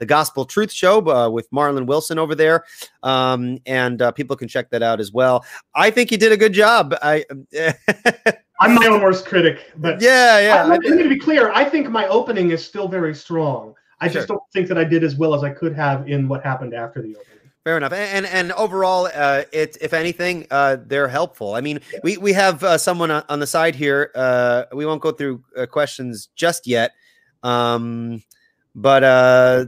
[0.00, 2.64] the Gospel Truth Show uh, with Marlon Wilson over there,
[3.04, 5.44] um, and uh, people can check that out as well.
[5.76, 6.94] I think you did a good job.
[7.00, 7.24] I.
[8.62, 10.66] I'm my own worst critic, but yeah, yeah.
[10.66, 13.74] I, I, to be clear, I think my opening is still very strong.
[14.00, 14.14] I sure.
[14.14, 16.74] just don't think that I did as well as I could have in what happened
[16.74, 17.40] after the opening.
[17.64, 21.54] Fair enough, and and overall, uh, it if anything, uh, they're helpful.
[21.54, 22.00] I mean, yeah.
[22.02, 24.10] we we have uh, someone on the side here.
[24.14, 26.92] Uh, we won't go through uh, questions just yet,
[27.42, 28.22] um,
[28.74, 29.66] but uh,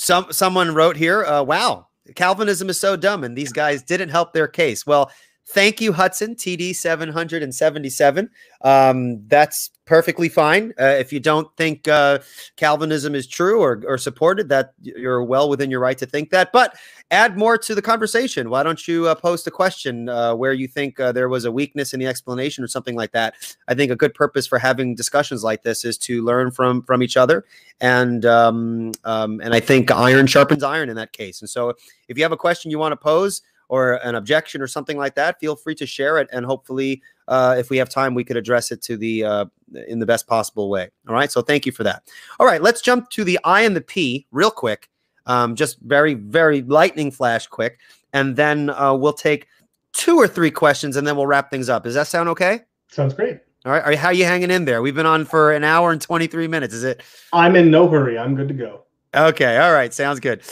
[0.00, 1.24] some someone wrote here.
[1.24, 4.86] Uh, wow, Calvinism is so dumb, and these guys didn't help their case.
[4.86, 5.10] Well,
[5.52, 8.30] thank you, Hudson TD seven hundred and seventy seven.
[8.62, 10.72] Um, that's perfectly fine.
[10.78, 12.20] Uh, if you don't think uh,
[12.56, 16.52] Calvinism is true or, or supported, that you're well within your right to think that.
[16.52, 16.76] But
[17.10, 18.50] add more to the conversation.
[18.50, 21.50] Why don't you uh, post a question uh, where you think uh, there was a
[21.50, 23.34] weakness in the explanation or something like that?
[23.66, 27.02] I think a good purpose for having discussions like this is to learn from from
[27.02, 27.44] each other,
[27.80, 31.40] and um, um, and I think iron sharpens iron in that case.
[31.40, 31.74] And so,
[32.08, 35.14] if you have a question you want to pose or an objection or something like
[35.14, 38.36] that, feel free to share it, and hopefully, uh, if we have time, we could
[38.36, 39.44] address it to the uh,
[39.88, 40.90] in the best possible way.
[41.08, 41.30] All right.
[41.30, 42.02] So thank you for that.
[42.38, 44.90] All right, let's jump to the I and the P real quick
[45.26, 47.78] um, just very, very lightning flash quick.
[48.12, 49.46] And then uh, we'll take
[49.92, 51.84] two or three questions and then we'll wrap things up.
[51.84, 52.60] Does that sound okay?
[52.88, 53.38] Sounds great.
[53.64, 53.84] All right.
[53.84, 54.82] Are, how are you hanging in there?
[54.82, 56.74] We've been on for an hour and 23 minutes.
[56.74, 57.02] Is it?
[57.32, 58.18] I'm in no hurry.
[58.18, 58.84] I'm good to go.
[59.14, 59.58] Okay.
[59.58, 59.92] All right.
[59.94, 60.42] Sounds good.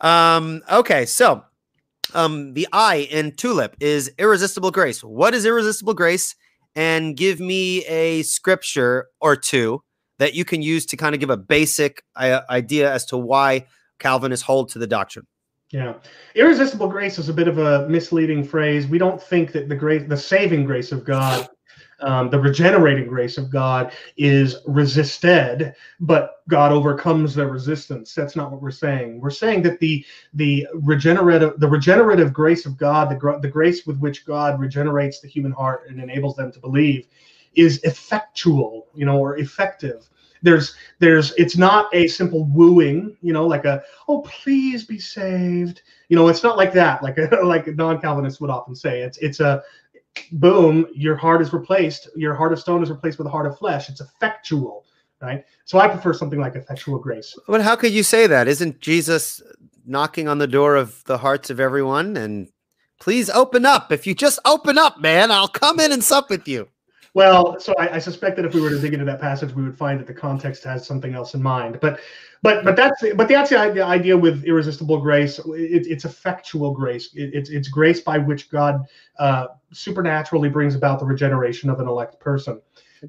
[0.00, 1.06] Um, okay.
[1.06, 1.44] So
[2.12, 5.02] um, the I in tulip is irresistible grace.
[5.02, 6.34] What is irresistible grace?
[6.76, 9.82] And give me a scripture or two
[10.18, 13.66] that you can use to kind of give a basic uh, idea as to why
[13.98, 15.26] Calvinists hold to the doctrine.
[15.70, 15.94] Yeah,
[16.34, 18.86] irresistible grace is a bit of a misleading phrase.
[18.86, 21.48] We don't think that the grace, the saving grace of God,
[22.00, 28.14] um, the regenerating grace of God, is resisted, but God overcomes the resistance.
[28.14, 29.20] That's not what we're saying.
[29.20, 30.04] We're saying that the
[30.34, 35.28] the regenerative the regenerative grace of God, the the grace with which God regenerates the
[35.28, 37.06] human heart and enables them to believe,
[37.54, 40.08] is effectual, you know, or effective
[40.44, 45.82] there's there's it's not a simple wooing you know like a oh please be saved
[46.08, 49.40] you know it's not like that like a, like non-calvinists would often say it's it's
[49.40, 49.62] a
[50.32, 53.58] boom your heart is replaced your heart of stone is replaced with a heart of
[53.58, 53.88] flesh.
[53.88, 54.84] It's effectual
[55.20, 55.44] right?
[55.64, 57.34] So i prefer something like effectual grace.
[57.46, 58.48] But how could you say that?
[58.48, 59.42] Isn't jesus
[59.86, 62.48] knocking on the door of the hearts of everyone and
[63.00, 63.92] please open up.
[63.92, 66.68] If you just open up man i'll come in and sup with you
[67.14, 69.62] well, so I, I, suspect that if we were to dig into that passage, we
[69.62, 71.78] would find that the context has something else in mind.
[71.80, 72.00] But,
[72.42, 75.38] but, but that's but that's the idea, with irresistible grace.
[75.38, 77.14] It, it's effectual grace.
[77.14, 78.84] It, it's it's grace by which God
[79.18, 82.60] uh, supernaturally brings about the regeneration of an elect person.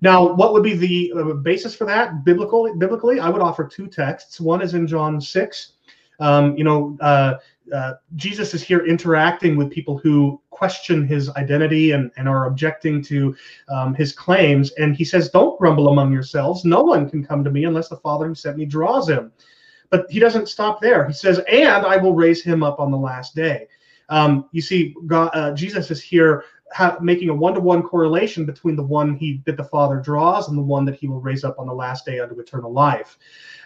[0.01, 2.23] Now, what would be the uh, basis for that?
[2.23, 4.39] Biblical, biblically, I would offer two texts.
[4.39, 5.73] One is in John six.
[6.19, 7.35] Um, you know, uh,
[7.73, 13.01] uh, Jesus is here interacting with people who question his identity and, and are objecting
[13.03, 13.35] to
[13.69, 14.71] um, his claims.
[14.73, 16.65] And he says, Don't grumble among yourselves.
[16.65, 19.31] No one can come to me unless the Father who sent me draws him.
[19.89, 21.07] But he doesn't stop there.
[21.07, 23.67] He says, And I will raise him up on the last day.
[24.09, 26.43] Um, you see, God, uh, Jesus is here
[27.01, 30.85] making a one-to-one correlation between the one he that the Father draws and the one
[30.85, 33.17] that he will raise up on the last day unto eternal life.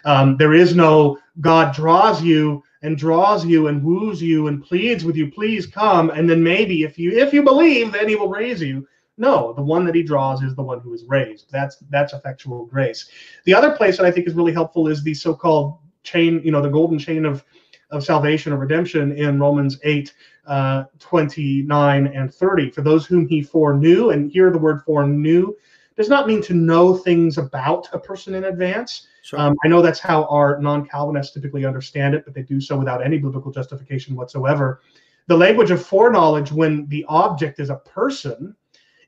[0.04, 5.04] Um, there is no God draws you and draws you and woos you and pleads
[5.04, 8.28] with you, please come, and then maybe if you if you believe, then he will
[8.28, 8.86] raise you.
[9.18, 11.50] No, the one that he draws is the one who is raised.
[11.52, 13.10] That's that's effectual grace.
[13.44, 16.62] The other place that I think is really helpful is the so-called chain, you know,
[16.62, 17.44] the golden chain of
[17.90, 20.14] of salvation or redemption in Romans 8,
[20.46, 22.70] uh, 29 and 30.
[22.70, 25.54] For those whom he foreknew, and here the word foreknew
[25.96, 29.08] does not mean to know things about a person in advance.
[29.22, 29.38] Sure.
[29.38, 32.76] Um, I know that's how our non Calvinists typically understand it, but they do so
[32.78, 34.80] without any biblical justification whatsoever.
[35.26, 38.56] The language of foreknowledge, when the object is a person,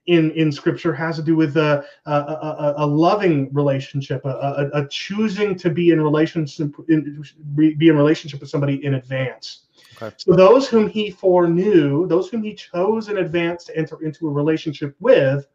[0.06, 4.88] in in scripture has to do with a a, a, a loving relationship, a, a,
[4.88, 7.22] choosing to be in relationship in,
[7.54, 9.66] be in relationship with somebody in advance.
[10.00, 10.14] Okay.
[10.16, 14.30] So those whom he foreknew, those whom he chose in advance to enter into a
[14.30, 15.46] relationship with,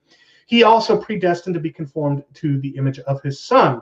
[0.45, 3.81] he also predestined to be conformed to the image of his son.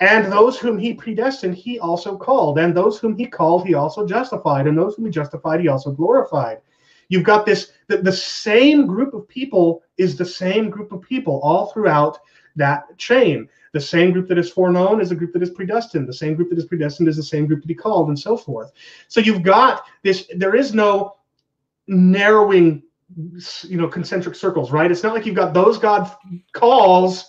[0.00, 2.58] And those whom he predestined, he also called.
[2.58, 4.66] And those whom he called, he also justified.
[4.66, 6.60] And those whom he justified, he also glorified.
[7.08, 11.40] You've got this, the, the same group of people is the same group of people
[11.42, 12.18] all throughout
[12.56, 13.48] that chain.
[13.72, 16.08] The same group that is foreknown is a group that is predestined.
[16.08, 18.36] The same group that is predestined is the same group to be called, and so
[18.36, 18.72] forth.
[19.08, 21.16] So you've got this, there is no
[21.86, 22.82] narrowing
[23.62, 26.10] you know concentric circles right it's not like you've got those god
[26.52, 27.26] calls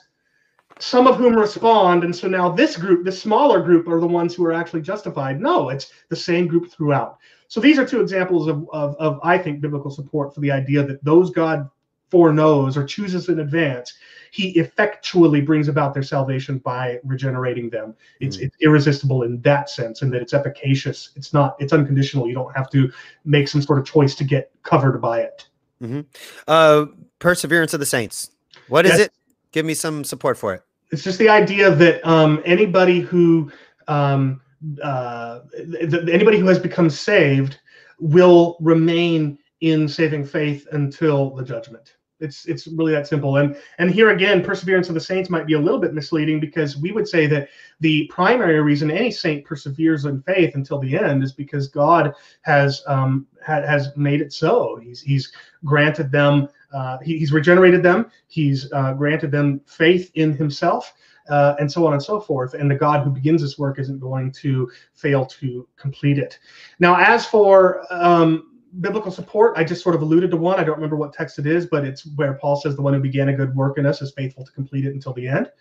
[0.79, 4.35] some of whom respond and so now this group this smaller group are the ones
[4.35, 5.39] who are actually justified.
[5.39, 7.17] No it's the same group throughout.
[7.47, 10.83] So these are two examples of, of, of i think biblical support for the idea
[10.83, 11.69] that those god
[12.11, 13.93] foreknows or chooses in advance
[14.35, 17.95] he effectually brings about their salvation by regenerating them.
[18.19, 18.47] It's, mm-hmm.
[18.47, 21.11] it's irresistible in that sense and that it's efficacious.
[21.15, 22.27] It's not it's unconditional.
[22.27, 22.91] You don't have to
[23.23, 25.47] make some sort of choice to get covered by it.
[25.81, 26.01] Mm-hmm.
[26.49, 26.87] uh
[27.19, 28.31] perseverance of the saints.
[28.67, 28.99] What is yes.
[29.01, 29.13] it?
[29.53, 33.51] Give me some support for it it's just the idea that um, anybody who
[33.87, 34.41] um,
[34.81, 37.59] uh, th- anybody who has become saved
[37.99, 41.95] will remain in saving faith until the judgment.
[42.19, 43.37] It's it's really that simple.
[43.37, 46.77] And and here again, perseverance of the saints might be a little bit misleading because
[46.77, 47.49] we would say that
[47.81, 52.13] the primary reason any saint perseveres in faith until the end is because God
[52.43, 54.79] has um, ha- has made it so.
[54.81, 55.33] He's he's
[55.65, 56.47] granted them.
[56.75, 58.11] Uh, he, he's regenerated them.
[58.27, 60.93] He's uh, granted them faith in Himself.
[61.27, 62.53] Uh, and so on and so forth.
[62.53, 66.37] And the God who begins this work isn't going to fail to complete it.
[66.79, 70.59] Now, as for um, biblical support, I just sort of alluded to one.
[70.59, 72.99] I don't remember what text it is, but it's where Paul says the one who
[72.99, 75.51] began a good work in us is faithful to complete it until the end.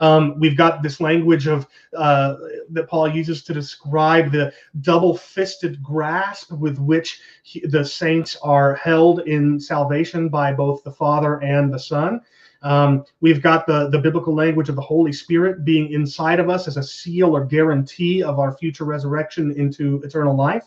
[0.00, 2.34] Um, we've got this language of uh,
[2.70, 9.20] that Paul uses to describe the double-fisted grasp with which he, the saints are held
[9.20, 12.20] in salvation by both the Father and the Son.
[12.62, 16.66] Um, we've got the, the biblical language of the Holy Spirit being inside of us
[16.66, 20.64] as a seal or guarantee of our future resurrection into eternal life.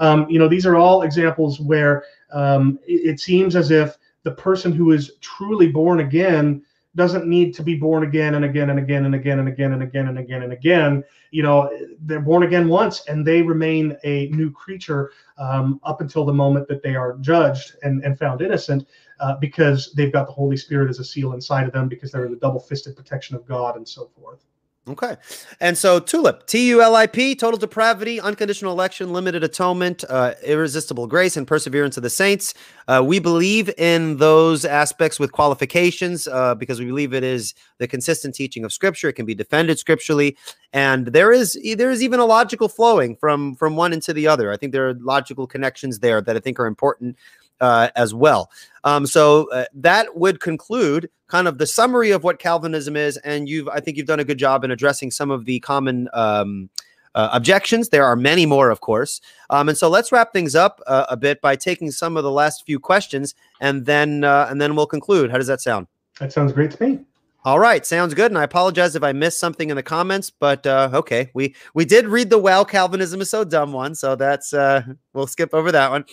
[0.00, 4.32] Um, you know, these are all examples where um, it, it, seems as if the
[4.32, 6.62] person who is truly born again
[6.96, 9.82] doesn't need to be born again and again and again and again and again and
[9.82, 11.04] again and again and again.
[11.30, 16.24] You know, they're born again once and they remain a new creature um, up until
[16.24, 18.86] the moment that they are judged and, and found innocent
[19.20, 22.26] uh, because they've got the Holy Spirit as a seal inside of them because they're
[22.26, 24.44] in the double fisted protection of God and so forth.
[24.86, 25.16] Okay.
[25.60, 30.34] And so TULIP, T U L I P, total depravity, unconditional election, limited atonement, uh,
[30.44, 32.52] irresistible grace, and perseverance of the saints.
[32.86, 37.88] Uh, we believe in those aspects with qualifications uh, because we believe it is the
[37.88, 39.08] consistent teaching of Scripture.
[39.08, 40.36] It can be defended scripturally,
[40.74, 44.52] and there is there is even a logical flowing from from one into the other.
[44.52, 47.16] I think there are logical connections there that I think are important
[47.60, 48.50] uh, as well.
[48.84, 53.48] Um, so uh, that would conclude kind of the summary of what Calvinism is, and
[53.48, 56.08] you've I think you've done a good job in addressing some of the common.
[56.12, 56.70] Um,
[57.14, 57.90] uh, objections.
[57.90, 59.20] There are many more, of course.
[59.50, 62.30] Um, and so let's wrap things up uh, a bit by taking some of the
[62.30, 65.30] last few questions, and then uh, and then we'll conclude.
[65.30, 65.86] How does that sound?
[66.18, 67.00] That sounds great to me.
[67.44, 68.30] All right, sounds good.
[68.30, 71.84] And I apologize if I missed something in the comments, but uh, okay, we we
[71.84, 74.82] did read the "Well, Calvinism is so dumb" one, so that's uh,
[75.12, 76.04] we'll skip over that one.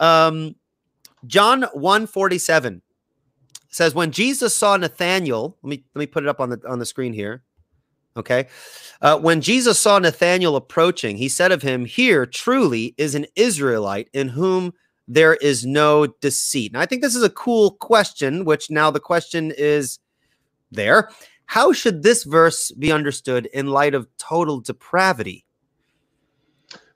[0.00, 0.56] Um,
[1.26, 2.82] John 147
[3.68, 6.78] says when Jesus saw Nathanael, let me let me put it up on the on
[6.78, 7.42] the screen here.
[8.16, 8.46] Okay.
[9.02, 14.08] Uh, when Jesus saw Nathanael approaching, he said of him, Here truly is an Israelite
[14.12, 14.72] in whom
[15.08, 16.72] there is no deceit.
[16.72, 19.98] And I think this is a cool question, which now the question is
[20.70, 21.10] there.
[21.46, 25.43] How should this verse be understood in light of total depravity?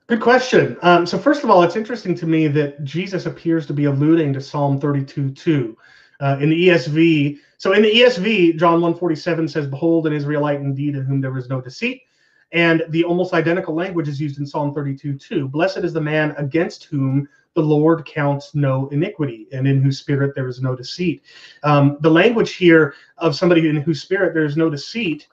[0.08, 0.78] Good question.
[0.80, 4.32] Um, so, first of all, it's interesting to me that Jesus appears to be alluding
[4.32, 5.76] to Psalm 32 2.
[6.20, 10.96] Uh, in the ESV, so in the ESV, John 147 says, Behold, an Israelite indeed
[10.96, 12.04] in whom there is no deceit.
[12.52, 15.46] And the almost identical language is used in Psalm 32 2.
[15.46, 20.34] Blessed is the man against whom the Lord counts no iniquity and in whose spirit
[20.34, 21.22] there is no deceit.
[21.64, 25.28] Um, the language here of somebody in whose spirit there is no deceit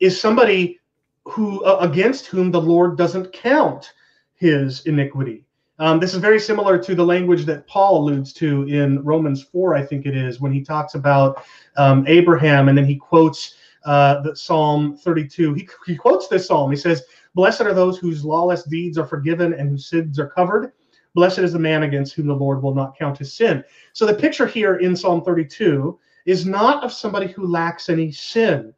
[0.00, 0.80] is somebody
[1.26, 3.92] who uh, against whom the Lord doesn't count
[4.36, 5.44] his iniquity.
[5.78, 9.74] Um, this is very similar to the language that Paul alludes to in Romans 4,
[9.74, 11.44] I think it is, when he talks about
[11.76, 15.54] um, Abraham and then he quotes uh, the Psalm 32.
[15.54, 16.70] He, he quotes this psalm.
[16.70, 17.04] He says,
[17.34, 20.72] Blessed are those whose lawless deeds are forgiven and whose sins are covered.
[21.14, 23.62] Blessed is the man against whom the Lord will not count his sin.
[23.92, 28.74] So the picture here in Psalm 32 is not of somebody who lacks any sin.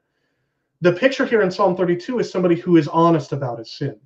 [0.80, 3.98] The picture here in Psalm 32 is somebody who is honest about his sin.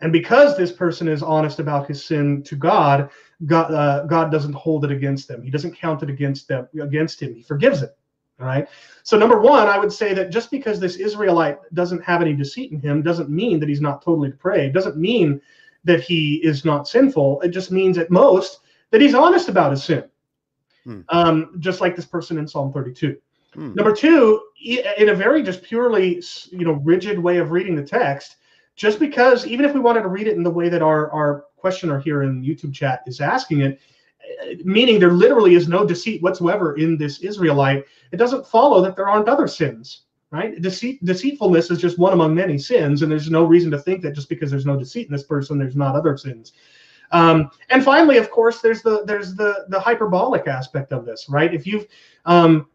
[0.00, 3.10] And because this person is honest about his sin to God,
[3.44, 5.42] God, uh, God doesn't hold it against them.
[5.42, 7.34] He doesn't count it against them against him.
[7.34, 7.96] He forgives it.
[8.40, 8.68] All right.
[9.02, 12.70] So number one, I would say that just because this Israelite doesn't have any deceit
[12.72, 14.74] in him doesn't mean that he's not totally depraved.
[14.74, 15.40] Doesn't mean
[15.84, 17.40] that he is not sinful.
[17.40, 18.60] It just means at most
[18.90, 20.04] that he's honest about his sin.
[20.84, 21.00] Hmm.
[21.08, 23.16] Um, just like this person in Psalm 32.
[23.54, 23.74] Hmm.
[23.74, 28.36] Number two, in a very just purely you know rigid way of reading the text,
[28.76, 31.46] just because even if we wanted to read it in the way that our our
[31.56, 33.80] questioner here in YouTube chat is asking it,
[34.64, 39.08] meaning there literally is no deceit whatsoever in this Israelite, it doesn't follow that there
[39.08, 40.60] aren't other sins, right?
[40.60, 44.12] Deceit deceitfulness is just one among many sins, and there's no reason to think that
[44.12, 46.52] just because there's no deceit in this person, there's not other sins.
[47.12, 51.54] Um, and finally, of course, there's the there's the the hyperbolic aspect of this, right?
[51.54, 51.86] If you've
[52.26, 52.66] um,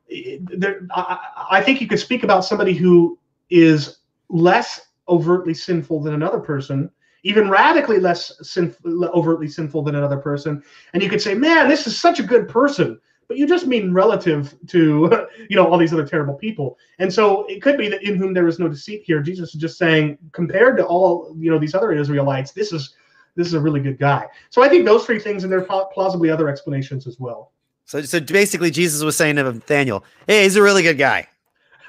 [0.41, 3.19] there, I, I think you could speak about somebody who
[3.49, 3.98] is
[4.30, 4.80] less
[5.10, 6.90] overtly sinful than another person,
[7.23, 10.64] even radically less sinful, overtly sinful than another person,
[10.94, 13.94] and you could say, "Man, this is such a good person," but you just mean
[13.94, 16.78] relative to you know all these other terrible people.
[16.99, 19.61] And so it could be that in whom there is no deceit here, Jesus is
[19.61, 22.95] just saying, compared to all you know these other Israelites, this is
[23.36, 24.28] this is a really good guy.
[24.49, 27.52] So I think those three things, and there are plausibly other explanations as well.
[27.86, 31.28] So, so basically, Jesus was saying to Nathanael, "Hey, he's a really good guy."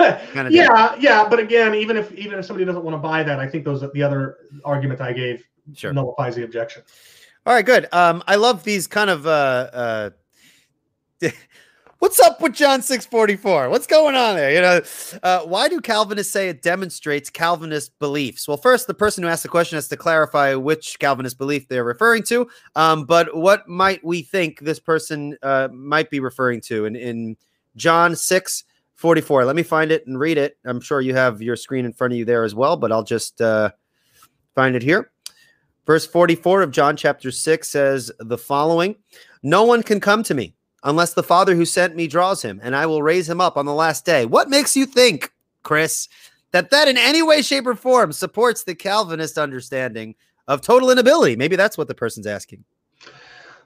[0.33, 1.29] kind of yeah, yeah.
[1.29, 3.81] But again, even if even if somebody doesn't want to buy that, I think those
[3.81, 5.93] the other argument I gave sure.
[5.93, 6.83] nullifies the objection.
[7.45, 7.89] All right, good.
[7.93, 10.11] Um, I love these kind of uh, uh,
[12.03, 13.69] What's up with John 644?
[13.69, 14.53] What's going on there?
[14.53, 14.81] You know,
[15.23, 18.49] uh, why do Calvinists say it demonstrates Calvinist beliefs?
[18.49, 21.85] Well, first, the person who asked the question has to clarify which Calvinist belief they're
[21.85, 22.49] referring to.
[22.74, 27.37] Um, but what might we think this person uh, might be referring to in, in
[27.77, 28.65] John 6
[29.03, 29.45] 44?
[29.45, 30.57] Let me find it and read it.
[30.65, 33.03] I'm sure you have your screen in front of you there as well, but I'll
[33.03, 33.73] just uh,
[34.55, 35.11] find it here.
[35.87, 38.95] Verse 44 of John chapter 6 says the following
[39.43, 40.55] No one can come to me
[40.85, 43.66] unless the Father who sent me draws him, and I will raise him up on
[43.66, 44.24] the last day.
[44.24, 45.33] What makes you think,
[45.65, 46.09] Chris,
[46.53, 50.15] that that in any way, shape, or form supports the Calvinist understanding
[50.47, 51.35] of total inability?
[51.35, 52.65] Maybe that's what the person's asking.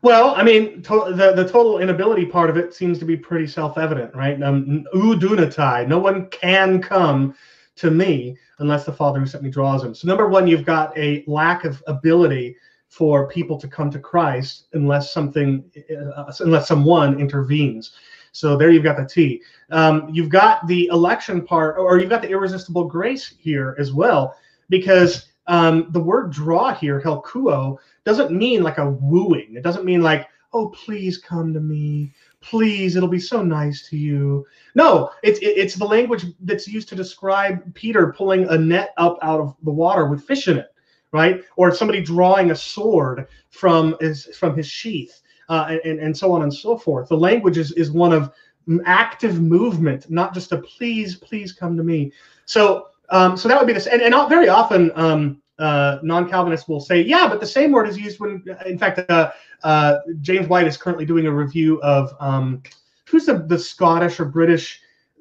[0.07, 3.49] Well, I mean, to- the the total inability part of it seems to be pretty
[3.49, 4.41] self evident, right?
[4.41, 7.35] Um, udunatai, no one can come
[7.75, 9.97] to me unless the Father who sent me draws him.
[9.97, 12.55] So, number one, you've got a lack of ability
[12.87, 15.65] for people to come to Christ unless something,
[16.17, 17.91] uh, unless someone intervenes.
[18.31, 19.43] So there you've got the T.
[19.73, 24.37] Um, you've got the election part, or you've got the irresistible grace here as well,
[24.69, 29.55] because um, the word draw here, helkuo, doesn't mean like a wooing.
[29.55, 32.13] It doesn't mean like, oh, please come to me.
[32.41, 34.47] Please, it'll be so nice to you.
[34.75, 39.41] No, it's it's the language that's used to describe Peter pulling a net up out
[39.41, 40.73] of the water with fish in it
[41.13, 41.43] right?
[41.57, 46.43] Or somebody drawing a sword from his from his sheath, uh, and and so on
[46.43, 47.09] and so forth.
[47.09, 48.33] The language is is one of
[48.85, 52.13] active movement, not just a please, please come to me.
[52.45, 54.93] So um, so that would be this, and and very often.
[54.95, 58.99] Um, uh, non-Calvinists will say, yeah, but the same word is used when, in fact,
[59.11, 59.33] uh,
[59.65, 62.63] uh, James White is currently doing a review of um,
[63.09, 64.81] who's the, the Scottish or British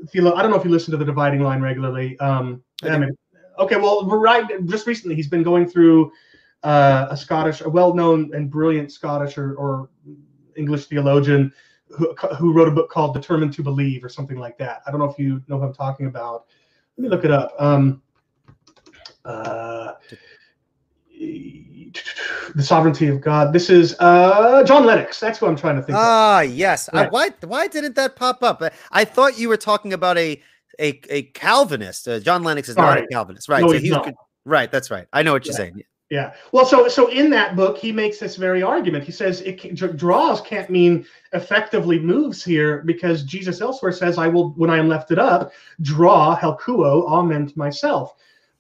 [0.10, 0.40] theologian.
[0.40, 2.20] I don't know if you listen to the Dividing Line regularly.
[2.20, 2.64] Um,
[3.60, 6.12] okay, well, right, just recently he's been going through
[6.64, 9.90] uh, a Scottish, a well-known and brilliant Scottish or, or
[10.58, 11.54] English theologian
[11.90, 14.82] who, who wrote a book called Determined to Believe or something like that.
[14.86, 16.46] I don't know if you know what I'm talking about.
[16.98, 17.54] Let me look it up.
[17.60, 18.02] Um,
[19.26, 19.94] uh,
[22.56, 23.54] the sovereignty of God.
[23.54, 25.20] This is uh, John Lennox.
[25.20, 25.98] That's who I'm trying to think.
[25.98, 26.90] Ah, yes.
[26.94, 27.08] Right.
[27.08, 28.62] I, why why didn't that pop up?
[28.92, 30.42] I thought you were talking about a
[30.80, 32.08] a, a Calvinist.
[32.08, 33.04] Uh, John Lennox is not right.
[33.04, 33.62] a Calvinist, right?
[33.62, 34.14] No, so he's, he's
[34.46, 34.72] right.
[34.72, 35.08] That's right.
[35.14, 35.58] I know what you're yeah.
[35.58, 35.84] saying.
[36.12, 36.34] Yeah.
[36.52, 39.04] Well, so so in that book, he makes this very argument.
[39.04, 44.28] He says it can, draws can't mean effectively moves here because Jesus elsewhere says, "I
[44.28, 48.16] will, when I am lifted up, draw helkuo, amen to myself."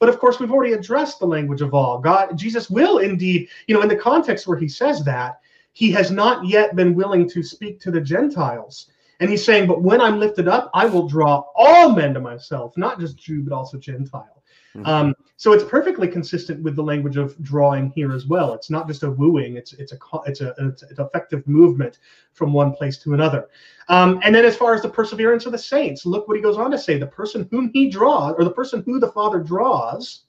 [0.05, 1.97] But of course, we've already addressed the language of all.
[1.97, 5.39] God, Jesus will indeed, you know, in the context where he says that,
[5.73, 8.91] he has not yet been willing to speak to the Gentiles.
[9.19, 12.77] And he's saying, But when I'm lifted up, I will draw all men to myself,
[12.77, 14.34] not just Jew, but also Gentile.
[14.75, 14.85] Mm-hmm.
[14.85, 18.53] Um, so it's perfectly consistent with the language of drawing here as well.
[18.53, 21.99] It's not just a wooing; it's it's a it's a it's an effective movement
[22.33, 23.47] from one place to another.
[23.87, 26.57] Um, and then, as far as the perseverance of the saints, look what he goes
[26.57, 30.23] on to say: the person whom he draws, or the person who the Father draws,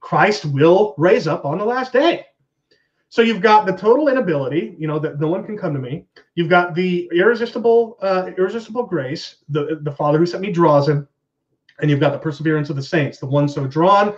[0.00, 2.26] Christ will raise up on the last day.
[3.08, 6.04] So you've got the total inability, you know, that no one can come to me.
[6.34, 9.36] You've got the irresistible, uh, irresistible grace.
[9.48, 11.06] The the Father who sent me draws him,
[11.80, 13.18] and you've got the perseverance of the saints.
[13.18, 14.14] The one so drawn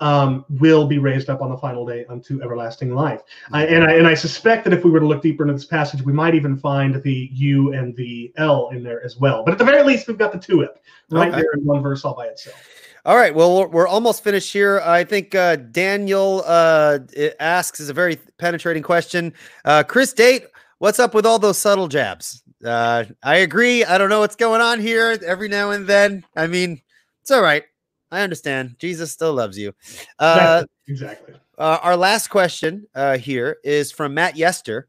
[0.00, 3.22] um, will be raised up on the final day unto everlasting life.
[3.52, 5.64] I, and I and I suspect that if we were to look deeper into this
[5.64, 9.44] passage, we might even find the U and the L in there as well.
[9.44, 11.40] But at the very least, we've got the two ip right okay.
[11.40, 12.60] there in one verse all by itself.
[13.04, 13.34] All right.
[13.34, 14.80] Well, we're, we're almost finished here.
[14.84, 17.00] I think uh, Daniel uh,
[17.40, 19.34] asks is a very penetrating question.
[19.64, 20.44] Uh, Chris Date,
[20.78, 22.44] what's up with all those subtle jabs?
[22.64, 23.84] Uh, I agree.
[23.84, 25.18] I don't know what's going on here.
[25.26, 26.80] Every now and then, I mean,
[27.22, 27.64] it's all right.
[28.10, 28.76] I understand.
[28.78, 29.72] Jesus still loves you.
[30.18, 31.34] Uh, exactly.
[31.56, 34.88] Uh, our last question uh, here is from Matt Yester.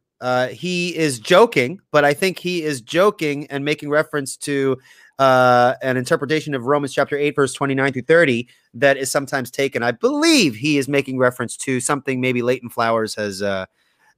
[0.51, 4.77] he is joking, but I think he is joking and making reference to
[5.19, 9.83] uh, an interpretation of Romans chapter 8, verse 29 through 30 that is sometimes taken.
[9.83, 13.65] I believe he is making reference to something maybe Leighton Flowers has uh,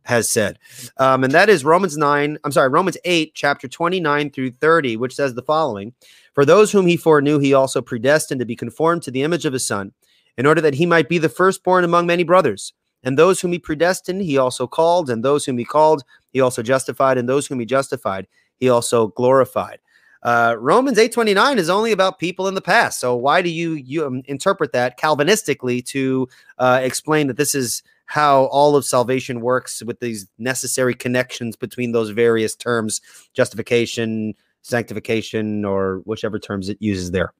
[0.03, 0.59] has said.
[0.97, 5.15] Um, and that is Romans 9, I'm sorry, Romans 8, chapter 29 through 30, which
[5.15, 5.93] says the following
[6.35, 9.53] For those whom he foreknew, he also predestined to be conformed to the image of
[9.53, 9.93] his son,
[10.37, 12.73] in order that he might be the firstborn among many brothers.
[13.03, 16.03] And those whom he predestined, he also called, and those whom he called,
[16.33, 19.79] he also justified, and those whom he justified, he also glorified.
[20.23, 22.99] Uh, Romans 8:29 is only about people in the past.
[22.99, 27.83] So why do you you um, interpret that Calvinistically to uh, explain that this is
[28.07, 33.01] how all of salvation works with these necessary connections between those various terms
[33.33, 34.33] justification,
[34.65, 37.33] sanctification, or whichever terms it uses there?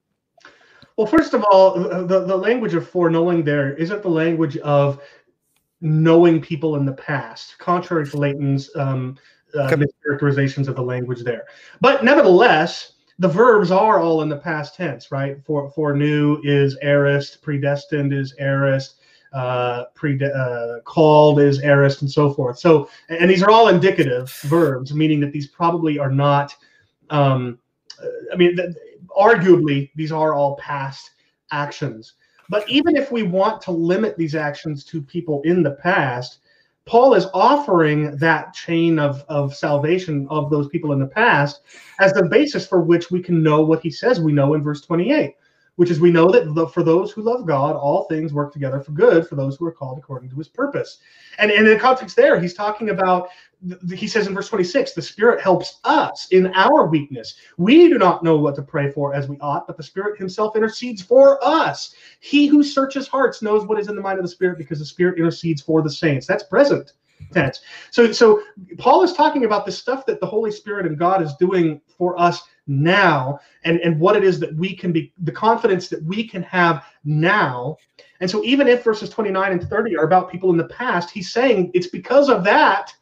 [0.96, 5.00] Well, first of all, the, the language of foreknowing there isn't the language of
[5.80, 9.16] knowing people in the past, contrary to Leighton's um,
[9.54, 11.44] uh, mischaracterizations of the language there.
[11.80, 15.36] But nevertheless, the verbs are all in the past tense, right?
[15.44, 19.00] For foreknew is aorist, predestined is aorist,
[19.32, 22.58] uh, pre uh, called is aorist, and so forth.
[22.58, 26.54] So, and these are all indicative verbs, meaning that these probably are not.
[27.10, 27.58] Um,
[28.32, 28.74] I mean, th-
[29.16, 31.10] arguably, these are all past
[31.52, 32.14] actions.
[32.48, 36.38] But even if we want to limit these actions to people in the past,
[36.84, 41.62] Paul is offering that chain of, of salvation of those people in the past
[41.98, 44.80] as the basis for which we can know what he says we know in verse
[44.82, 45.34] 28
[45.76, 48.92] which is we know that for those who love God, all things work together for
[48.92, 50.98] good for those who are called according to his purpose.
[51.38, 53.28] And, and in the context there, he's talking about,
[53.94, 57.36] he says in verse 26, the Spirit helps us in our weakness.
[57.58, 60.56] We do not know what to pray for as we ought, but the Spirit himself
[60.56, 61.94] intercedes for us.
[62.20, 64.86] He who searches hearts knows what is in the mind of the Spirit because the
[64.86, 66.26] Spirit intercedes for the saints.
[66.26, 66.92] That's present
[67.32, 67.60] tense.
[67.90, 68.42] So, so
[68.78, 72.18] Paul is talking about the stuff that the Holy Spirit and God is doing for
[72.20, 76.26] us now and, and what it is that we can be, the confidence that we
[76.26, 77.76] can have now.
[78.20, 81.30] And so, even if verses 29 and 30 are about people in the past, he's
[81.30, 82.94] saying it's because of that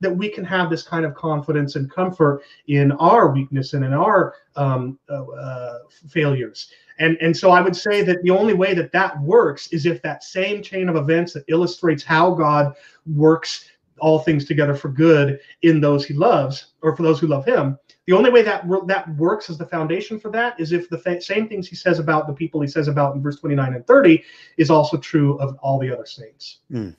[0.00, 3.92] that we can have this kind of confidence and comfort in our weakness and in
[3.92, 5.78] our um, uh, uh,
[6.08, 6.70] failures.
[7.00, 10.00] And, and so I would say that the only way that that works is if
[10.02, 12.74] that same chain of events that illustrates how God
[13.06, 13.70] works
[14.00, 17.76] all things together for good in those he loves or for those who love him
[18.08, 21.20] the only way that that works as the foundation for that is if the fa-
[21.20, 24.24] same things he says about the people he says about in verse 29 and 30
[24.56, 26.60] is also true of all the other saints.
[26.72, 26.94] Mm.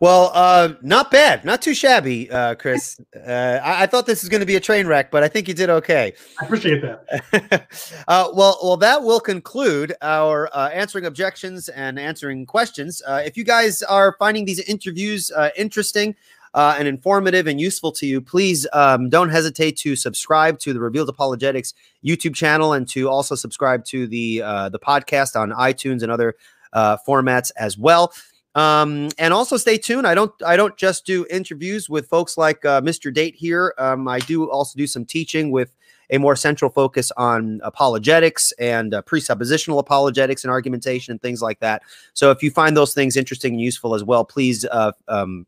[0.00, 2.98] Well, uh, not bad, not too shabby, uh, Chris.
[3.14, 5.46] Uh, I-, I, thought this was going to be a train wreck, but I think
[5.46, 6.14] you did okay.
[6.40, 7.66] I appreciate that.
[8.08, 13.02] Uh, well, well, that will conclude our uh, answering objections and answering questions.
[13.06, 16.16] Uh, if you guys are finding these interviews interesting,
[16.54, 20.80] uh, and informative and useful to you, please um, don't hesitate to subscribe to the
[20.80, 21.74] Revealed Apologetics
[22.04, 26.34] YouTube channel and to also subscribe to the uh, the podcast on iTunes and other
[26.72, 28.12] uh, formats as well.
[28.56, 30.06] Um, and also stay tuned.
[30.06, 33.14] I don't I don't just do interviews with folks like uh, Mr.
[33.14, 33.74] Date here.
[33.78, 35.72] Um, I do also do some teaching with
[36.10, 41.60] a more central focus on apologetics and uh, presuppositional apologetics and argumentation and things like
[41.60, 41.82] that.
[42.14, 45.46] So if you find those things interesting and useful as well, please uh, um,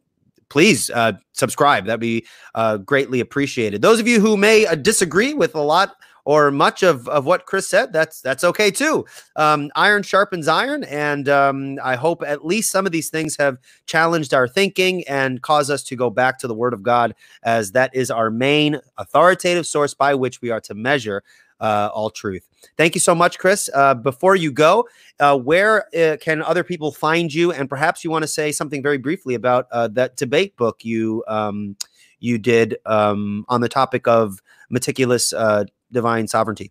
[0.53, 1.87] please uh, subscribe.
[1.87, 3.81] That'd be uh, greatly appreciated.
[3.81, 5.97] Those of you who may uh, disagree with a lot
[6.27, 9.07] or much of, of what Chris said, that's that's okay too.
[9.35, 13.57] Um, iron sharpens iron, and um, I hope at least some of these things have
[13.87, 17.73] challenged our thinking and caused us to go back to the Word of God, as
[17.73, 21.24] that is our main authoritative source by which we are to measure
[21.63, 22.47] uh, all truth.
[22.77, 23.71] Thank you so much, Chris.
[23.73, 24.87] Uh, before you go,
[25.21, 27.53] uh, where uh, can other people find you?
[27.53, 31.25] And perhaps you want to say something very briefly about uh, that debate book you
[31.29, 31.77] um,
[32.19, 34.41] you did um, on the topic of
[34.71, 36.71] meticulous uh, divine sovereignty.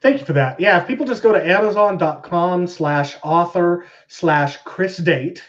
[0.00, 0.60] Thank you for that.
[0.60, 5.42] Yeah, if people just go to amazon.com slash author slash Chris Date,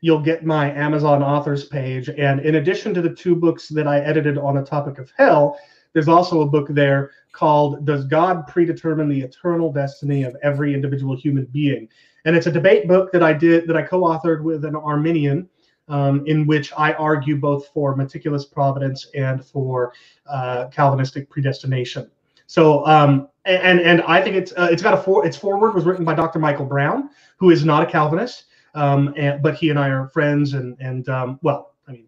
[0.00, 2.08] you'll get my Amazon authors page.
[2.08, 5.58] And in addition to the two books that I edited on the topic of hell,
[5.92, 11.16] there's also a book there called Does God Predetermine the Eternal Destiny of Every Individual
[11.16, 11.88] Human Being?
[12.24, 15.48] And it's a debate book that I did that I co-authored with an Arminian,
[15.88, 19.92] um, in which I argue both for meticulous providence and for
[20.26, 22.10] uh, Calvinistic predestination.
[22.46, 25.84] So, um, and and I think it's uh, it's got a for its foreword was
[25.84, 26.38] written by Dr.
[26.38, 28.44] Michael Brown, who is not a Calvinist,
[28.74, 32.06] um, and, but he and I are friends, and and um, well, I mean,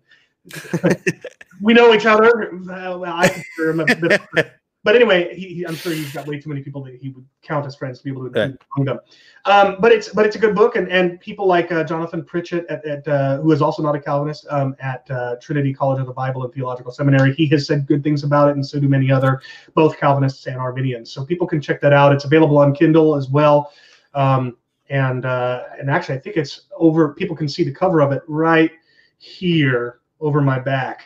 [1.60, 2.50] we know each other.
[2.70, 4.20] I consider him a bit
[4.84, 7.24] but anyway, he, he, I'm sure he's got way too many people that he would
[7.42, 9.00] count as friends to be able to include among them.
[9.46, 12.66] Um, but it's but it's a good book, and and people like uh, Jonathan Pritchett,
[12.68, 16.06] at, at uh, who is also not a Calvinist, um, at uh, Trinity College of
[16.06, 18.88] the Bible and Theological Seminary, he has said good things about it, and so do
[18.88, 19.40] many other
[19.74, 21.10] both Calvinists and Arminians.
[21.10, 22.12] So people can check that out.
[22.12, 23.72] It's available on Kindle as well.
[24.12, 24.58] Um,
[24.90, 27.14] and uh, and actually, I think it's over.
[27.14, 28.70] People can see the cover of it right
[29.16, 31.04] here over my back.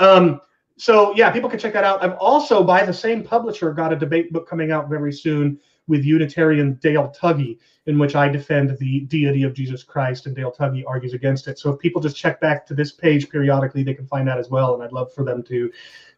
[0.00, 0.40] Um,
[0.76, 2.02] so yeah, people can check that out.
[2.02, 6.04] I've also, by the same publisher, got a debate book coming out very soon with
[6.04, 10.84] Unitarian Dale Tuggy, in which I defend the deity of Jesus Christ, and Dale Tuggy
[10.86, 11.58] argues against it.
[11.58, 14.48] So if people just check back to this page periodically, they can find that as
[14.48, 14.74] well.
[14.74, 15.70] And I'd love for them to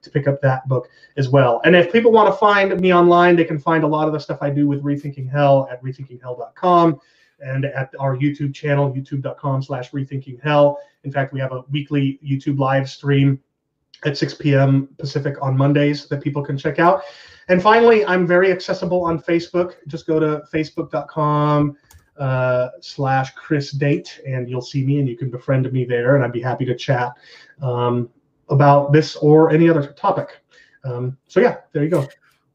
[0.03, 1.61] to pick up that book as well.
[1.65, 4.19] And if people want to find me online, they can find a lot of the
[4.19, 7.01] stuff I do with Rethinking Hell at rethinkinghell.com
[7.41, 10.79] and at our YouTube channel, youtube.com slash rethinking hell.
[11.05, 13.41] In fact, we have a weekly YouTube live stream
[14.05, 14.89] at 6 p.m.
[14.99, 17.03] Pacific on Mondays that people can check out.
[17.49, 19.75] And finally, I'm very accessible on Facebook.
[19.87, 21.77] Just go to facebook.com
[22.19, 26.25] uh, slash Chris Date, and you'll see me, and you can befriend me there, and
[26.25, 27.13] I'd be happy to chat
[27.61, 28.09] um,
[28.49, 30.41] about this or any other topic.
[30.85, 32.01] Um, so yeah, there you go.
[32.01, 32.09] All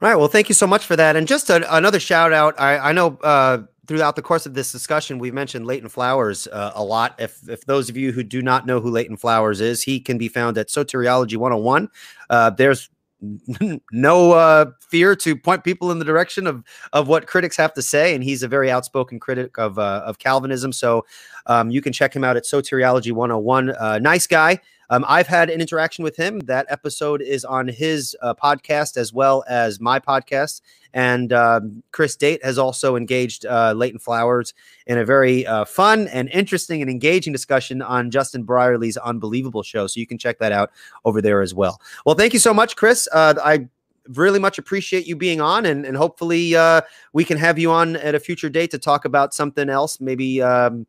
[0.10, 0.16] right.
[0.16, 1.16] Well, thank you so much for that.
[1.16, 2.60] And just a, another shout out.
[2.60, 6.72] I, I know uh, throughout the course of this discussion, we've mentioned Leighton Flowers uh,
[6.76, 7.16] a lot.
[7.20, 10.18] If, if those of you who do not know who Leighton Flowers is, he can
[10.18, 11.90] be found at Soteriology 101.
[12.30, 12.90] Uh, there's
[13.92, 17.82] no uh, fear to point people in the direction of of what critics have to
[17.82, 20.72] say, and he's a very outspoken critic of uh, of Calvinism.
[20.72, 21.04] So
[21.48, 23.72] um, you can check him out at Soteriology 101.
[23.72, 24.60] Uh, nice guy.
[24.90, 26.40] Um, I've had an interaction with him.
[26.42, 30.62] That episode is on his uh, podcast as well as my podcast.
[30.94, 34.54] And um, Chris Date has also engaged uh, Leighton Flowers
[34.86, 39.88] in a very uh, fun and interesting and engaging discussion on Justin Brierley's Unbelievable show.
[39.88, 40.72] So you can check that out
[41.06, 41.82] over there as well.
[42.06, 43.08] Well, thank you so much, Chris.
[43.12, 43.68] Uh, I
[44.16, 46.82] really much appreciate you being on, and, and hopefully uh,
[47.14, 50.42] we can have you on at a future date to talk about something else, maybe.
[50.42, 50.88] Um,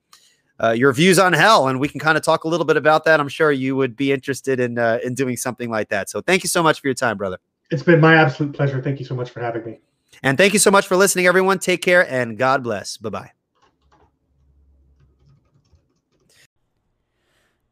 [0.63, 3.05] uh, your views on hell, and we can kind of talk a little bit about
[3.05, 3.21] that.
[3.21, 6.11] I'm sure you would be interested in uh, in doing something like that.
[6.11, 7.39] So thank you so much for your time, brother.
[7.71, 8.83] It's been my absolute pleasure.
[8.83, 9.79] Thank you so much for having me.
[10.23, 11.59] And thank you so much for listening, everyone.
[11.59, 12.97] Take care and God bless.
[12.97, 13.38] Bye bye.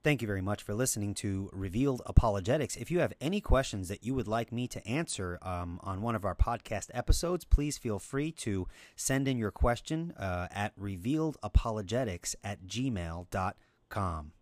[0.06, 2.76] Thank you very much for listening to Revealed Apologetics.
[2.76, 6.14] If you have any questions that you would like me to answer um, on one
[6.14, 12.36] of our podcast episodes, please feel free to send in your question uh, at revealedapologetics
[12.44, 14.32] at gmail.com.